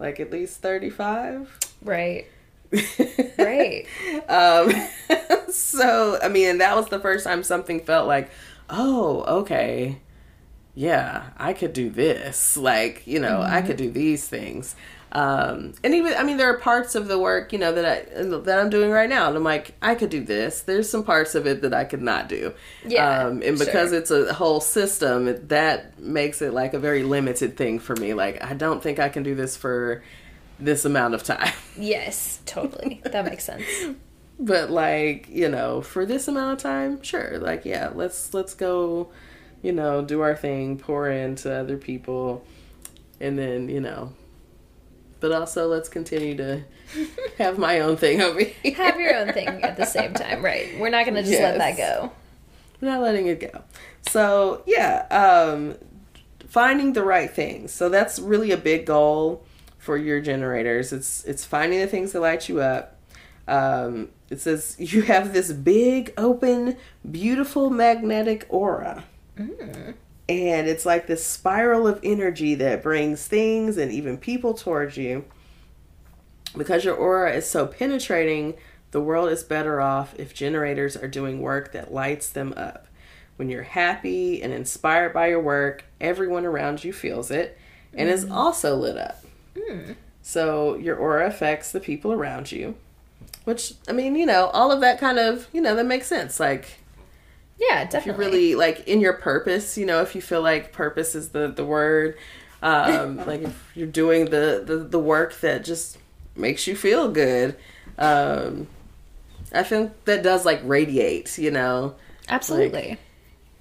[0.00, 1.56] Like, at least 35?
[1.82, 2.26] right.
[3.38, 3.86] Right.
[4.28, 4.72] um,
[5.50, 8.30] so, I mean, that was the first time something felt like,
[8.70, 10.00] oh, okay,
[10.74, 12.56] yeah, I could do this.
[12.56, 14.76] Like, you know, I could do these things.
[15.12, 18.22] Um, and even, I mean, there are parts of the work, you know, that I
[18.22, 20.62] that I'm doing right now, and I'm like, I could do this.
[20.62, 22.54] There's some parts of it that I could not do.
[22.82, 23.98] Yeah, Um, and because sure.
[23.98, 28.14] it's a whole system, that makes it like a very limited thing for me.
[28.14, 30.02] Like, I don't think I can do this for
[30.64, 31.52] this amount of time.
[31.74, 33.00] Yes, totally.
[33.02, 33.64] That makes sense.
[34.38, 39.10] but like you know for this amount of time sure like yeah let's let's go
[39.62, 42.44] you know do our thing pour into other people
[43.20, 44.12] and then you know
[45.20, 46.62] but also let's continue to
[47.38, 50.76] have my own thing over here Have your own thing at the same time, right?
[50.80, 52.10] We're not going to just let that go.
[52.80, 53.62] We're not letting it go
[54.10, 55.76] so yeah um
[56.48, 59.46] finding the right things so that's really a big goal
[59.82, 60.92] for your generators.
[60.92, 62.98] It's it's finding the things that light you up.
[63.48, 66.76] Um it says you have this big open
[67.10, 69.02] beautiful magnetic aura.
[70.28, 75.24] And it's like this spiral of energy that brings things and even people towards you.
[76.56, 78.54] Because your aura is so penetrating
[78.92, 82.86] the world is better off if generators are doing work that lights them up.
[83.34, 87.58] When you're happy and inspired by your work everyone around you feels it
[87.92, 89.22] and is also lit up
[90.22, 92.74] so your aura affects the people around you
[93.44, 96.38] which i mean you know all of that kind of you know that makes sense
[96.40, 96.78] like
[97.58, 97.98] Yeah, definitely.
[97.98, 101.30] if you're really like in your purpose you know if you feel like purpose is
[101.30, 102.16] the the word
[102.62, 105.98] um like if you're doing the the, the work that just
[106.36, 107.56] makes you feel good
[107.98, 108.66] um
[109.52, 111.94] i think that does like radiate you know
[112.28, 112.96] Absolutely.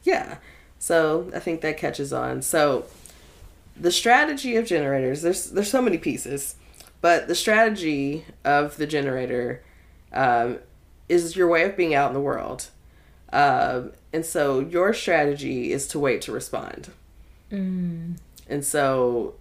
[0.03, 0.37] yeah
[0.79, 2.85] so i think that catches on so
[3.79, 6.55] the strategy of generators there's there's so many pieces
[7.01, 9.63] but the strategy of the generator
[10.13, 10.59] um,
[11.09, 12.69] is your way of being out in the world.
[13.33, 16.91] Um, and so your strategy is to wait to respond.
[18.47, 19.35] And so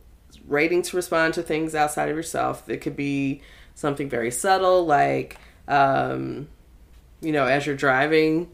[0.46, 3.42] waiting to respond to things outside of yourself that could be
[3.74, 5.36] something very subtle like
[5.68, 6.48] um,
[7.20, 8.50] you know as you're driving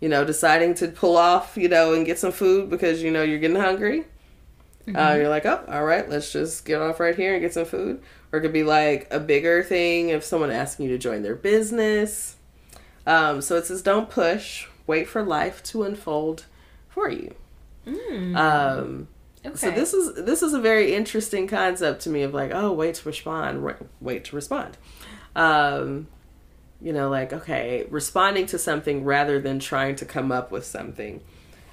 [0.00, 3.22] you know deciding to pull off you know and get some food because you know
[3.22, 4.04] you're getting hungry
[4.94, 7.64] uh, you're like oh all right let's just get off right here and get some
[7.66, 8.00] food.
[8.32, 11.34] Or it could be like a bigger thing if someone asking you to join their
[11.34, 12.36] business.
[13.06, 14.66] Um, so it says don't push.
[14.86, 16.44] Wait for life to unfold
[16.88, 17.34] for you.
[18.34, 19.08] Um,
[19.46, 19.56] Okay.
[19.56, 22.96] so this is this is a very interesting concept to me of like oh wait
[22.96, 24.76] to respond wait, wait to respond.
[25.36, 26.08] Um
[26.80, 31.22] you know like okay responding to something rather than trying to come up with something.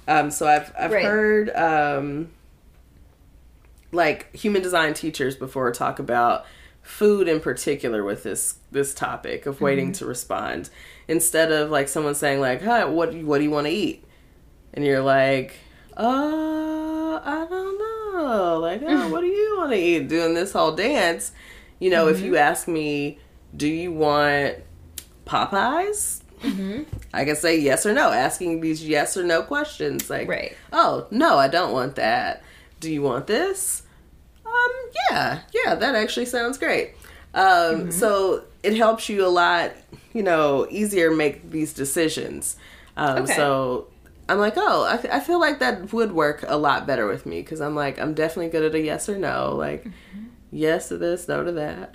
[0.08, 1.04] Um so i've i've Right.
[1.04, 2.30] heard um
[3.92, 6.44] like human design teachers before talk about
[6.82, 9.92] food in particular with this this topic of waiting mm-hmm.
[9.94, 10.70] to respond
[11.08, 13.72] instead of like someone saying like hi what do you- what do you want to
[13.72, 14.04] eat?
[14.74, 15.56] And you're like
[15.96, 16.02] uh
[17.24, 18.58] i don't know.
[18.60, 20.08] Like oh, what do you want to eat?
[20.08, 21.32] Doing this whole dance.
[21.78, 22.50] You know if you mm-hmm.
[22.50, 23.18] ask me
[23.56, 24.56] do you want
[25.26, 26.22] popeyes?
[26.42, 26.82] Mm-hmm.
[27.14, 30.54] I can say yes or no asking these yes or no questions like Right.
[30.72, 32.42] oh no i don't want that
[32.80, 33.82] do you want this?
[34.44, 34.52] Um
[35.10, 36.94] yeah yeah that actually sounds great.
[37.34, 39.72] Um so it helps you a lot
[40.12, 42.56] you know easier make these decisions.
[42.96, 43.34] Um Okay.
[43.34, 43.88] so
[44.28, 47.42] i'm like oh I, I feel like that would work a lot better with me
[47.42, 49.86] because i'm like i'm definitely good at a yes or no like
[50.50, 51.94] yes to this no to that.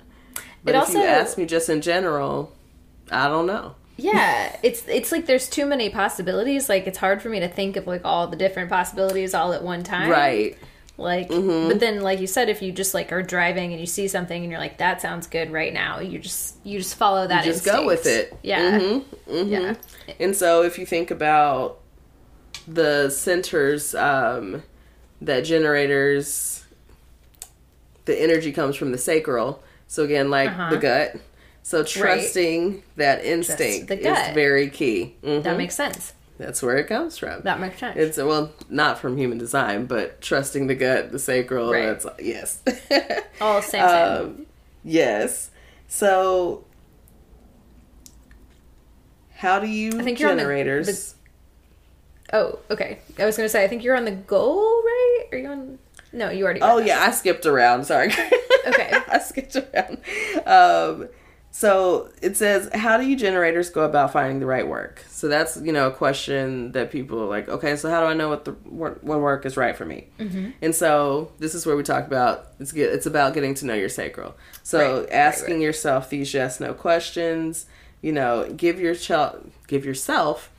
[0.64, 2.52] But It if you ask me just in general
[3.10, 3.74] i don't know.
[3.98, 6.68] Yeah, it's it's like there's too many possibilities.
[6.68, 9.62] Like it's hard for me to think of like all the different possibilities all at
[9.62, 10.10] one time.
[10.10, 10.56] right
[10.98, 11.68] Like, Mm-hmm.
[11.68, 14.42] but then, like you said, if you just like are driving and you see something
[14.42, 17.44] and you're like, "That sounds good right now," you just you just follow that.
[17.44, 18.36] just go with it.
[18.42, 19.50] Yeah, Mhm, mhm.
[19.50, 19.74] yeah.
[20.20, 21.78] And so if you think about
[22.68, 24.62] the centers um,
[25.22, 26.64] that generators,
[28.04, 29.62] the energy comes from the sacral.
[29.88, 30.70] So again, like Uh-huh.
[30.70, 31.16] the gut.
[31.62, 35.14] So trusting that instinct is very key.
[35.22, 35.42] Mhm.
[35.44, 36.12] That makes sense.
[36.42, 37.42] That's where it comes from.
[37.42, 37.96] That makes sense.
[37.96, 41.72] It's well, not from human design, but trusting the gut, the sacral.
[41.72, 41.86] Right.
[41.86, 42.62] That's yes.
[43.40, 44.20] All same, same.
[44.22, 44.46] Um,
[44.84, 45.50] yes.
[45.88, 46.64] So,
[49.34, 51.14] how do you I think you're on the- generators?
[52.32, 52.98] oh, okay.
[53.18, 55.24] I was gonna say, I think you're on the goal, right?
[55.32, 55.78] Are you on?
[56.12, 56.60] No, you already.
[56.62, 57.84] oh yeah, I skipped around.
[57.84, 58.08] Sorry.
[58.66, 58.90] Okay.
[59.08, 59.98] I skipped around.
[60.46, 61.08] Um,
[61.54, 65.04] so it says, how do you generators go about finding the right work?
[65.10, 68.14] So that's you know a question that people are like, okay, so how do I
[68.14, 70.08] know what the what, what work is right for me?
[70.18, 70.50] Mm-hmm.
[70.62, 73.74] And so this is where we talk about it's get it's about getting to know
[73.74, 74.34] your sacral.
[74.62, 75.62] So Right, right, asking right.
[75.62, 77.66] yourself these yes no questions.
[78.00, 80.50] You know, give your child give yourself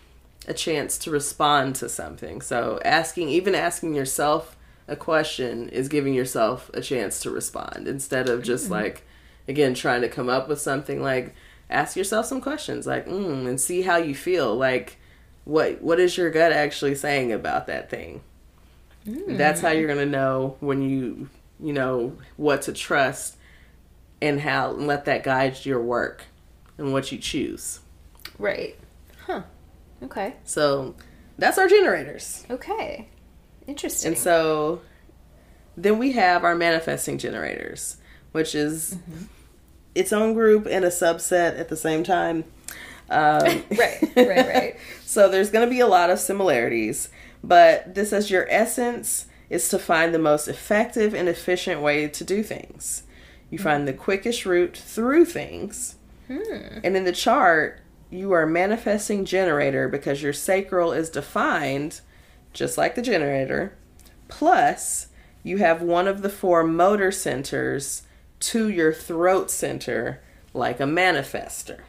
[0.48, 2.40] a chance to respond to something.
[2.42, 4.56] So asking even asking yourself
[4.88, 8.74] a question is giving yourself a chance to respond instead of just Mm-hmm.
[8.74, 9.06] like
[9.48, 11.34] again trying to come up with something like
[11.70, 14.98] ask yourself some questions like mm, and see how you feel like
[15.46, 18.22] what what is your gut actually saying about that thing
[19.06, 21.30] that's how you're gonna know when you
[21.60, 23.36] you know what to trust
[24.22, 26.24] and how and let that guide your work
[26.78, 27.80] and what you choose
[28.40, 28.78] Right.
[29.28, 29.44] Huh.
[30.02, 30.36] Okay.
[30.44, 30.96] so
[31.38, 33.10] that's our generators Okay.
[33.68, 34.10] Interesting.
[34.14, 34.82] and so
[35.76, 37.98] then we have our manifesting generators
[38.34, 38.98] which is
[39.96, 42.44] its own group and a subset at the same time
[43.10, 44.12] um, right.
[44.16, 44.28] Right.
[44.28, 44.78] Right.
[45.06, 47.10] So there's going to be a lot of similarities,
[47.44, 52.24] but this as your essence is to find the most effective and efficient way to
[52.24, 53.04] do things.
[53.52, 55.98] You find the quickest route through things.
[56.84, 57.80] And in the chart,
[58.10, 62.02] you are manifesting generator because your sacral is defined
[62.54, 63.78] just like the generator.
[64.30, 65.10] Plus,
[65.44, 68.02] you have one of the four motor centers
[68.44, 70.22] to your throat center
[70.54, 71.82] like a manifester.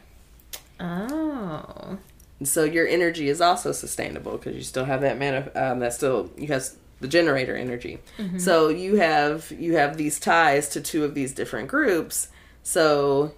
[0.81, 1.98] Oh.
[2.43, 6.31] So your energy is also sustainable because you still have that mana um, that still
[6.36, 6.68] you have
[7.01, 8.01] the generator energy.
[8.39, 12.28] So you have you have these ties to two of these different groups.
[12.62, 13.35] So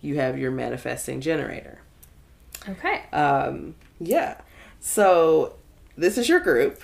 [0.00, 1.78] you have your manifesting generator.
[2.68, 3.02] Okay.
[3.12, 4.40] Um, yeah.
[4.80, 5.54] So
[5.96, 6.82] this is your group.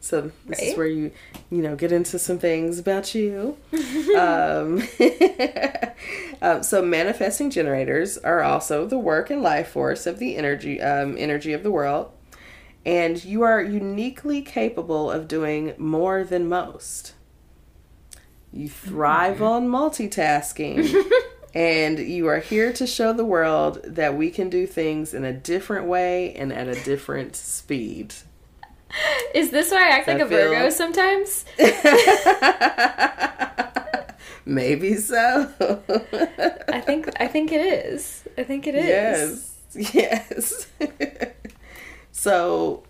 [0.00, 1.10] So this is where you,
[1.50, 3.56] you know, get into some things about you.
[4.16, 4.82] um,
[6.42, 11.16] um, so manifesting generators are also the work and life force of the energy, um,
[11.18, 12.12] energy of the world,
[12.86, 17.14] and you are uniquely capable of doing more than most.
[18.52, 20.94] You thrive on multitasking.
[21.54, 25.32] And you are here to show the world that we can do things in a
[25.32, 28.14] different way and at a different speed.
[29.34, 31.44] Is this why I act like I a Virgo feel- sometimes?
[34.44, 35.50] Maybe so.
[36.68, 38.24] I think I think it is.
[38.38, 39.54] I think it is.
[39.74, 39.94] Yes.
[39.94, 40.66] Yes.
[42.12, 42.82] so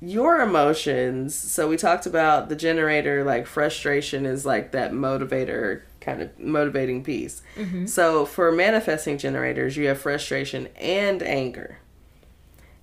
[0.00, 6.20] your emotions, so we talked about the generator like frustration is like that motivator kind
[6.20, 7.40] of motivating piece.
[7.56, 7.86] Mm-hmm.
[7.86, 11.78] So for manifesting generators, you have frustration and anger.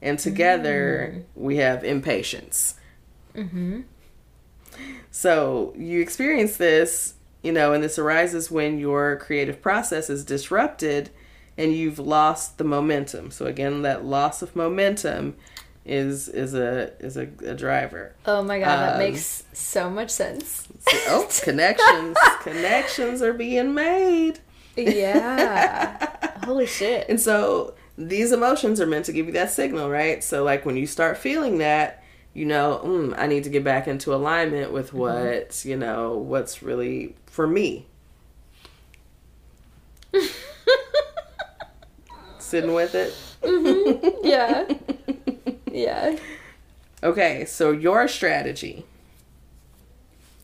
[0.04, 2.76] And together we have impatience.
[3.34, 3.82] Mm-hmm.
[5.12, 11.10] So you experience this, you know, and this arises when your creative process is disrupted
[11.58, 13.32] and you've lost the momentum.
[13.32, 15.36] So again, that loss of momentum
[15.86, 18.16] is is a is a, a driver.
[18.26, 20.68] Oh my god, that Um, makes so much sense.
[21.08, 24.40] Oh, connections, connections are being made.
[24.76, 25.98] Yeah.
[26.46, 27.08] Holy shit.
[27.10, 30.24] And so these emotions are meant to give you that signal, right?
[30.24, 32.04] So like when you start feeling that,
[32.34, 36.64] you know, mm, I need to get back into alignment with what, you know, what's
[36.64, 37.86] really for me.
[42.40, 43.14] Sitting with it.
[44.24, 44.68] Yeah.
[45.72, 46.18] Yeah.
[47.04, 48.86] Okay, so your strategy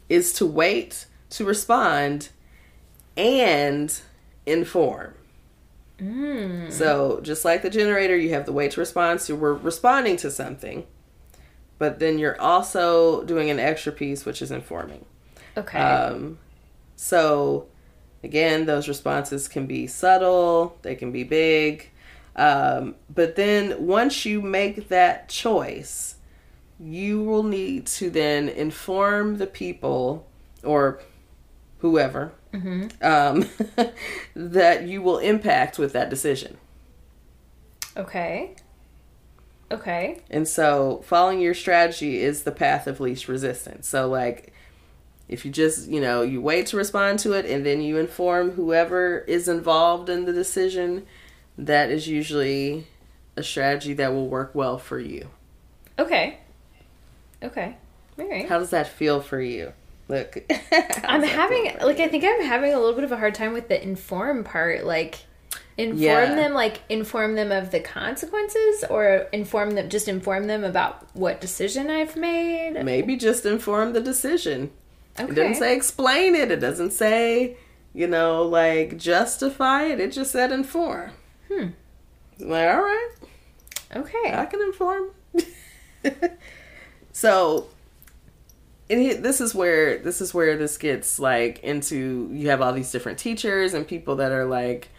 [0.09, 2.29] is to wait to respond
[3.15, 4.01] and
[4.45, 5.13] inform.
[5.99, 6.71] Mm.
[6.71, 9.21] So, just like the generator, you have the wait to respond.
[9.21, 10.85] So, we're responding to something,
[11.77, 15.05] but then you're also doing an extra piece, which is informing.
[15.57, 15.79] Okay.
[15.79, 16.39] Um,
[16.95, 17.67] so,
[18.23, 21.89] again, those responses can be subtle, they can be big.
[22.35, 26.15] Um, but then once you make that choice,
[26.79, 30.25] you will need to then inform the people
[30.63, 31.01] or
[31.79, 33.49] whoever um,
[34.35, 36.57] that you will impact with that decision.
[37.95, 38.55] Okay.
[39.71, 40.21] Okay.
[40.29, 43.87] And so following your strategy is the path of least resistance.
[43.87, 44.53] So like
[45.27, 48.51] if you just, you know, you wait to respond to it and then you inform
[48.51, 51.05] whoever is involved in the decision,
[51.57, 52.87] that is usually
[53.37, 55.29] a strategy that will work well for you.
[55.99, 56.39] Okay.
[57.43, 57.77] Okay.
[58.17, 58.49] All right.
[58.49, 59.73] How does that feel for you?
[60.09, 60.43] Look,
[61.05, 63.69] I'm having like I think I'm having a little bit of a hard time with
[63.69, 64.83] the inform part.
[64.83, 65.19] Like
[65.77, 66.35] inform Yeah.
[66.35, 71.39] them, like inform them of the consequences, or inform them just inform them about what
[71.39, 72.73] decision I've made.
[72.83, 74.71] maybe just inform the decision.
[75.19, 75.31] Okay.
[75.31, 76.49] It doesn't say explain it.
[76.51, 77.55] It doesn't say,
[77.93, 79.99] you know, like justify it.
[79.99, 81.11] It just said inform.
[81.51, 81.67] Hmm.
[82.39, 83.09] Like, all right,
[83.95, 84.33] Okay.
[84.33, 85.09] I can inform.
[87.11, 87.67] so,
[88.89, 92.29] and he, this is where this is where this gets like into.
[92.31, 94.89] You have all these different teachers and people that are like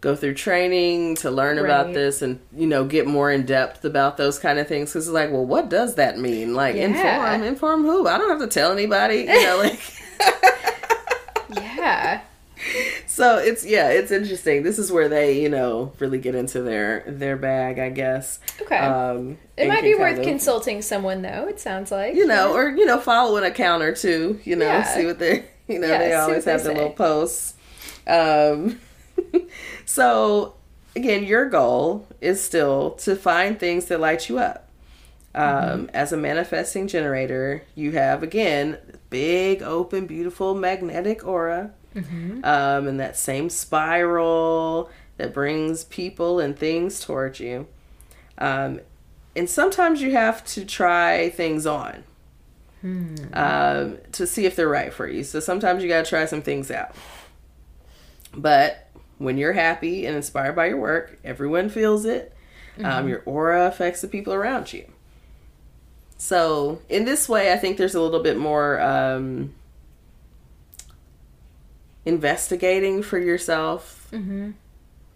[0.00, 4.16] go through training to learn about this and you know get more in depth about
[4.16, 6.84] those kind of things because it's like well what does that mean like Yeah.
[7.34, 9.80] inform inform who i don't have to tell anybody you know like
[11.56, 12.20] yeah.
[13.06, 17.04] So it's yeah it's interesting this is where they you know really get into their
[17.06, 18.76] their bag i guess Okay.
[18.78, 21.46] um it might be worth of, consulting someone though.
[21.48, 24.66] It sounds like you know or you know follow an account or two you know
[24.66, 24.82] Yeah.
[24.82, 27.54] see what they you know Yeah, they always have their little posts
[28.06, 28.78] um
[29.84, 30.54] so
[30.96, 34.68] again your goal is still to find things that light you up
[35.34, 35.86] um, Mm-hmm.
[35.94, 38.78] as a manifesting generator you have again
[39.10, 42.44] big open beautiful magnetic aura Mm-hmm.
[42.44, 47.66] um, and that same spiral that brings people and things towards you
[48.38, 48.80] um,
[49.34, 52.04] and sometimes you have to try things on
[52.80, 53.16] Hmm.
[53.32, 55.24] um, to see if they're right for you.
[55.24, 56.94] So sometimes you got to try some things out.
[58.32, 58.88] But
[59.18, 62.32] when you're happy and inspired by your work, everyone feels it.
[62.80, 64.84] Um, your aura affects the people around you.
[66.18, 69.52] So in this way, I think there's a little bit more um,
[72.08, 74.08] investigating for yourself.
[74.12, 74.52] Mm-hmm.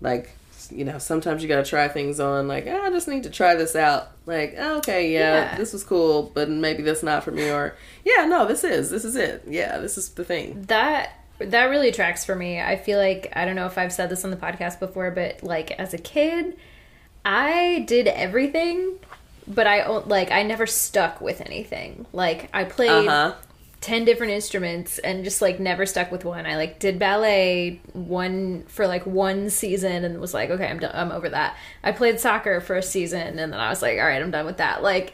[0.01, 0.31] Like,
[0.71, 2.47] you know, sometimes you got to try things on.
[2.49, 4.11] Like, oh, I just need to try this out.
[4.27, 5.57] Like, oh, okay, yeah, Yeah.
[5.57, 7.51] this was cool, but maybe that's not for me.
[7.51, 7.75] Or,
[8.05, 8.91] yeah, no, this is.
[8.91, 9.43] This is it.
[9.47, 10.63] Yeah, this is the thing.
[10.69, 12.61] That that really tracks for me.
[12.61, 15.43] I feel like I don't know if I've said this on the podcast before, but
[15.43, 16.57] like as a kid,
[17.25, 18.99] I did everything,
[19.49, 22.07] but I like I never stuck with anything.
[22.13, 23.35] Like I played Uh huh.
[23.83, 26.47] 10 different instruments and just like never stuck with one.
[26.47, 30.93] I like did ballet one for like one season and was like, okay, I'm done,
[30.95, 31.57] I'm over that.
[31.83, 34.47] I played soccer for a season and then I was like, all right, I'm done
[34.47, 34.83] with that.
[34.83, 35.13] Like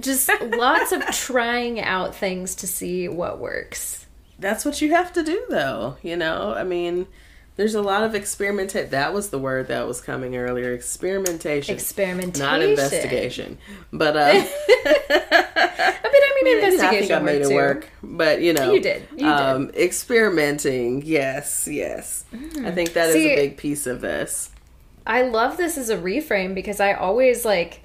[0.00, 4.06] just lots of trying out things to see what works.
[4.38, 5.96] That's what you have to do, though.
[6.02, 7.06] You know, I mean,
[7.58, 8.88] there's a lot of experimentation.
[8.90, 10.72] That was the word that was coming earlier.
[10.72, 11.74] Experimentation.
[11.74, 12.46] Experimentation.
[12.46, 13.58] Not investigation.
[13.92, 14.20] But, uh,
[15.20, 17.54] I mean, I mean, I investigation think I made worked it too.
[17.56, 19.02] work, but you know, You did.
[19.10, 19.26] You did.
[19.26, 21.02] um, experimenting.
[21.04, 22.24] Yes, yes.
[22.32, 24.50] I think that is See- a big piece of this.
[25.06, 27.80] I love this as a reframe because I always like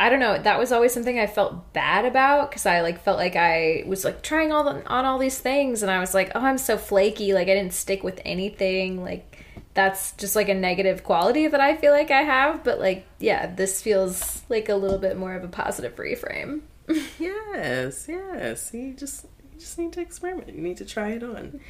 [0.00, 3.18] I don't know, that was always something I felt bad about cuz I like felt
[3.18, 6.30] like I was like trying all the, on all these things and I was like,
[6.34, 9.44] "Oh, I'm so flaky, like I didn't stick with anything." Like
[9.74, 13.52] that's just like a negative quality that I feel like I have, but like yeah,
[13.54, 16.60] this feels like a little bit more of a positive reframe.
[17.18, 18.70] Yes, yes.
[18.72, 20.54] You just you just need to experiment.
[20.54, 21.60] You need to try it on.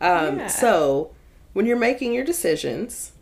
[0.00, 0.46] Um, Yeah.
[0.48, 1.12] So
[1.52, 3.12] when you're making your decisions,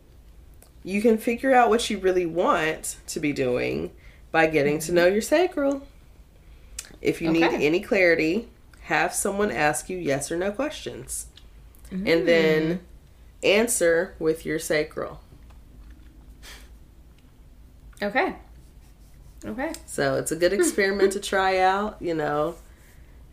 [0.82, 3.92] you can figure out what you really want to be doing
[4.34, 5.86] by getting to know your sacral.
[7.00, 8.48] If you need any clarity,
[8.80, 11.26] have someone ask you yes or no questions,
[11.92, 12.80] and then
[13.44, 15.20] answer with your sacral.
[18.02, 18.34] Okay.
[19.44, 19.72] Okay.
[19.86, 22.56] So it's a good experiment to try out, you know.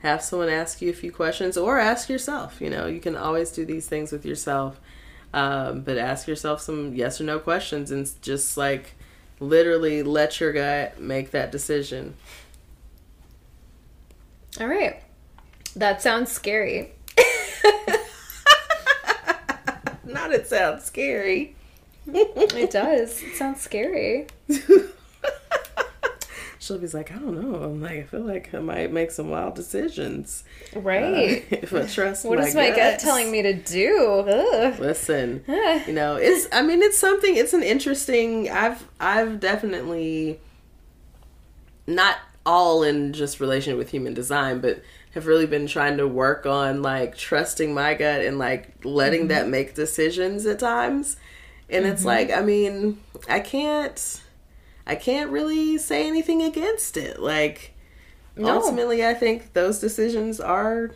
[0.04, 2.86] Have someone ask you a few questions or ask yourself, you know.
[2.86, 4.80] You can always do these things with yourself.
[5.34, 8.94] Um, but ask yourself some yes or no questions and just like
[9.42, 12.16] literally let your gut make that decision.
[14.60, 15.02] All right.
[15.76, 16.92] That sounds scary.
[20.06, 21.56] Not it sounds scary.
[22.08, 23.22] It does.
[23.22, 24.28] It sounds scary.
[26.62, 27.56] Shelby's like, I don't know.
[27.64, 30.44] I'm like, I feel like I might make some wild decisions.
[30.76, 31.46] uh, Right.
[31.52, 34.26] if I trust What my is my gut telling me to do?
[34.28, 34.80] Ugh.
[34.80, 35.44] Listen,
[35.88, 40.40] you know it's i mean it's something it's an interesting i've i've definitely
[41.88, 44.82] not all in just relation with human design, but
[45.14, 49.30] have really been trying to work on like trusting my gut and like letting mm-hmm.
[49.30, 51.18] that make decisions at times.
[51.70, 51.94] And mm-hmm.
[51.94, 54.21] it's like, I mean, I can't
[54.92, 57.18] I can't really say anything against it.
[57.18, 57.74] Like
[58.36, 58.50] no.
[58.50, 60.92] ultimately I think those decisions are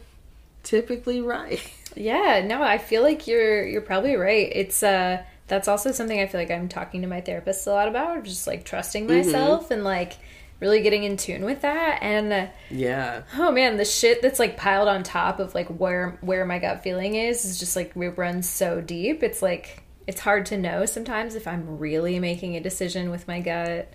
[0.64, 1.62] typically right.
[1.98, 4.52] Yeah, no, I feel like you're you're probably right.
[4.52, 7.88] It's uh that's also something I feel like I'm talking to my therapist a lot
[7.88, 9.26] about, just like trusting mm-hmm.
[9.26, 9.74] myself mm-hmm.
[9.76, 10.18] and like
[10.60, 14.56] really getting in tune with that and uh, yeah oh man the shit that's like
[14.58, 18.18] piled on top of like where where my gut feeling is is just like it
[18.18, 22.60] runs so deep it's like it's hard to know sometimes if i'm really making a
[22.60, 23.92] decision with my gut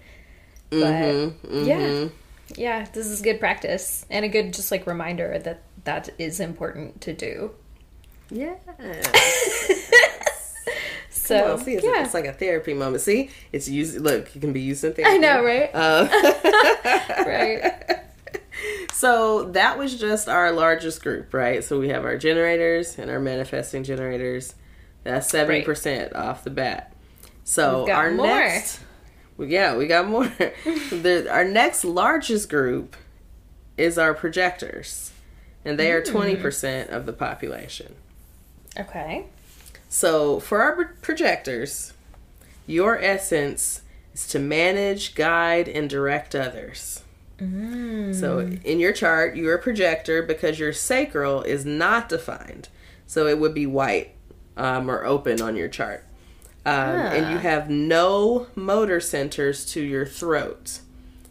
[0.70, 1.64] but mm-hmm, mm-hmm.
[1.66, 2.08] yeah
[2.56, 7.00] yeah this is good practice and a good just like reminder that that is important
[7.00, 7.50] to do
[8.30, 8.54] yeah
[11.30, 12.02] So see, it's, yeah.
[12.02, 13.02] it's like a therapy moment.
[13.02, 14.00] See, it's used.
[14.00, 15.14] Look, it can be used in therapy.
[15.14, 15.70] I know, right?
[15.74, 16.08] Uh,
[17.26, 18.00] right.
[18.92, 21.62] So that was just our largest group, right?
[21.62, 24.54] So we have our generators and our manifesting generators.
[25.04, 26.92] That's seventy percent off the bat.
[27.44, 28.26] So our more.
[28.26, 28.80] next,
[29.38, 30.24] yeah, we got more.
[30.64, 32.96] the, our next largest group
[33.76, 35.12] is our projectors,
[35.64, 37.94] and they are twenty percent of the population.
[38.78, 39.26] Okay.
[39.92, 41.94] So, for our projectors,
[42.66, 43.82] your essence
[44.14, 47.02] is to manage, guide, and direct others.
[47.38, 48.14] Mm.
[48.14, 52.68] So, in your chart, you're a projector because your sacral is not defined.
[53.08, 54.14] So, it would be white
[54.60, 56.04] um, or open on your chart.
[56.66, 57.12] Um, ah.
[57.12, 60.80] And you have no motor centers to your throat.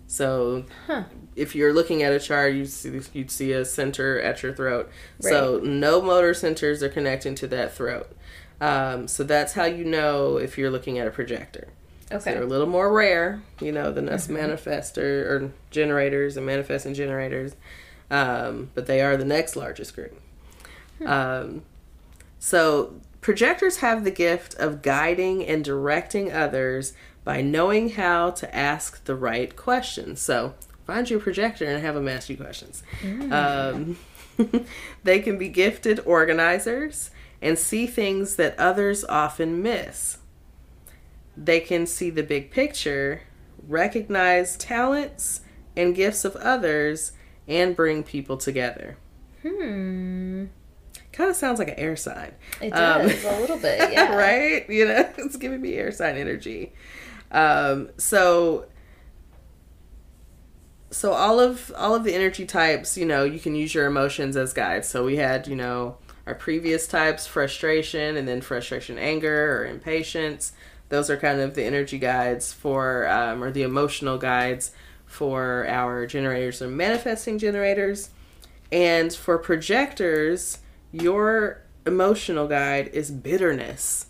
[0.08, 1.04] So, huh.
[1.36, 4.90] if you're looking at a chart, you see, you'd see a center at your throat.
[5.22, 5.30] Right.
[5.30, 8.12] So, no motor centers are connecting to that throat.
[8.60, 11.70] Um, so that's how you know if you're looking at a projector.
[12.12, 12.20] Okay.
[12.20, 14.36] So they're a little more rare, you know, than us mm-hmm.
[14.36, 17.56] manifestor or generators and manifesting generators.
[18.12, 20.20] Um, but they are the next largest group.
[20.98, 21.08] Hmm.
[21.08, 21.62] Um,
[22.40, 26.94] so projectors have the gift of guiding and directing others
[27.24, 30.22] by knowing how to ask the right questions.
[30.22, 30.54] So
[30.86, 32.84] find your projector and have them ask you questions.
[33.02, 33.32] Mm.
[33.32, 34.66] Um,
[35.04, 40.18] they can be gifted organizers and see things that others often miss.
[41.38, 43.22] They can see the big picture,
[43.68, 45.42] recognize talents
[45.76, 47.14] and gifts of others,
[47.48, 48.98] and bring people together.
[49.42, 50.46] Hmm.
[51.20, 52.32] Kind of sounds like an air sign.
[52.62, 54.16] It does um, a little bit, yeah.
[54.16, 54.68] right?
[54.70, 56.72] You know, it's giving me air sign energy.
[57.30, 58.68] Um, so
[60.92, 64.38] so all of all of the energy types, you know, you can use your emotions
[64.38, 64.88] as guides.
[64.88, 70.54] So we had, you know, our previous types frustration and then frustration anger or impatience
[70.88, 74.72] those are kind of the energy guides for um, or the emotional guides
[75.06, 78.10] for our generators or manifesting generators
[78.72, 80.60] and for projectors
[80.92, 84.08] your emotional guide is bitterness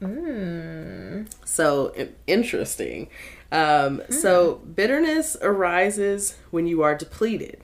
[0.00, 1.26] mm.
[1.44, 1.94] so
[2.26, 3.08] interesting
[3.50, 4.12] um, mm.
[4.12, 7.60] so bitterness arises when you are depleted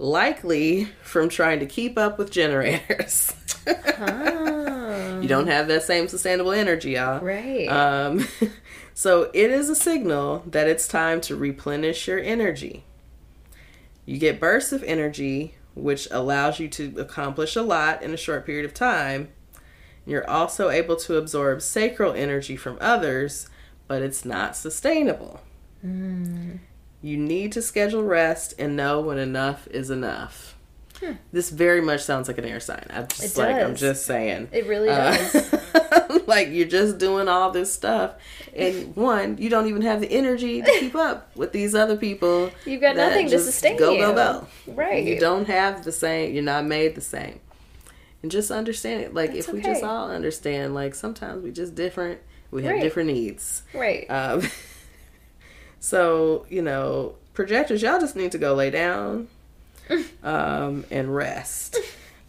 [0.00, 3.32] likely from trying to keep up with generators.
[3.66, 4.56] oh.
[5.20, 7.20] You don't have that same sustainable energy, y'all.
[7.20, 7.66] Right.
[7.68, 8.26] Um,
[8.94, 12.84] so it is a signal that it's time to replenish your energy.
[14.06, 18.46] You get bursts of energy, which allows you to accomplish a lot in a short
[18.46, 19.28] period of time.
[20.06, 23.48] You're also able to absorb sacral energy from others,
[23.86, 25.40] but it's not sustainable.
[25.84, 26.60] Mm.
[27.02, 30.56] You need to schedule rest and know when enough is enough.
[31.00, 31.12] Hmm.
[31.32, 32.86] This very much sounds like an air sign.
[32.90, 33.68] I'm just it like does.
[33.68, 34.48] I'm just saying.
[34.52, 35.54] It really uh, does.
[36.26, 38.14] like you're just doing all this stuff,
[38.54, 42.50] and one, you don't even have the energy to keep up with these other people.
[42.64, 44.00] You've got nothing to sustain go, you.
[44.00, 44.72] Go go go.
[44.72, 45.04] Right.
[45.04, 46.34] You don't have the same.
[46.34, 47.40] You're not made the same.
[48.22, 49.14] And just understand it.
[49.14, 52.20] Like That's if we just all understand, like sometimes we just different.
[52.50, 52.82] We have right.
[52.82, 53.62] different needs.
[53.72, 54.10] Right.
[54.10, 54.42] Um,
[55.80, 59.28] So, you know, projectors, y'all just need to go lay down
[60.22, 61.78] um, and rest.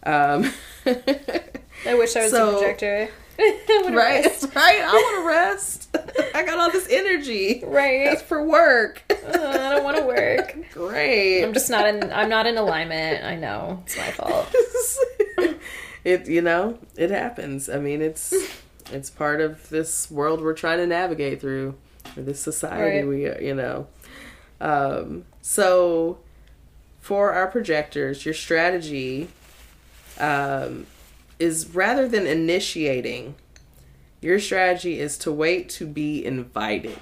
[0.04, 0.52] Um,
[0.86, 3.10] I wish I was so, a projector.
[3.70, 4.44] right, rest.
[4.56, 4.82] right.
[4.82, 5.98] I want to rest.
[6.36, 7.64] I got all this energy.
[7.66, 9.04] Right, that's for work.
[9.10, 10.58] Uh, I don't want to work.
[10.72, 11.44] Great.
[11.44, 12.12] I'm just not in.
[12.12, 13.24] I'm not in alignment.
[13.24, 14.56] I know it's my fault.
[16.04, 17.70] it, you know, it happens.
[17.70, 18.34] I mean, it's
[18.92, 21.76] it's part of this world we're trying to navigate through
[22.16, 23.08] or this society right.
[23.08, 23.88] we you know
[24.60, 26.20] um, so
[27.00, 29.30] for our projectors your strategy
[30.20, 30.86] um,
[31.42, 33.36] is rather than initiating
[34.22, 37.00] your strategy is to wait to be invited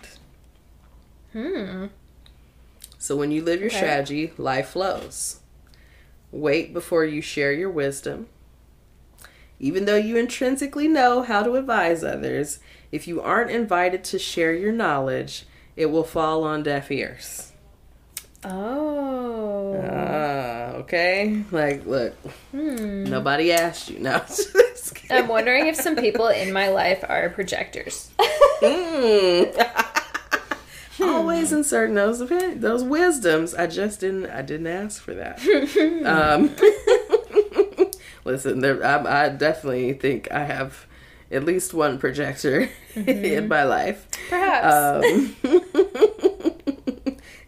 [1.34, 1.86] hmm
[2.98, 3.78] So when you live your Okay.
[3.78, 5.40] strategy, life flows.
[6.32, 8.28] Wait before you share your wisdom.
[9.60, 12.60] Even though you intrinsically know how to advise others,
[12.92, 15.46] if you aren't invited to share your knowledge,
[15.76, 17.49] it will fall on deaf ears.
[18.44, 19.82] Oh.
[19.92, 21.44] Ah, okay.
[21.52, 22.14] Like, look,
[22.52, 23.04] Hmm.
[23.06, 24.00] nobody asked you.
[24.00, 24.22] No.
[25.12, 28.10] I'm wondering if some people in my life are projectors.
[28.62, 29.54] Mm.
[31.02, 32.20] Always inserting those
[32.58, 33.56] those wisdoms.
[33.56, 34.28] I just didn't.
[34.28, 35.40] I didn't ask for that.
[36.06, 36.54] um,
[38.26, 40.86] listen, there, I, I definitely think I have
[41.32, 44.08] at least one projector in my life.
[44.30, 45.06] Perhaps.
[45.06, 45.36] Um,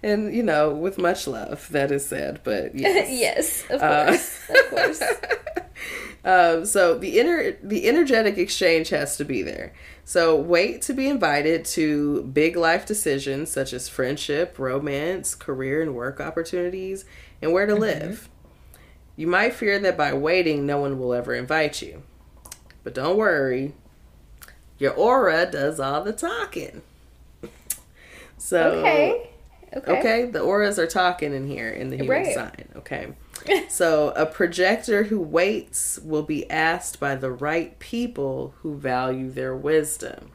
[0.04, 2.42] and you know, with much love, that is said.
[2.44, 3.10] But yes.
[3.12, 4.50] yes, of Uh, course.
[4.50, 5.04] of course.
[6.24, 9.74] Um, so the inner the energetic exchange has to be there.
[10.06, 15.96] So wait to be invited to big life decisions such as friendship, romance, career and
[15.96, 17.06] work opportunities,
[17.42, 18.30] and where to live.
[19.16, 22.04] You might fear that by waiting no one will ever invite you.
[22.84, 23.74] But don't worry.
[24.78, 26.84] Your aura does all the talking.
[28.38, 29.30] So Okay.
[29.74, 30.00] Okay.
[30.00, 32.34] Okay, the auras are talking in here in the human Right.
[32.34, 32.68] sign.
[32.76, 33.14] Okay.
[33.70, 39.56] so a projector who waits will be asked by the right people who value their
[39.56, 40.32] wisdom.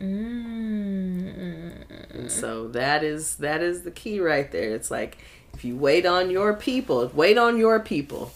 [0.00, 1.72] Mm.
[2.10, 4.74] And so that is that is the key right there.
[4.74, 5.18] It's like
[5.54, 8.32] if you wait on your people, wait on your people.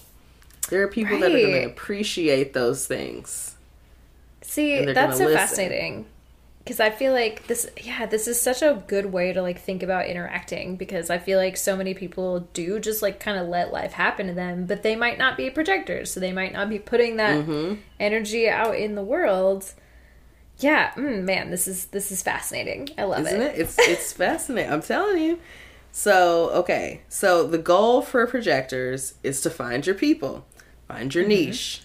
[0.69, 3.55] There are people that are going to appreciate those things.
[4.43, 5.39] See, that's so listen.
[5.39, 6.07] fascinating.
[6.67, 9.85] Because I feel like this, yeah, this is such a good way to like think
[9.85, 10.77] about interacting.
[10.77, 14.27] Because I feel like so many people do just like kind of let life happen
[14.27, 17.45] to them, but they might not be projectors, so they might not be putting that
[17.45, 19.73] hmm energy out in the world.
[20.59, 22.89] Yeah, mm, man, this is this is fascinating.
[22.99, 23.43] I love Isn't it.
[23.43, 23.59] it?
[23.61, 24.73] It's it's fascinating.
[24.73, 25.39] I'm telling you.
[25.93, 27.03] So, okay.
[27.09, 30.47] So the goal for projectors is to find your people.
[30.89, 31.85] Find your niche.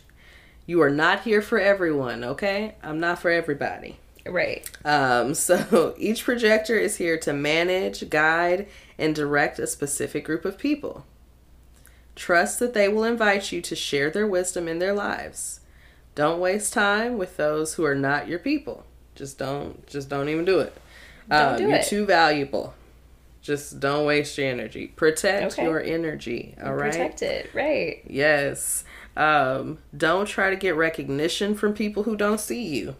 [0.65, 2.75] You are not here for everyone, okay?
[2.83, 3.99] I'm not for everybody.
[4.25, 4.69] Right.
[4.85, 8.67] Um, so each projector is here to manage, guide,
[8.97, 11.05] and direct a specific group of people.
[12.15, 15.61] Trust that they will invite you to share their wisdom in their lives.
[16.13, 18.85] Don't waste time with those who are not your people.
[19.15, 20.73] Just don't just don't even do it.
[21.29, 21.85] Don't Um, do you're it.
[21.87, 22.73] too valuable.
[23.41, 24.87] Just don't waste your energy.
[24.87, 25.63] Protect Okay.
[25.63, 26.91] your energy, all right?
[26.91, 27.49] Protect it.
[27.53, 28.01] Right.
[28.05, 28.83] Yes.
[29.17, 32.95] Um, don't try to get recognition from people who don't see you.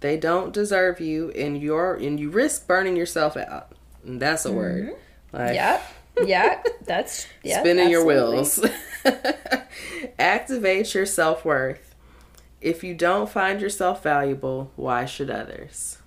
[0.00, 3.72] They don't deserve you, and you're and you risk burning yourself out.
[4.04, 4.56] And that's a mm-hmm.
[4.56, 4.96] word.
[5.32, 5.82] Like Yeah.
[6.22, 6.62] Yeah.
[6.84, 7.60] That's yeah.
[7.60, 8.64] spinning your wheels.
[10.18, 11.94] Activate your self worth.
[12.60, 15.98] If you don't find yourself valuable, why should others?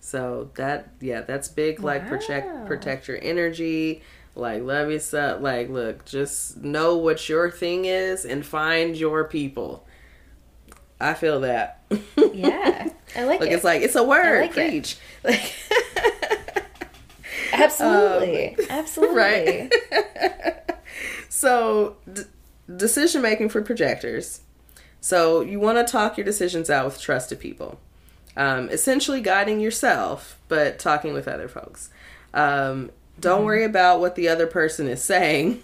[0.00, 1.80] So that yeah, that's big.
[1.80, 4.02] Like protect protect your energy.
[4.34, 5.40] Like love yourself.
[5.40, 9.86] Like look, just know what your thing is and find your people.
[11.00, 11.82] I feel that.
[12.32, 12.88] Yeah.
[13.16, 13.54] I like Look, it.
[13.54, 14.40] it's like it's a word.
[14.42, 14.70] like it.
[14.70, 14.96] preach.
[15.24, 15.52] Like
[17.52, 18.56] Absolutely.
[18.70, 19.16] Absolutely.
[19.16, 19.70] right.
[21.28, 22.22] so, d-
[22.74, 24.40] decision making for projectors.
[25.00, 27.80] So, you want to talk your decisions out with trusted people.
[28.36, 31.90] Um, essentially, guiding yourself, but talking with other folks.
[32.34, 33.44] Um, don't Mm-hmm.
[33.46, 35.62] worry about what the other person is saying.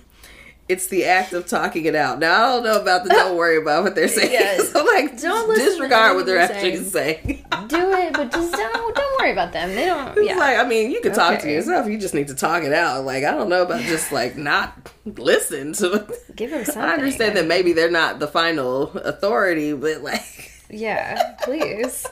[0.68, 2.18] It's the act of talking it out.
[2.18, 4.32] Now, I don't know about the don't worry about what they're saying.
[4.32, 4.68] Yes.
[4.72, 7.44] so, like, Don't disregard what they're actually saying.
[7.68, 9.74] Do it, but just don't don't worry about them.
[9.74, 10.36] They don't It's yeah.
[10.36, 11.86] like I mean, you can talk to yourself.
[11.88, 13.05] You just need to talk it out.
[13.05, 16.06] Like I don't know about just like not listen to.
[16.34, 16.82] Give them something.
[16.82, 22.06] I understand that maybe they're not the final authority, but like Yeah, please.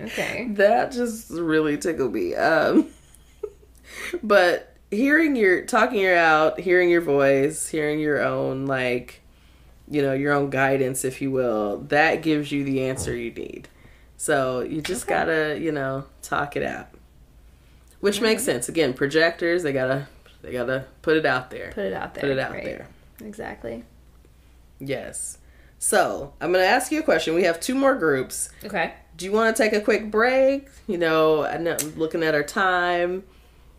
[0.00, 0.48] Okay.
[0.52, 2.34] that just really tickled me.
[2.34, 2.88] Um,
[4.22, 9.20] but hearing your talking your out, hearing your voice, hearing your own like,
[9.88, 13.68] you know, your own guidance, if you will, that gives you the answer you need.
[14.16, 15.14] So you just Okay.
[15.14, 16.88] gotta, you know, talk it out.
[18.00, 18.68] Which makes sense.
[18.68, 20.06] Again, projectors, they gotta
[20.42, 21.70] they gotta put it out there.
[21.72, 22.22] Put it out there.
[22.22, 22.64] Put it out right.
[22.64, 22.86] there.
[23.24, 23.84] Exactly.
[24.78, 25.38] Yes.
[25.78, 27.34] So I'm gonna ask you a question.
[27.34, 28.50] We have two more groups.
[28.64, 28.92] Okay.
[29.16, 30.68] Do you want to take a quick break?
[30.86, 33.22] You know, I know looking at our time.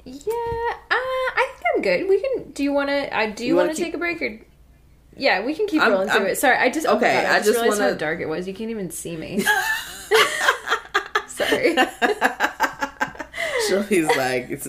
[0.06, 2.10] Yeah, uh, I think I'm good.
[2.10, 2.52] We can.
[2.52, 3.16] Do you want to?
[3.16, 4.40] I do you, You wanna keep- take a break or?
[5.16, 6.38] Yeah, we can keep I'm- rolling through I'm- it.
[6.38, 8.48] Sorry, I just Okay, I I just, just realized how wanna- dark it was.
[8.48, 9.44] You can't even see me.
[11.28, 11.76] Sorry.
[13.70, 14.62] Shelby's like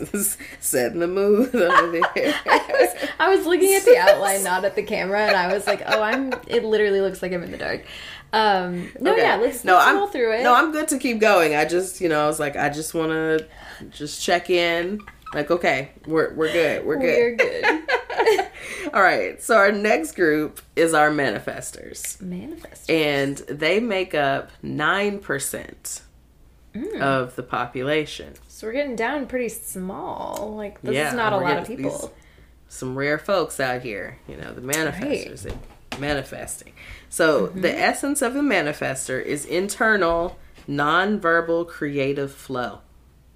[0.60, 2.04] setting the mood over there.
[2.46, 5.66] I was, I was looking at the outline, not at the camera, and I was
[5.66, 7.82] like, "Oh, I'm." It literally looks like I'm in the dark.
[8.32, 9.22] Um, no, Okay.
[9.22, 10.42] yeah, let's, no, let's I'm roll through it.
[10.44, 11.54] No, I'm good to keep going.
[11.56, 13.46] I just, you know, I was like, I just want to
[13.90, 15.00] just check in.
[15.34, 16.84] Like, okay, we're we're good.
[16.86, 17.18] We're good.
[17.18, 18.48] We're good.
[18.94, 19.42] All right.
[19.42, 22.88] So our next group is our manifestors, Manifest.
[22.90, 26.02] and they make up nine percent
[26.74, 27.00] Mm.
[27.00, 28.34] of the population.
[28.48, 30.54] So we're getting down pretty small.
[30.56, 32.12] Like this Yeah, is not a lot of people.
[32.68, 35.52] Some rare folks out here, you know, the manifestors, they
[36.00, 36.72] manifesting.
[37.08, 37.60] So Mm-hmm.
[37.60, 40.36] the essence of the manifestor is internal,
[40.66, 42.80] non-verbal, creative flow.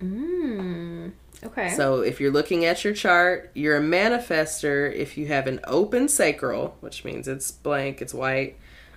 [0.02, 1.12] Mm.
[1.44, 1.70] Okay.
[1.70, 6.08] So if you're looking at your chart, you're a manifestor if you have an open
[6.08, 8.56] sacral, which means it's blank, it's white,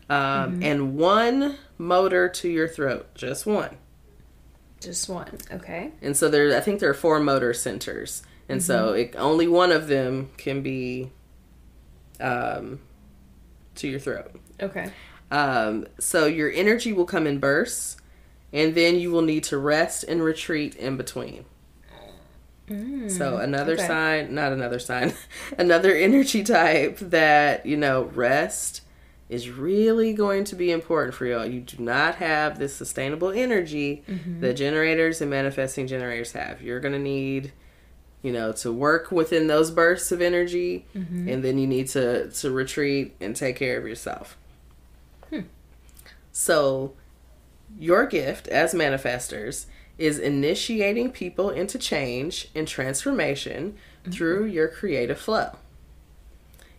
[0.10, 0.64] um, Mm-hmm.
[0.64, 3.78] and one motor to your throat, just one.
[4.80, 5.38] just one.
[5.52, 5.92] Okay.
[6.02, 9.00] And so there, I think there are four motor centers, and so Mm-hmm.
[9.00, 11.12] it, only one of them can be
[12.20, 12.80] um,
[13.76, 14.32] to your throat.
[14.60, 14.92] Okay.
[15.30, 17.98] Um, so your energy will come in bursts,
[18.52, 21.46] and then you will need to rest and retreat in between.
[23.10, 23.88] So another Mm, okay.
[23.88, 25.14] sign, not another sign,
[25.58, 28.82] another energy type that you know rest
[29.30, 31.46] is really going to be important for y'all.
[31.46, 34.42] You do not have this sustainable energy Mm-hmm.
[34.42, 36.62] that generators and manifesting generators have.
[36.62, 37.54] You're going to need,
[38.22, 41.30] you know, to work within those bursts of energy, Mm-hmm.
[41.30, 44.38] and then you need to to retreat and take care of yourself.
[45.30, 45.42] Hmm.
[46.34, 46.94] So,
[47.80, 49.66] your gift as manifestors
[50.02, 54.12] is initiating people into change and transformation mm-hmm.
[54.12, 55.52] through your creative flow.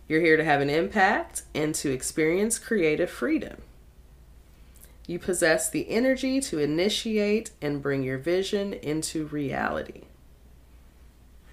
[0.07, 3.61] You're here to have an impact and to experience creative freedom.
[5.07, 10.01] You possess the energy to initiate and bring your vision into reality.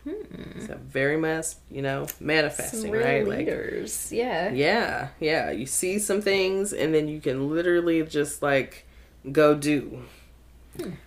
[0.04, 0.66] Hmm.
[0.66, 3.26] So very much, you know, manifesting, right?
[3.26, 4.10] Like leaders.
[4.10, 4.50] yeah.
[4.50, 5.50] yeah, yeah.
[5.50, 8.86] You see some things and then you can literally just like
[9.30, 10.02] go do.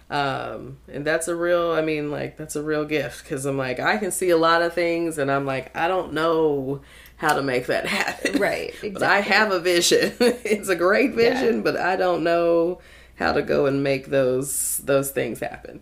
[0.09, 3.79] Um, and that's a real, I mean, like, that's a real gift because I'm like,
[3.79, 6.81] I can see a lot of things and I'm like, I don't know
[7.17, 8.39] how to make that happen.
[8.39, 8.73] Right.
[8.81, 10.13] But I have a vision.
[10.19, 12.79] it's a great vision, but I don't know
[13.15, 15.81] how to go and make those those things happen.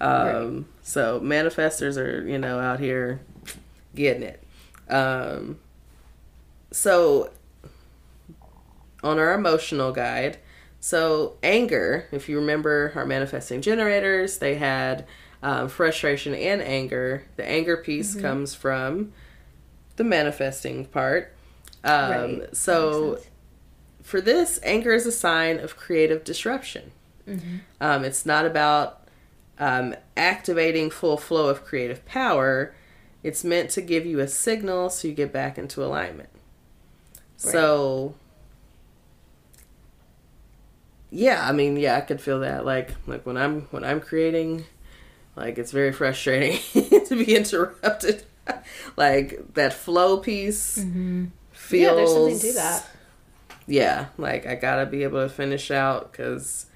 [0.00, 0.64] Um, Right.
[0.82, 3.20] So manifestors are you know out here
[3.94, 4.42] getting it.
[4.88, 5.58] Um,
[6.70, 7.30] so
[9.02, 10.38] on our emotional guide,
[10.84, 12.08] so anger.
[12.10, 15.06] If you remember our manifesting generators, they had
[15.42, 17.24] um, frustration and anger.
[17.36, 18.20] The anger piece Mm-hmm.
[18.20, 19.12] comes from
[19.96, 21.32] the manifesting part.
[21.84, 22.56] Um, Right.
[22.56, 23.20] So
[24.02, 26.90] for this, anger is a sign of creative disruption.
[27.28, 27.56] Mm-hmm.
[27.80, 29.06] Um, it's not about
[29.60, 32.74] um, activating full flow of creative power.
[33.22, 36.30] It's meant to give you a signal so you get back into alignment.
[37.44, 37.52] Right.
[37.52, 38.14] So,
[41.12, 42.64] yeah, I mean, yeah, I could feel that.
[42.64, 44.64] Like, like when I'm when I'm creating,
[45.36, 46.58] like it's very frustrating
[47.06, 48.24] to be interrupted.
[48.96, 51.26] like that flow piece Mm-hmm.
[51.52, 52.86] feels Yeah, there's something to that.
[53.68, 56.66] yeah like i gotta be able to finish out because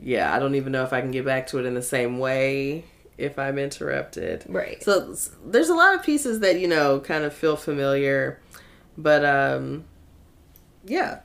[0.00, 2.18] yeah i don't even know if i can get back to it in the same
[2.18, 2.84] way
[3.18, 4.82] if i'm interrupted Right.
[4.82, 5.14] so
[5.44, 8.40] there's a lot of pieces that you know kind of feel familiar
[8.96, 9.84] but um
[10.86, 11.20] yeah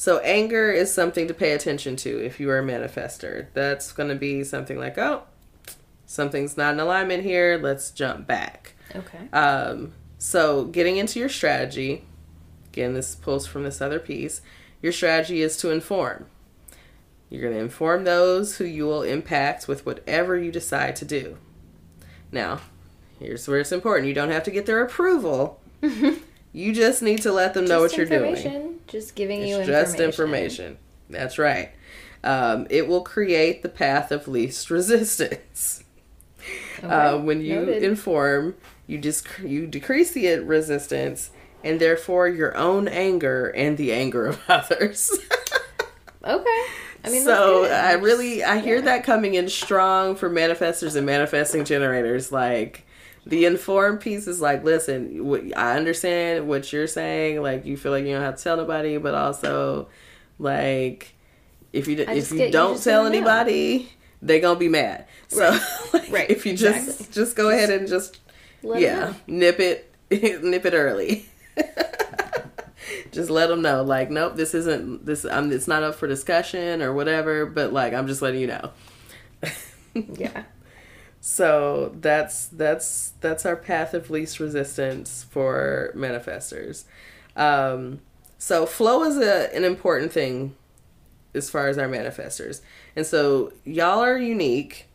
[0.00, 4.08] so anger is something to pay attention to if you are a manifestor that's going
[4.08, 5.22] to be something like oh
[6.06, 9.28] something's not in alignment here let's jump back okay.
[9.32, 12.04] um, so getting into your strategy,
[12.68, 14.42] again, this pulls from this other piece.
[14.82, 16.26] Your strategy is to inform.
[17.30, 21.38] You're going to inform those who you will impact with whatever you decide to do.
[22.30, 22.60] Now,
[23.18, 24.08] here's where it's important.
[24.08, 25.58] You don't have to get their approval.
[26.52, 28.80] You just need to let them know Just what you're doing.
[28.88, 29.84] Just giving you It's information.
[29.86, 30.78] just information.
[31.08, 31.70] That's right.
[32.24, 35.84] Um, it will create the path of least resistance.
[36.78, 36.86] Okay.
[36.88, 37.82] Uh, when you Noted.
[37.82, 38.54] inform,
[38.86, 41.30] you just you decrease the resistance,
[41.62, 45.10] and therefore your own anger and the anger of others.
[46.24, 46.62] okay.
[47.02, 47.64] I mean, so.
[47.64, 48.82] I really I hear yeah.
[48.82, 52.32] that coming in strong for manifestors and manifesting generators.
[52.32, 52.86] Like
[53.26, 57.42] the informed piece is like, listen, I understand what you're saying.
[57.42, 59.88] Like you feel like you don't have to tell nobody, but also
[60.38, 61.14] like
[61.72, 63.18] if you if you get- don't tell 'em know.
[63.18, 63.90] anybody,
[64.22, 65.06] they gonna be mad.
[65.28, 65.50] So
[65.92, 67.06] like, Right, if you just exactly.
[67.12, 68.18] just go ahead and just
[68.62, 71.26] Let yeah nip it nip it early.
[73.12, 75.52] just let them know like nope this isn't this I'm.
[75.52, 78.70] it's not up for discussion or whatever but like i'm just letting you know
[79.94, 80.44] Yeah.
[81.20, 86.84] So that's that's that's our path of least resistance for manifestors.
[87.36, 88.00] Um,
[88.38, 90.56] so flow is a, an important thing
[91.34, 92.62] as far as our manifestors,
[92.96, 94.86] and so y'all are unique.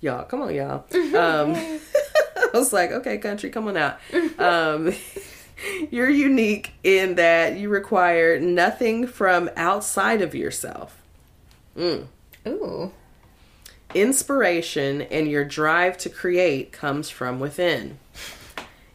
[0.00, 0.84] Y'all, come on, y'all.
[1.14, 1.80] Um,
[2.54, 3.98] I was like, okay, country, come on out.
[4.38, 4.92] Um,
[5.90, 11.00] you're unique in that you require nothing from outside of yourself.
[11.76, 12.06] Mm.
[12.46, 12.92] Ooh.
[13.94, 17.98] Inspiration and your drive to create comes from within.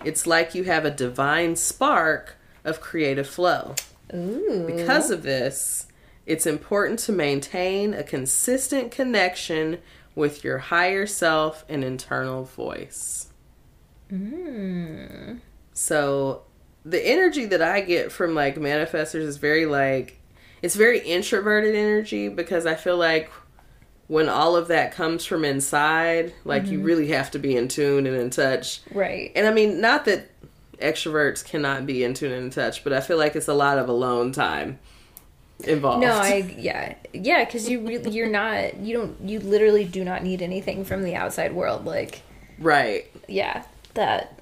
[0.03, 3.75] It's like you have a divine spark of creative flow.
[4.13, 4.63] Ooh.
[4.65, 5.87] Because of this,
[6.25, 9.79] it's important to maintain a consistent connection
[10.15, 13.27] with your higher self and internal voice.
[14.11, 15.39] Mm.
[15.73, 16.43] So,
[16.83, 20.19] the energy that I get from like manifestors is very like
[20.61, 23.29] it's very introverted energy because I feel like
[24.07, 26.88] when all of that comes from inside, like you mm-hmm.
[26.88, 28.81] really have to be in tune and in touch.
[28.91, 29.31] Right.
[29.35, 30.29] And I mean, not that
[30.79, 33.77] extroverts cannot be in tune and in touch, but I feel like it's a lot
[33.77, 34.79] of alone time
[35.65, 36.01] involved.
[36.01, 40.23] No, I yeah yeah because you really you're not you don't you literally do not
[40.23, 42.21] need anything from the outside world like
[42.59, 43.09] right.
[43.27, 43.63] yeah
[43.95, 44.39] that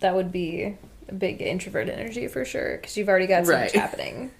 [0.00, 0.76] that would be
[1.08, 4.30] a big introvert energy for sure because you've already got so much happening.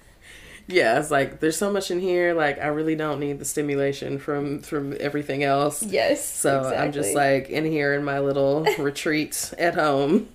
[0.66, 2.32] Yeah, it's like there's so much in here.
[2.34, 5.82] Like I really don't need the stimulation from from everything else.
[5.82, 6.24] Yes.
[6.26, 10.28] So I'm just like in here in my little retreat at home,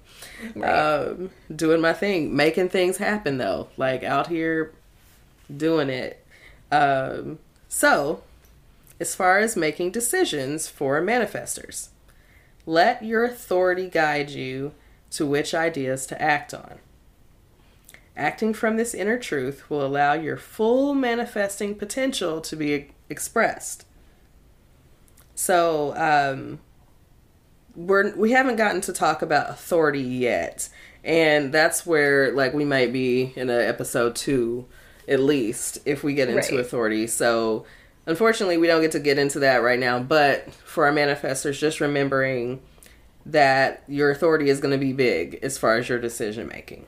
[0.56, 0.70] Right.
[0.72, 3.70] um, doing my thing, making things happen though.
[3.78, 4.72] Like out here
[5.56, 6.24] doing it.
[6.72, 8.22] Um, so,
[9.00, 11.90] as far as making decisions for manifestors,
[12.68, 14.74] let your authority guide you
[15.12, 16.78] to which ideas to act on.
[18.20, 23.86] Acting from this inner truth will allow your full manifesting potential to be expressed.
[25.36, 26.60] So, um,
[27.76, 30.68] we're we haven't gotten to talk about authority yet,
[31.04, 34.66] and that's where like we might be in a episode two,
[35.08, 36.60] at least if we get into Right.
[36.60, 37.08] authority.
[37.08, 37.66] So,
[38.06, 40.00] unfortunately, we don't get to get into that right now.
[40.00, 42.62] But for our manifestors, just remembering
[43.26, 46.86] that your authority is going to be big as far as your decision making.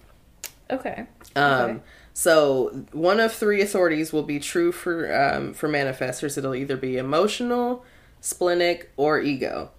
[0.69, 1.05] okay.
[1.35, 1.79] Um, Okay.
[2.13, 6.37] So one of three authorities will be true for um, for manifestors.
[6.37, 7.85] It'll either be emotional,
[8.19, 9.71] splenic, or ego.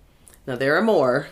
[0.46, 1.28] Now there are more,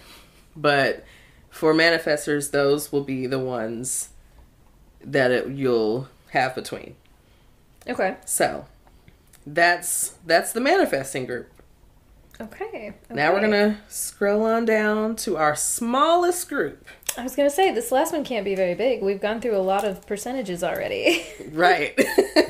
[0.54, 1.04] but
[1.48, 4.10] for manifestors, those will be the ones
[5.02, 6.96] that it, you'll have between.
[7.88, 8.16] Okay.
[8.26, 8.66] So
[9.46, 11.50] that's that's the manifesting group.
[12.40, 12.94] Okay.
[13.10, 16.86] Now we're gonna scroll on down to our smallest group.
[17.16, 19.02] I was gonna say this last one can't be very big.
[19.02, 21.24] We've gone through a lot of percentages already.
[21.52, 21.98] Right.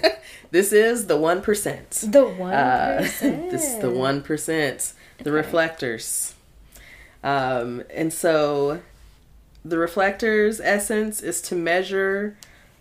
[0.51, 1.91] this is the one percent.
[2.09, 5.37] the one Uh, this is the one percent, the Okay.
[5.37, 6.35] reflectors,
[7.25, 8.81] um, and so
[9.65, 12.37] the reflectors' essence is to measure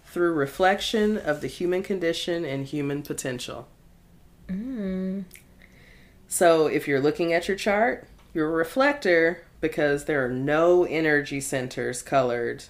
[0.06, 3.68] through reflection of the human condition and human potential.
[4.48, 5.24] Mm.
[6.28, 11.40] So if you're looking at your chart, you're a reflector because there are no energy
[11.42, 12.66] centers colored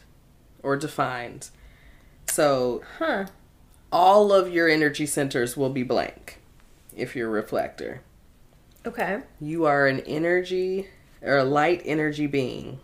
[0.64, 1.50] or defined.
[2.28, 3.26] So Huh.
[3.92, 6.40] all of your energy centers will be blank
[6.96, 8.02] if you're a reflector.
[8.86, 9.20] Okay.
[9.42, 10.88] You are an energy
[11.22, 12.80] or a light energy being.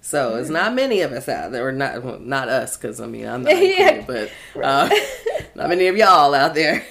[0.00, 3.06] So it's not many of us out there, or not well, not us, because I
[3.06, 3.90] mean I'm not Yeah.
[3.90, 4.90] included, but uh,
[5.54, 6.84] not many of y'all out there.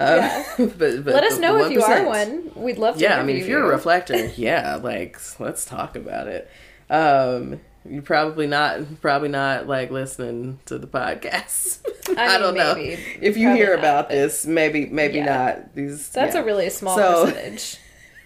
[0.00, 0.44] Uh, Yeah.
[0.78, 2.56] but, but Let us the- know the if you are 1%.
[2.56, 3.02] We'd love to.
[3.02, 6.50] Yeah, I mean, if you're a reflector, yeah, like let's talk about it.
[6.88, 11.78] Um, you're probably not, probably not like listening to the podcast.
[12.18, 14.44] I, I don't mean, know if you Probably not, about this.
[14.46, 15.24] Maybe, maybe Yeah.
[15.24, 15.74] not.
[15.74, 16.40] These That's yeah.
[16.42, 17.78] a really small So- percentage.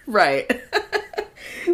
[0.07, 0.61] right.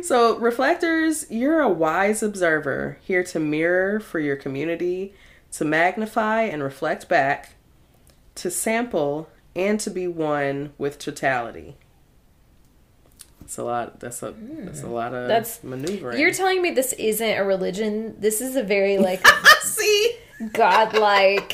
[0.03, 5.14] so reflectors, you're a wise observer here to mirror for your community,
[5.53, 7.56] to magnify and reflect back,
[8.36, 11.76] to sample and to be one with totality.
[13.40, 13.99] That's a lot.
[13.99, 15.28] That's a that's a lot of Hmm.
[15.28, 16.19] That's- maneuvering.
[16.19, 18.15] You're telling me this isn't a religion.
[18.19, 19.26] This is a very like
[19.64, 20.15] see.
[20.53, 21.53] godlike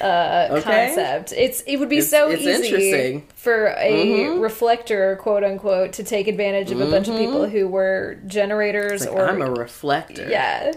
[0.00, 0.62] uh Okay.
[0.86, 1.32] concept.
[1.32, 4.42] It's it would be It's- so it's easy for a Mhm.
[4.42, 9.14] reflector, quote unquote, to take advantage of a bunch of people who were generators Like,
[9.14, 10.26] or I'm a reflector.
[10.28, 10.72] yeah.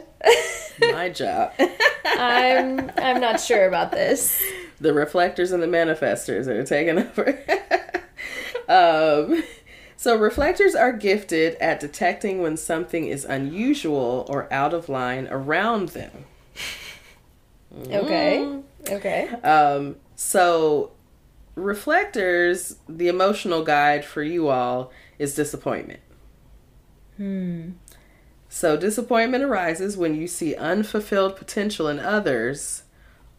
[0.82, 1.54] My job.
[2.06, 4.40] I'm I'm not sure about this.
[4.80, 7.40] the reflectors and the manifestors are taking over.
[8.68, 9.44] um,
[9.98, 15.90] so reflectors are gifted at detecting when something is unusual or out of line around
[15.90, 16.26] them.
[17.88, 18.60] Okay.
[18.90, 19.28] Okay.
[19.44, 20.92] Um, so
[21.56, 26.02] reflectors, the emotional guide for you all is disappointment.
[27.18, 27.72] Hmm.
[28.50, 32.84] So disappointment arises when you see unfulfilled potential in others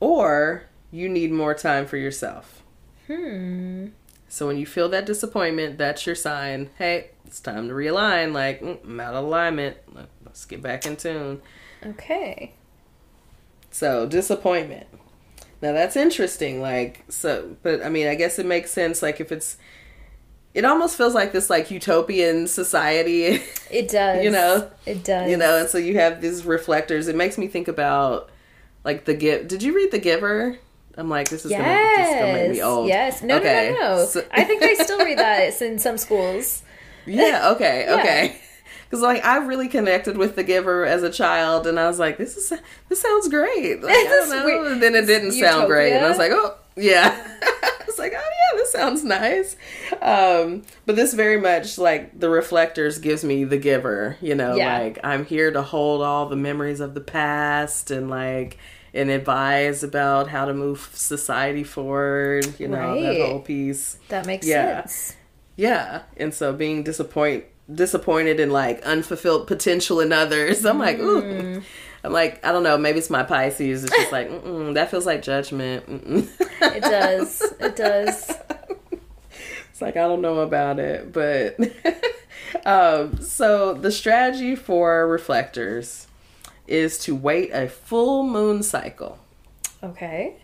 [0.00, 2.62] or you need more time for yourself.
[3.06, 3.88] Hmm.
[4.28, 6.70] So when you feel that disappointment, that's your sign.
[6.78, 8.32] Hey, it's time to realign.
[8.32, 9.76] Like, mm, I'm out of alignment.
[10.24, 11.40] Let's get back in tune.
[11.84, 12.52] Okay.
[13.70, 14.86] So disappointment.
[15.62, 16.60] Now that's interesting.
[16.60, 19.02] Like, so, but I mean, I guess it makes sense.
[19.02, 19.56] Like, if it's,
[20.54, 23.42] it almost feels like this like utopian society.
[23.70, 24.24] It does.
[24.24, 25.30] you know, it does.
[25.30, 27.08] You know, and so you have these reflectors.
[27.08, 28.30] It makes me think about
[28.84, 29.48] like the give.
[29.48, 30.58] Did you read The Giver?
[30.96, 31.60] I'm like, this is yes.
[31.60, 32.88] gonna, this is gonna make me old.
[32.88, 33.22] Yes.
[33.22, 33.74] No, okay.
[33.74, 34.06] no, no, no.
[34.06, 34.24] So...
[34.30, 36.62] I think they still read that in some schools.
[37.04, 37.50] Yeah.
[37.54, 37.84] Okay.
[37.88, 37.94] yeah.
[37.96, 38.40] Okay.
[38.84, 42.18] Because like I really connected with The Giver as a child, and I was like,
[42.18, 42.52] this is
[42.88, 43.82] this sounds great.
[43.82, 44.72] Like, I don't know.
[44.72, 47.26] And then it didn't sound great, and I was like, oh yeah.
[47.42, 49.56] I was like, oh yeah, this sounds nice.
[50.00, 54.16] Um, but this very much like the reflectors gives me The Giver.
[54.20, 54.78] You know, yeah.
[54.78, 58.56] like I'm here to hold all the memories of the past and like
[58.96, 62.58] and advise about how to move society forward.
[62.58, 63.02] You know, right.
[63.02, 63.98] that whole piece.
[64.08, 64.80] That makes yeah.
[64.82, 65.16] sense.
[65.56, 71.22] Yeah, and so being disappoint disappointed in like unfulfilled potential in others, I'm like, ooh.
[71.22, 71.62] Mm.
[72.04, 73.82] I'm like, I don't know, maybe it's my Pisces.
[73.82, 74.28] It's just like,
[74.74, 75.86] that feels like judgment.
[75.88, 76.28] Mm-mm.
[76.60, 77.42] It does.
[77.58, 78.32] It does.
[79.76, 81.60] It's like I don't know about it, but
[82.64, 86.06] um, so the strategy for reflectors
[86.66, 89.18] is to wait a full moon cycle.
[89.82, 90.36] Okay.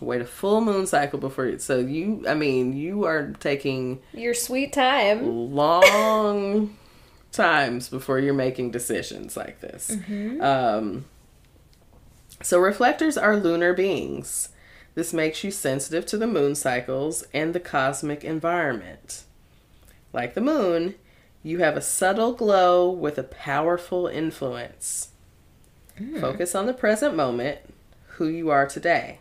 [0.00, 1.58] Wait a full moon cycle before you.
[1.58, 6.76] So you, I mean, you are taking your sweet time, long
[7.32, 9.90] times before you're making decisions like this.
[9.90, 10.40] Mm-hmm.
[10.40, 11.04] Um,
[12.42, 14.48] so reflectors are lunar beings.
[14.94, 19.24] This makes you sensitive to the moon cycles and the cosmic environment.
[20.12, 20.94] Like the moon,
[21.42, 25.09] you have a subtle glow with a powerful influence.
[26.00, 26.20] Mm.
[26.20, 27.58] Focus on the present moment,
[28.16, 29.18] who you are today.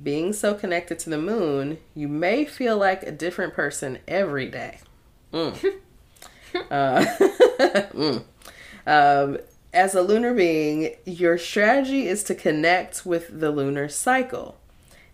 [0.00, 4.78] Being so connected to the moon, you may feel like a different person every day.
[5.32, 5.74] Mm.
[6.70, 7.04] uh,
[7.94, 8.24] mm.
[8.86, 9.38] um,
[9.72, 14.56] as a lunar being, your strategy is to connect with the lunar cycle.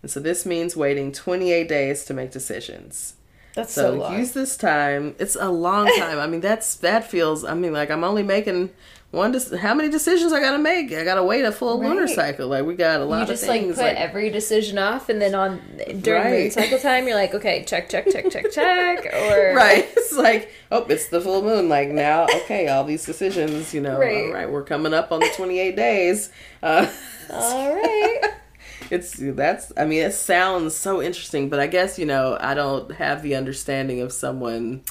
[0.02, 3.14] And so this means waiting 28 days to make decisions.
[3.54, 5.14] That's so, so use this time.
[5.18, 6.18] It's a long time.
[6.18, 7.44] I mean, that's that feels.
[7.44, 8.70] I mean, like I'm only making
[9.14, 9.32] one.
[9.32, 10.92] De- how many decisions I gotta make?
[10.92, 11.88] I gotta wait a full right.
[11.88, 12.48] lunar cycle.
[12.48, 13.76] Like we got a lot you just, of things.
[13.76, 15.60] Like put like, every decision off, and then on
[16.00, 16.40] during right.
[16.42, 19.06] moon cycle time, you're like, okay, check, check, check, check, check.
[19.06, 19.88] Or right.
[19.96, 21.68] It's like, oh, it's the full moon.
[21.68, 23.72] Like now, okay, all these decisions.
[23.72, 24.26] You know, right.
[24.26, 26.30] all right, we're coming up on the 28 days.
[26.62, 26.86] Uh,
[27.30, 28.20] all right
[28.90, 32.92] it's that's i mean it sounds so interesting but i guess you know i don't
[32.92, 34.82] have the understanding of someone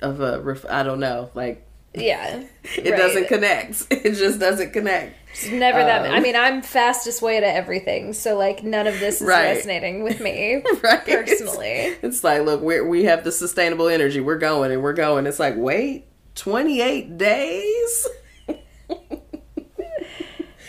[0.00, 2.42] of a ref, i don't know like yeah
[2.76, 2.96] it right.
[2.96, 7.40] doesn't connect it just doesn't connect it's never um, that i mean i'm fastest way
[7.40, 9.56] to everything so like none of this is right.
[9.56, 11.04] resonating with me right.
[11.04, 14.92] personally it's, it's like look we we have the sustainable energy we're going and we're
[14.92, 18.08] going it's like wait 28 days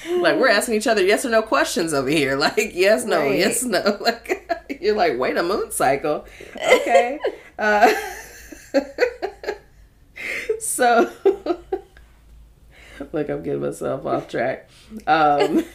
[0.10, 2.38] like we're asking each other yes or no questions over here.
[2.44, 3.40] Like yes, no, right.
[3.40, 3.98] yes, no.
[4.02, 6.26] Like you're like, wait a moon cycle.
[6.56, 7.20] Okay.
[7.58, 7.94] uh,
[10.60, 11.12] so
[13.12, 14.70] like I'm getting myself off track.
[15.08, 15.66] Um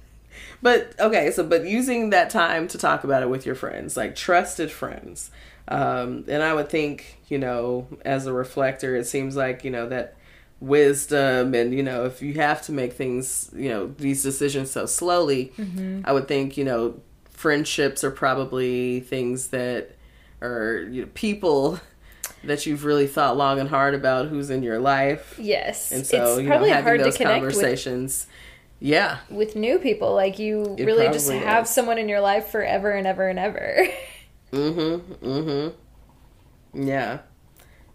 [0.62, 4.14] but okay, so but using that time to talk about it with your friends, like
[4.16, 5.30] trusted friends.
[5.68, 9.88] Um, and I would think, you know, as a reflector, it seems like, you know,
[9.88, 10.16] that
[10.62, 14.86] wisdom and you know if you have to make things you know these decisions so
[14.86, 16.00] slowly mm-hmm.
[16.04, 16.94] i would think you know
[17.30, 19.90] friendships are probably things that
[20.40, 21.80] are you know, people
[22.44, 26.22] that you've really thought long and hard about who's in your life yes and so
[26.22, 28.26] it's you know having those conversations
[28.80, 31.70] with, yeah with new people like you it really just have is.
[31.70, 33.86] someone in your life forever and ever and ever
[34.52, 37.18] mm-hmm mm-hmm yeah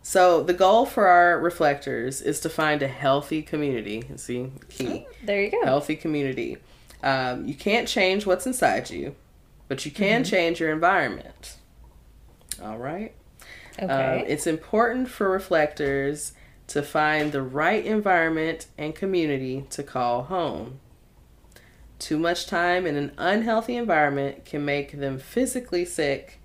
[0.08, 4.06] so the goal for our reflectors is to find a healthy community.
[4.16, 5.06] See, key.
[5.06, 5.66] Oh, there you go.
[5.66, 6.56] Healthy community.
[7.04, 9.18] Um, you can't change what's inside you,
[9.68, 10.30] but you can mm-hmm.
[10.30, 11.58] change your environment.
[12.64, 13.14] All right.
[13.80, 14.22] Okay.
[14.22, 16.34] Um, it's important for reflectors
[16.68, 20.80] to find the right environment and community to call home.
[22.00, 26.40] Too much time in an unhealthy environment can make them physically sick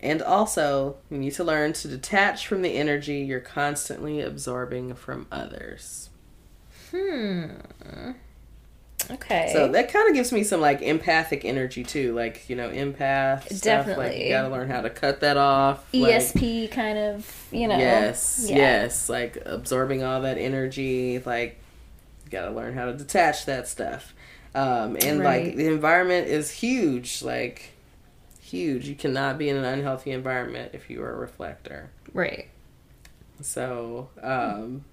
[0.00, 5.26] and also, you need to learn to detach from the energy you're constantly absorbing from
[5.32, 6.10] others.
[6.90, 7.46] Hmm.
[9.10, 9.50] Okay.
[9.52, 13.42] So that kind of gives me some like empathic energy too, like you know, empath.
[13.44, 13.52] Stuff.
[13.52, 14.24] Like Definitely.
[14.24, 15.84] you gotta learn how to cut that off.
[15.94, 17.78] like- ESP kind of, you know.
[17.78, 18.56] Yes, Yeah.
[18.56, 21.20] yes, like absorbing all that energy.
[21.24, 21.58] Like
[22.24, 24.12] you gotta learn how to detach that stuff.
[24.54, 25.46] Um, and Right.
[25.46, 27.70] like the environment is huge, like
[28.40, 28.88] huge.
[28.88, 31.90] You cannot be in an unhealthy environment if you are a reflector.
[32.12, 32.48] Right.
[33.42, 34.84] So, um,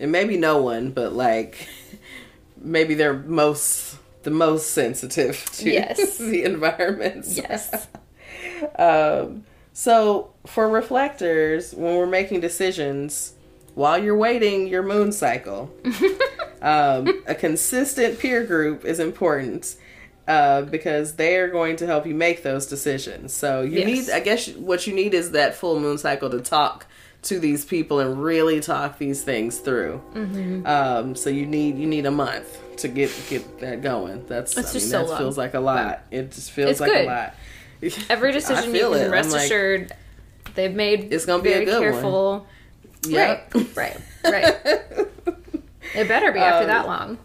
[0.00, 1.68] and maybe no one, but like
[2.60, 6.18] maybe they're most the most sensitive to Yes.
[6.18, 7.26] the environment.
[7.30, 7.88] Yes.
[8.78, 13.32] um, so for reflectors, when we're making decisions,
[13.74, 15.70] while you're waiting your moon cycle,
[16.62, 19.76] um, a consistent peer group is important.
[20.28, 23.32] Uh, because they are going to help you make those decisions.
[23.32, 23.86] So you Yes.
[24.06, 26.86] need, I guess, what you need is that full moon cycle to talk
[27.22, 30.00] to these people and really talk these things through.
[30.14, 30.66] Mm-hmm.
[30.66, 34.24] Um, so you need you need a month to get get that going.
[34.26, 35.18] That's It's I just mean, so that long.
[35.18, 36.02] feels like a lot.
[36.10, 37.04] It just feels It's like good.
[37.06, 37.34] a lot.
[38.10, 39.10] Every decision you can it.
[39.10, 39.92] Rest like, assured
[40.54, 41.92] they've made It's gonna be a very good one.
[41.92, 42.46] careful.
[43.06, 43.54] Yep.
[43.54, 43.76] Right.
[43.76, 44.00] Right.
[44.24, 45.06] Right.
[45.94, 47.18] It better be after Um, that long.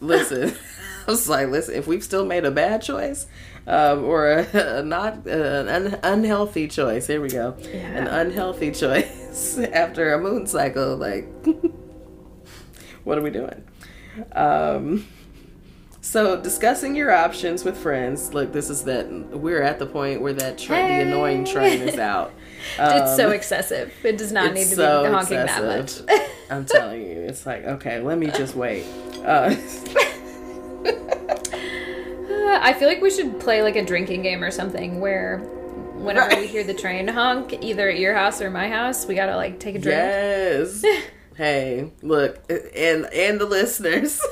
[0.00, 0.54] listen,
[1.08, 3.26] I was like, listen, if we've still made a bad choice,
[3.66, 9.58] um, or a, a not uh, an unhealthy choice, here we go, an unhealthy choice
[9.72, 11.28] after a moon cycle, like,
[13.04, 13.64] what are we doing?
[14.32, 15.06] Um,
[16.00, 18.34] so discussing your options with friends.
[18.34, 21.98] Look, this is that we're at the point where that tra- the annoying train is
[21.98, 22.32] out.
[22.78, 23.92] it's so Um, excessive.
[24.02, 26.00] It does not need to so be honking that much.
[26.50, 28.84] I'm telling you, it's like okay, let me just wait.
[29.24, 29.54] Uh,
[32.42, 35.38] Uh, I feel like we should play like a drinking game or something where
[35.94, 36.38] whenever Right.
[36.40, 39.60] we hear the train honk, either at your house or my house, we gotta like
[39.60, 39.96] take a drink.
[39.96, 40.84] yes.
[41.36, 44.20] hey, look, and and the listeners.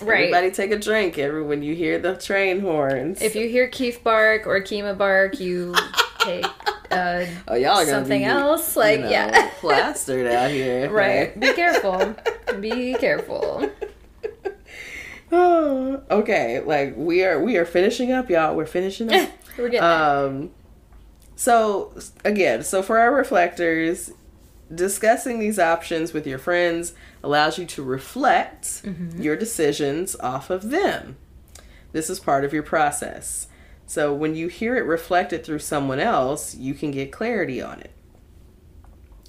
[0.00, 0.32] Right.
[0.32, 3.20] Everybody take a drink every when you hear the train horns.
[3.20, 5.74] If you hear Keith bark or Kima bark, you
[6.20, 6.46] take
[6.90, 8.76] uh, oh, y'all are gonna something be, else.
[8.76, 9.50] you Like, know, yeah.
[9.60, 10.88] plastered out here.
[10.90, 11.38] right.
[11.38, 12.14] Be careful.
[12.60, 13.68] Be careful.
[15.32, 16.60] Oh, okay.
[16.60, 18.54] Like we are we are finishing up, y'all.
[18.56, 19.30] We're finishing up.
[19.58, 20.26] We're getting there.
[20.26, 20.50] Um,
[21.36, 21.94] so
[22.24, 24.12] again, so for our reflectors,
[24.72, 28.82] discussing these options with your friends allows you to reflect
[29.16, 31.16] your decisions off of them.
[31.92, 33.48] This is part of your process.
[33.86, 37.90] So when you hear it reflected through someone else, you can get clarity on it.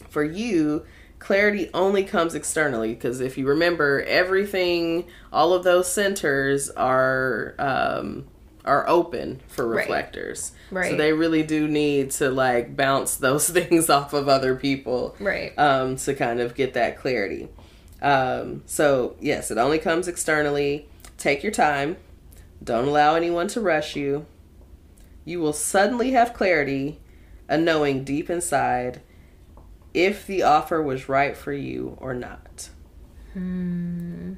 [0.09, 0.85] For you,
[1.21, 8.25] clarity only comes externally because if you remember, everything, all of those centers are um,
[8.65, 10.51] are open for reflectors.
[10.71, 10.81] Right.
[10.81, 10.91] reflectors.
[10.91, 15.57] So they really do need to like bounce those things off of other people right.
[15.59, 17.49] um, to kind of get that clarity.
[18.01, 20.89] Um, so, yes, it only comes externally.
[21.19, 21.97] Take your time.
[22.63, 24.25] Don't allow anyone to rush you.
[25.23, 26.99] You will suddenly have clarity,
[27.47, 29.01] a knowing deep inside
[29.93, 32.69] if the offer was right for you or not.
[33.33, 34.33] Hmm.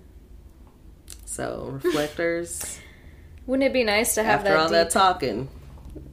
[1.25, 2.80] So, reflectors,
[3.47, 4.57] Wouldn't it be nice to have after that?
[4.57, 5.49] all deep, that talking,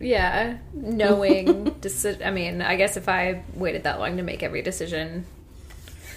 [0.00, 1.46] yeah, knowing.
[1.80, 5.24] deci- I mean, I guess if I waited that long to make every decision,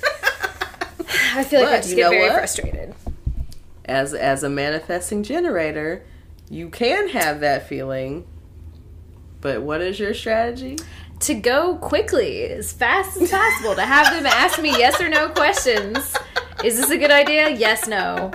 [1.35, 2.33] I feel like I'd just get very what?
[2.35, 2.93] frustrated.
[3.85, 6.03] as as a manifesting generator,
[6.49, 8.25] you can have that feeling.
[9.41, 10.77] But what is your strategy?
[11.23, 15.29] To go quickly, as fast as possible, to have them ask me yes or no
[15.29, 15.97] questions.
[16.65, 17.49] Is this a good idea?
[17.49, 18.31] Yes, no.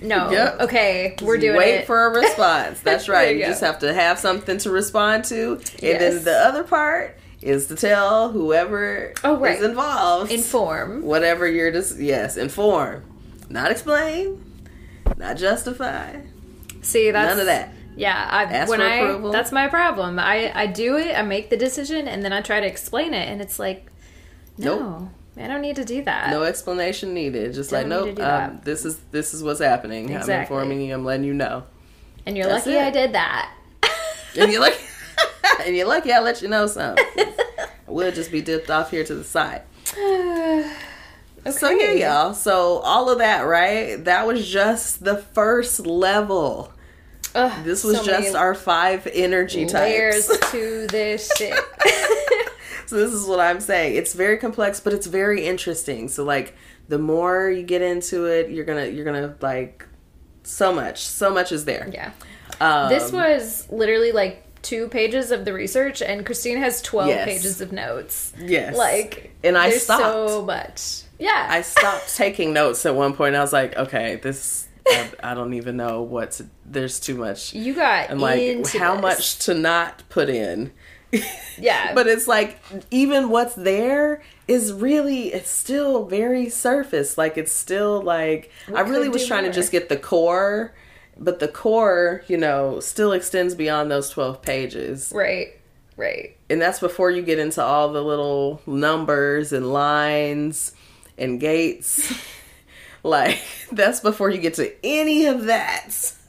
[0.00, 0.30] No.
[0.30, 0.60] Yep.
[0.60, 1.58] Okay, we're doing it.
[1.58, 1.86] Wait it.
[1.86, 2.80] for a response.
[2.84, 3.34] That's right.
[3.34, 6.00] you you just have to have something to respond to, and Yes.
[6.00, 9.58] then the other part is to tell whoever Oh, right.
[9.58, 11.02] is involved Inform.
[11.02, 13.02] whatever you're just yes inform,
[13.48, 14.40] not explain,
[15.16, 16.20] not justify.
[16.82, 17.72] See, that's None of that.
[17.96, 19.32] Yeah, I, Ask when I approval.
[19.32, 20.18] that's my problem.
[20.18, 23.28] I I do it, I make the decision, and then I try to explain it,
[23.28, 23.90] and it's like,
[24.56, 25.08] no, Nope.
[25.36, 26.30] I don't need to do that.
[26.30, 27.54] No explanation needed.
[27.54, 28.28] Just like Don't need nope.
[28.28, 30.14] Um, this is this is what's happening.
[30.14, 30.94] I'm informing you.
[30.94, 31.64] I'm letting you know.
[32.26, 32.82] and you're That's lucky it.
[32.82, 33.50] I did that.
[34.38, 34.78] And you're like,
[35.66, 37.04] and you're lucky I let you know something.
[37.86, 39.62] we'll just be dipped off here to the side.
[39.92, 40.70] okay.
[41.50, 42.34] So yeah, y'all.
[42.34, 43.96] So all of that, right?
[44.04, 46.71] That was just the first level.
[47.34, 50.50] Ugh, This was so just our five energy layers types.
[50.52, 51.54] to this shit.
[52.86, 53.96] so this is what I'm saying.
[53.96, 56.08] It's very complex, but it's very interesting.
[56.08, 56.54] So like
[56.88, 59.86] the more you get into it, you're gonna you're gonna like
[60.42, 61.02] so much.
[61.04, 61.88] So much is there.
[61.92, 62.12] yeah.
[62.60, 67.24] Um, This was literally like two pages of the research, and Christine has 12 Yes.
[67.24, 68.32] pages of notes.
[68.38, 68.76] yes.
[68.76, 70.02] Like, And I stopped.
[70.30, 71.02] so much.
[71.18, 71.46] Yeah.
[71.50, 73.34] I stopped taking notes at one point.
[73.34, 76.46] I was like, okay, this I, I don't even know what to.
[76.64, 77.52] There's too much.
[77.54, 79.02] You got And like how this.
[79.02, 80.72] much to not put in.
[81.58, 81.92] Yeah.
[81.94, 82.58] but it's like
[82.90, 87.18] even what's there is really it's still very surface.
[87.18, 89.52] Like it's still like We I really was trying more.
[89.52, 90.72] to just get the core,
[91.18, 95.12] but the core, you know, still extends beyond those 12 pages.
[95.14, 95.48] Right.
[95.98, 96.38] Right.
[96.48, 100.72] And that's before you get into all the little numbers and lines
[101.18, 102.10] and gates.
[103.08, 106.14] like that's before you get to any of that.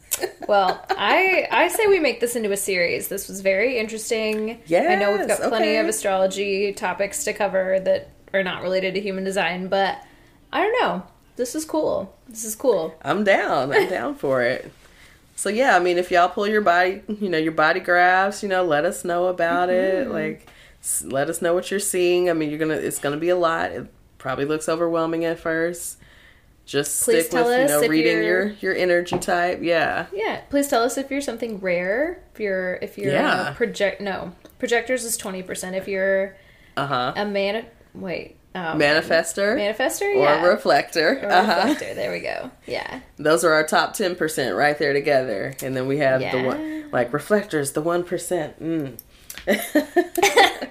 [0.47, 3.07] Well, I I say we make this into a series.
[3.07, 4.61] This was very interesting.
[4.67, 5.79] Yeah, I know we've got plenty okay.
[5.79, 9.97] of astrology topics to cover that are not related to human design, but
[10.51, 11.03] I don't know.
[11.35, 12.15] This is cool.
[12.27, 12.95] This is cool.
[13.01, 13.71] I'm down.
[13.73, 14.71] I'm down for it.
[15.35, 18.49] So yeah, I mean, if y'all pull your body, you know, your body graphs, you
[18.49, 20.05] know, let us know about it.
[20.05, 20.13] Mm-hmm.
[20.13, 20.47] Like,
[21.05, 22.29] let us know what you're seeing.
[22.29, 23.71] I mean, you're gonna, it's gonna be a lot.
[23.71, 25.97] It probably looks overwhelming at first.
[26.65, 29.59] Just Please stick with, you know, reading your your energy type.
[29.61, 32.23] Yeah, Yeah, please tell us if you're something rare.
[32.33, 33.53] If you're if you're Yeah.
[33.53, 35.75] project no projectors is twenty percent.
[35.75, 36.37] If you're
[36.77, 37.13] uh huh.
[37.15, 41.19] a man wait um, Manifestor manifestor or yeah reflector.
[41.23, 41.67] Or uh huh.
[41.67, 41.95] reflector.
[41.95, 42.49] There we go.
[42.65, 43.01] Yeah.
[43.17, 46.91] Those are our top ten percent right there together, and then we have the one
[46.91, 48.61] like reflectors, the one percent.
[48.61, 48.99] Mm.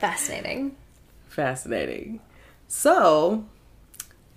[0.00, 0.76] Fascinating.
[1.28, 2.20] Fascinating.
[2.66, 3.46] So,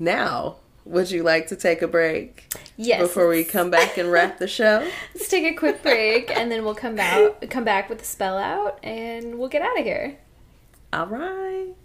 [0.02, 3.02] now, would you like to take a break Yes.
[3.02, 4.86] before we come back and wrap the show?
[5.15, 8.38] Let's take a quick break and then we'll come back come back with the spell
[8.38, 10.18] out and we'll get out of here.
[10.91, 11.76] All right.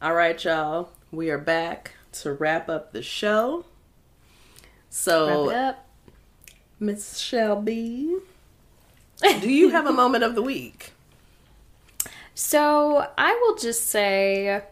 [0.00, 0.90] All right, y'all.
[1.10, 3.64] We are back to wrap up the show.
[4.88, 5.74] So.
[6.80, 8.14] Miss Shelby,
[9.40, 10.92] do you have a moment of the week?
[12.38, 14.62] So I will just say,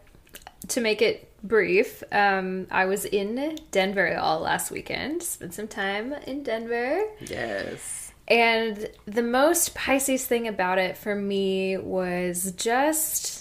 [0.68, 5.24] to make it brief, um, I was in Denver all last weekend.
[5.24, 7.02] Spent some time in Denver.
[7.20, 8.12] Yes.
[8.28, 13.35] And the most Pisces thing about it for me was just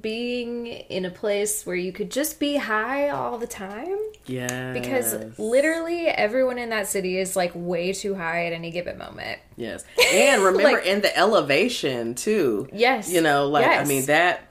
[0.00, 3.98] being in a place where you could just be high all the time.
[4.26, 4.72] Yeah.
[4.72, 9.38] Because literally everyone in that city is like way too high at any given moment.
[9.56, 9.84] Yes.
[10.12, 12.68] And remember Like- in the elevation too.
[12.72, 13.10] Yes.
[13.10, 14.48] You know, like I mean that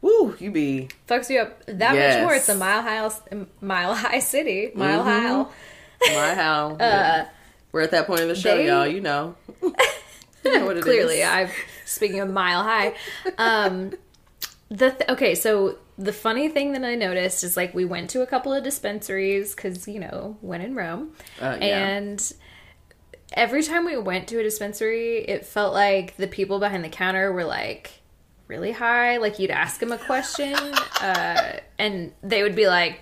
[0.00, 2.16] woo, you be Fucks you up that Yes.
[2.18, 2.34] much more.
[2.34, 3.10] It's a mile high,
[3.60, 4.70] mile high city.
[4.74, 6.08] Mile Mm-hmm.
[6.08, 6.14] high.
[6.28, 6.76] my how.
[6.80, 7.28] yeah.
[7.72, 9.34] We're at that point in the show, Uh, they- y'all, you know.
[9.62, 9.74] you
[10.58, 11.28] know what it Clearly, is.
[11.28, 11.52] I've
[11.84, 12.94] speaking of mile high.
[13.36, 13.92] Um,
[14.70, 18.22] the th- okay, so the funny thing that I noticed is like we went to
[18.22, 21.86] a couple of dispensaries because you know when in Rome, Uh, yeah.
[21.88, 22.32] and
[23.32, 27.32] every time we went to a dispensary, it felt like the people behind the counter
[27.32, 27.90] were like
[28.46, 29.16] really high.
[29.18, 30.54] Like you'd ask them a question,
[31.02, 33.00] uh, and they would be like,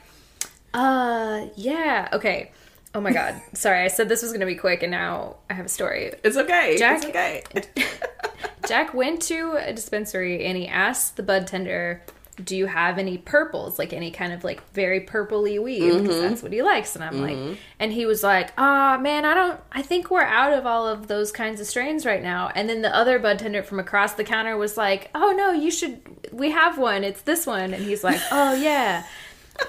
[0.74, 2.52] "Uh, yeah, okay."
[2.96, 5.66] Oh my god, sorry, I said this was gonna be quick, and now I have
[5.66, 6.14] a story.
[6.24, 6.78] It's okay.
[6.78, 7.42] Jack- It's okay.
[8.66, 12.02] Jack went to a dispensary and he asked the bud tender,
[12.42, 16.00] "Do you have any purples, like any kind of like very purpley weed?
[16.00, 19.34] Because that's what he likes." And I'm like, and he was like, "Ah, man, I
[19.34, 19.60] don't.
[19.70, 22.80] I think we're out of all of those kinds of strains right now." And then
[22.80, 26.00] the other bud tender from across the counter was like, "Oh no, you should.
[26.32, 27.04] We have one.
[27.04, 29.04] It's this one." And he's like, "Oh yeah."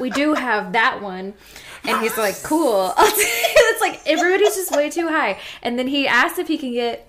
[0.01, 1.33] We do have that one.
[1.87, 2.93] And he's like, cool.
[2.97, 5.39] it's like everybody's just way too high.
[5.61, 7.07] And then he asked if he can get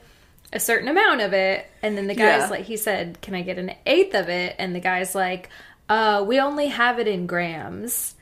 [0.53, 2.49] a certain amount of it and then the guy's Yeah.
[2.49, 5.51] like he said can i get an eighth of it and the guy's like
[5.91, 8.15] uh we only have it in grams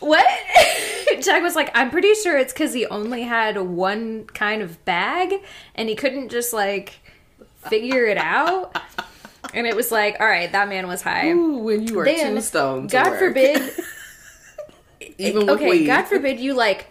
[0.00, 0.26] what
[1.22, 5.32] jack was like i'm pretty sure it's because he only had one kind of bag
[5.74, 6.98] and he couldn't just like
[7.68, 8.76] figure it out
[9.54, 12.34] and it was like all right that man was high Ooh, when you are then
[12.34, 12.88] two stone.
[12.88, 13.70] to god forbid
[15.28, 15.86] Even okay, weed.
[15.86, 16.86] God forbid you like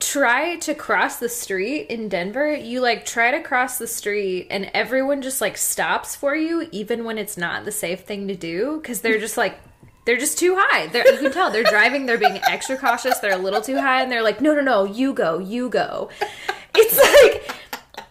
[0.00, 2.54] try to cross the street in Denver.
[2.54, 7.04] You like try to cross the street and everyone just like stops for you, even
[7.04, 9.58] when it's not the safe thing to do, because they're just like.
[10.04, 10.88] They're just too high.
[10.88, 12.06] They're, you can tell they're driving.
[12.06, 13.20] They're being extra cautious.
[13.20, 16.10] They're a little too high, and they're like, "No, no, no, you go, you go."
[16.74, 17.54] It's like,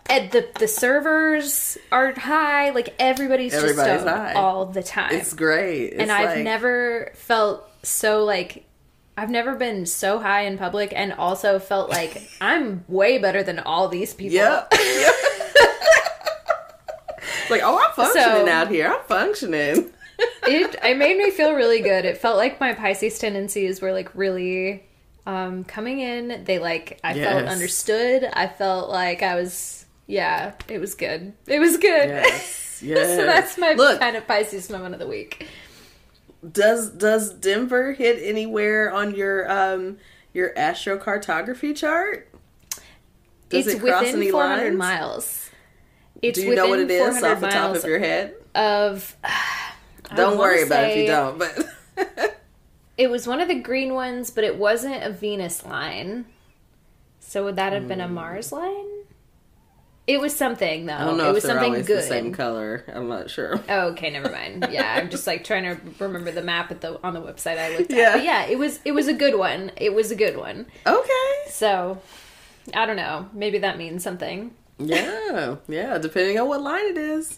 [0.10, 2.70] and the the servers are high.
[2.70, 4.34] Like everybody's, Everybody's just high.
[4.36, 5.88] all the time It's great.
[5.94, 8.66] It's and I've like- never felt so like
[9.22, 13.60] I've never been so high in public and also felt like I'm way better than
[13.60, 14.38] all these people.
[14.38, 14.74] Yep.
[14.74, 15.16] Yep.
[17.52, 18.88] like, oh, I'm functioning So- out here.
[18.88, 19.92] I'm functioning.
[20.44, 22.06] It it made me feel really good.
[22.06, 24.84] It felt like my Pisces tendencies were like really
[25.26, 26.44] um coming in.
[26.44, 28.30] They like I felt understood.
[28.32, 31.34] I felt like I was yeah, it was good.
[31.48, 32.10] It was good.
[32.10, 32.84] Yes.
[32.84, 33.18] Yes.
[33.18, 35.48] so that's my Look, kind of Pisces moment of the week.
[36.50, 39.98] Does does Denver hit anywhere on your um
[40.34, 42.30] your astrocartography chart?
[43.50, 44.78] Does it's it cross within any 400 lines?
[44.78, 45.50] miles.
[46.22, 48.36] It's Do you know what it within is 400 off the top of your head?
[48.56, 49.16] of.
[49.24, 51.38] I Don't worry about it if you don't.
[51.40, 52.38] But
[52.98, 56.26] It was one of the green ones, but it wasn't a Venus line.
[57.20, 59.01] So would that have been a Mars line?
[60.08, 60.94] It was something though.
[60.96, 61.86] I don't know it was something good.
[61.86, 62.84] the same color.
[62.88, 63.60] I'm not sure.
[63.70, 64.68] Oh, okay, never mind.
[64.72, 67.78] Yeah, I'm just like trying to remember the map at the on the website I
[67.78, 67.98] looked at.
[67.98, 68.14] Yeah.
[68.14, 69.72] But yeah, it was it was a good one.
[69.78, 70.66] It was a good one.
[70.86, 71.34] Okay.
[71.50, 72.02] So
[72.74, 73.30] I don't know.
[73.34, 74.54] Maybe that means something.
[74.80, 75.98] Yeah, yeah.
[76.00, 77.38] Depending on what line it is,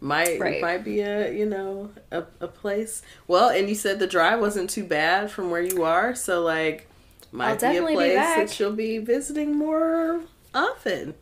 [0.00, 0.62] might Right.
[0.62, 3.02] might be a you know a, a place.
[3.26, 6.88] Well, and you said the drive wasn't too bad from where you are, so like
[7.32, 10.20] might I'll be a definitely be place that you'll be visiting more
[10.54, 11.14] often.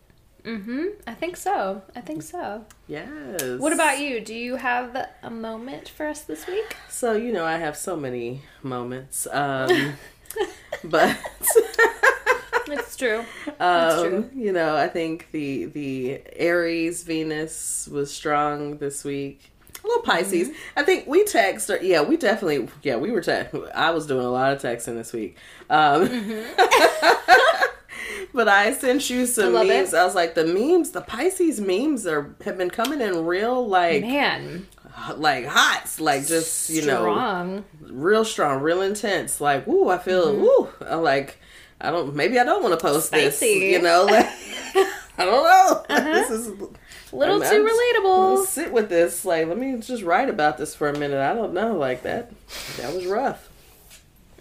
[0.45, 0.87] Mm-hmm.
[1.07, 1.83] I think so.
[1.95, 2.65] I think so.
[2.89, 3.61] Yes.
[3.61, 4.21] What about you?
[4.21, 6.77] Do you have a moment for us this week?
[6.89, 9.95] So you know I have so many moments, um,
[10.85, 11.17] but.
[12.69, 13.25] It's true.
[13.61, 14.31] Um, true.
[14.35, 19.53] you know, I think the the Aries Venus was strong this week.
[19.85, 20.49] A little Pisces.
[20.49, 20.79] Mm-hmm.
[20.79, 21.71] I think we text.
[21.71, 22.69] Or, yeah, we definitely.
[22.83, 23.21] Yeah, we were.
[23.21, 23.55] text.
[23.75, 25.37] I was doing a lot of texting this week.
[25.71, 26.09] Um,
[28.35, 29.57] but I sent you some Mm-hmm.
[29.57, 29.93] I memes.
[29.93, 29.97] it.
[29.99, 34.03] I was like, the memes, the Pisces memes are have been coming in real like
[34.03, 34.67] Man,
[35.17, 37.65] like hot, like just you know strong.
[37.81, 39.41] real strong, real intense.
[39.41, 40.43] Like, woo, I feel Mm-hmm.
[40.43, 40.69] woo.
[40.87, 41.39] I'm like,
[41.81, 42.15] I don't.
[42.15, 43.37] Maybe I don't want to post this.
[43.39, 43.77] Spicy.
[43.77, 43.77] Uh-huh.
[43.77, 44.27] You know, like
[45.19, 46.05] I don't know.
[46.13, 47.67] This is A little I'm- too I'm-
[48.05, 48.39] relatable.
[48.39, 49.25] Let's sit with this.
[49.25, 51.21] Like, let me just write about this for a minute.
[51.21, 51.77] I don't know.
[51.77, 52.31] Like that.
[52.79, 53.49] That was rough.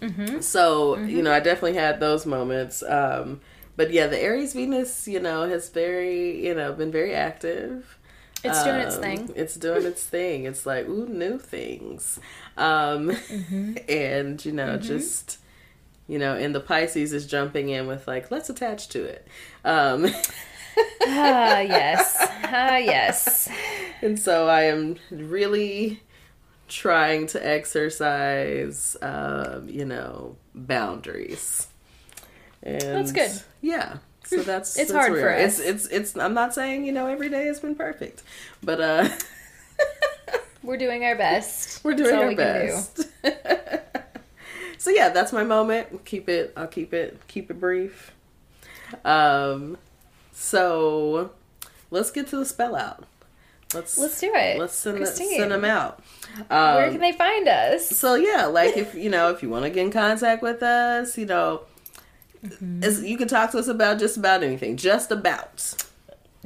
[0.00, 0.40] Mm-hmm.
[0.40, 2.82] So you know, I definitely had those moments.
[2.82, 3.40] Um,
[3.76, 7.98] but yeah, the Aries Venus, you know, has very, you know, been very active.
[8.44, 9.32] It's doing its Um, thing.
[9.36, 10.44] It's doing its thing.
[10.44, 12.18] It's like ooh, new things,
[12.56, 13.74] um, Mm-hmm.
[13.88, 15.38] and you know, just
[16.08, 19.26] you know, and the Pisces is jumping in with like, let's attach to it,
[19.64, 20.06] um,
[21.06, 22.16] Ah, yes.
[22.44, 23.48] Ah, yes.
[24.02, 26.02] and so I am really
[26.68, 31.68] trying to exercise, um, you know, boundaries.
[32.62, 33.32] And That's good.
[33.60, 33.98] Yeah.
[34.24, 35.58] So that's It's that's hard where for us.
[35.58, 38.22] It's it's I'm not saying you know every day has been perfect,
[38.62, 39.08] but uh.
[40.62, 41.82] We're doing our best.
[41.84, 42.72] We're doing our we can do.
[42.72, 43.08] best.
[44.78, 46.04] so yeah, that's my moment.
[46.04, 46.52] Keep it.
[46.56, 47.18] I'll keep it.
[47.26, 48.12] Keep it brief.
[49.04, 49.76] Um,
[50.32, 51.32] so
[51.90, 53.04] let's get to the spell out.
[53.74, 54.58] Let's Let's do it.
[54.58, 56.00] let's send the, send them out.
[56.48, 57.88] Where Um, can they find us?
[57.88, 61.16] so yeah, like if you know if you want to get in contact with us,
[61.18, 61.62] you know,
[62.44, 62.82] Mm-hmm.
[62.84, 64.76] as- you can talk to us about just about anything.
[64.76, 65.56] Just about.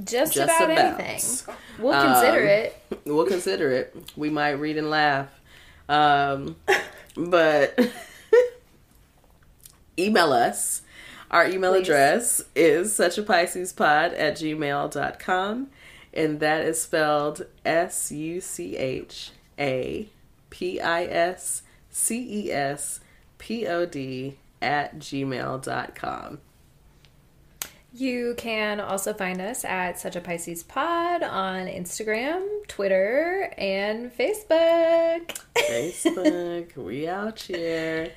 [0.05, 1.01] Just, Just about, about.
[1.01, 1.55] anything.
[1.79, 2.83] We'll consider Um, it.
[3.07, 3.97] We'll consider it.
[4.15, 5.29] We might read and laugh.
[5.89, 6.57] Um,
[7.17, 7.79] but
[9.99, 10.83] email us.
[11.31, 11.83] Our email Please.
[11.83, 15.69] address is such a Pisces pod at gmail.com.
[16.15, 20.09] And that is spelled S U C H A
[20.51, 23.01] P I S C E S
[23.39, 26.39] P O D at gmail.com.
[27.93, 35.39] You can also find us at Such a Pisces Pod on Instagram, Twitter, and Facebook.
[35.57, 38.13] Facebook, we out here.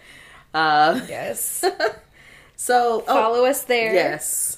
[0.54, 1.64] Uh, yes.
[2.58, 3.94] so, oh, Follow us there.
[3.94, 4.58] Yes.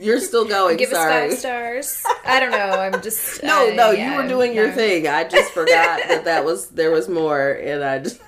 [0.00, 0.76] You're still going.
[0.78, 1.26] Give sorry.
[1.26, 2.02] us five stars.
[2.24, 2.58] I don't know.
[2.58, 5.06] I'm just No, no, yeah, you were doing your thing.
[5.06, 8.20] I just forgot that that was there was more, and I just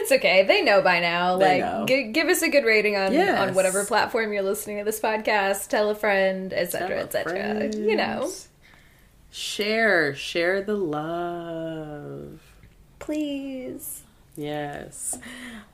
[0.00, 0.44] It's okay.
[0.44, 1.36] They know by now.
[1.36, 1.86] They like.
[1.86, 3.38] Gi- give us a good rating on Yes.
[3.38, 5.68] on whatever platform you're listening to this podcast.
[5.68, 7.70] Tell a friend, etc., etc.
[7.74, 8.30] You know,
[9.30, 12.40] share, share the love.
[12.98, 14.02] please.
[14.36, 15.18] Yes.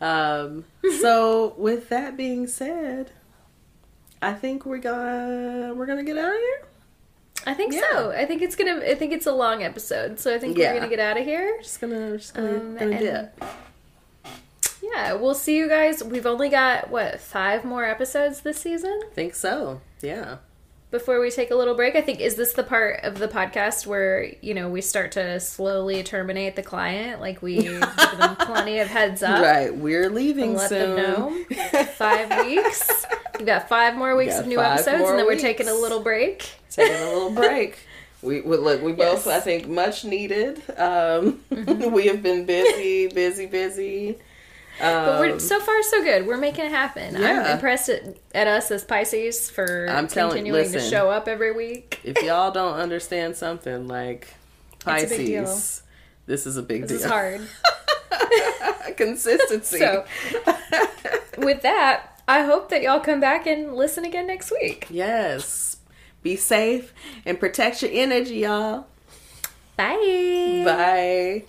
[0.00, 0.64] Um,
[1.00, 3.12] so with that being said,
[4.22, 6.62] I think we're gonna we're gonna get out of here.
[7.46, 7.82] I think Yeah.
[7.92, 8.10] so.
[8.10, 8.78] I think it's gonna.
[8.84, 10.72] I think it's a long episode, so I think Yeah.
[10.72, 11.58] we're gonna get out of here.
[11.62, 13.44] Just gonna just gonna, Um, gonna dip.
[14.82, 16.02] Yeah, we'll see you guys.
[16.02, 19.80] We've only got what five more episodes this season I Think so.
[20.00, 20.36] Yeah.
[20.90, 21.96] before we take a little break.
[21.96, 25.40] I think is this the part of the podcast where you know we start to
[25.40, 29.42] slowly terminate the client, like we give them plenty of heads up.
[29.42, 29.74] Right.
[29.74, 30.96] We're leaving let soon.
[30.96, 31.84] them know.
[31.96, 33.06] Five weeks.
[33.38, 35.42] We've got five more weeks of new episodes, and then we're weeks.
[35.42, 36.48] taking a little break.
[36.70, 37.78] taking a little break.
[38.22, 38.82] We, we look.
[38.82, 39.36] We both, Yes.
[39.36, 40.56] I think, much needed.
[40.70, 41.92] Um, Mm-hmm.
[41.92, 44.16] we have been busy, busy, busy
[44.78, 46.26] but we're um, so far so good.
[46.26, 47.14] We're making it happen.
[47.14, 47.42] Yeah.
[47.42, 51.28] I'm impressed at, at, us as Pisces for I'm telling, continuing listen, to show up
[51.28, 52.00] every week.
[52.04, 54.34] if y'all don't understand something like
[54.80, 55.82] Pisces,
[56.26, 56.98] this is a big this deal.
[56.98, 58.96] This is hard.
[58.96, 59.78] Consistency.
[59.78, 60.04] so,
[61.38, 64.86] with that, I hope that y'all come back and listen again next week.
[64.90, 65.78] Yes.
[66.22, 66.92] Be safe
[67.24, 68.86] and protect your energy, y'all.
[69.76, 70.62] Bye.
[70.64, 71.44] Bye.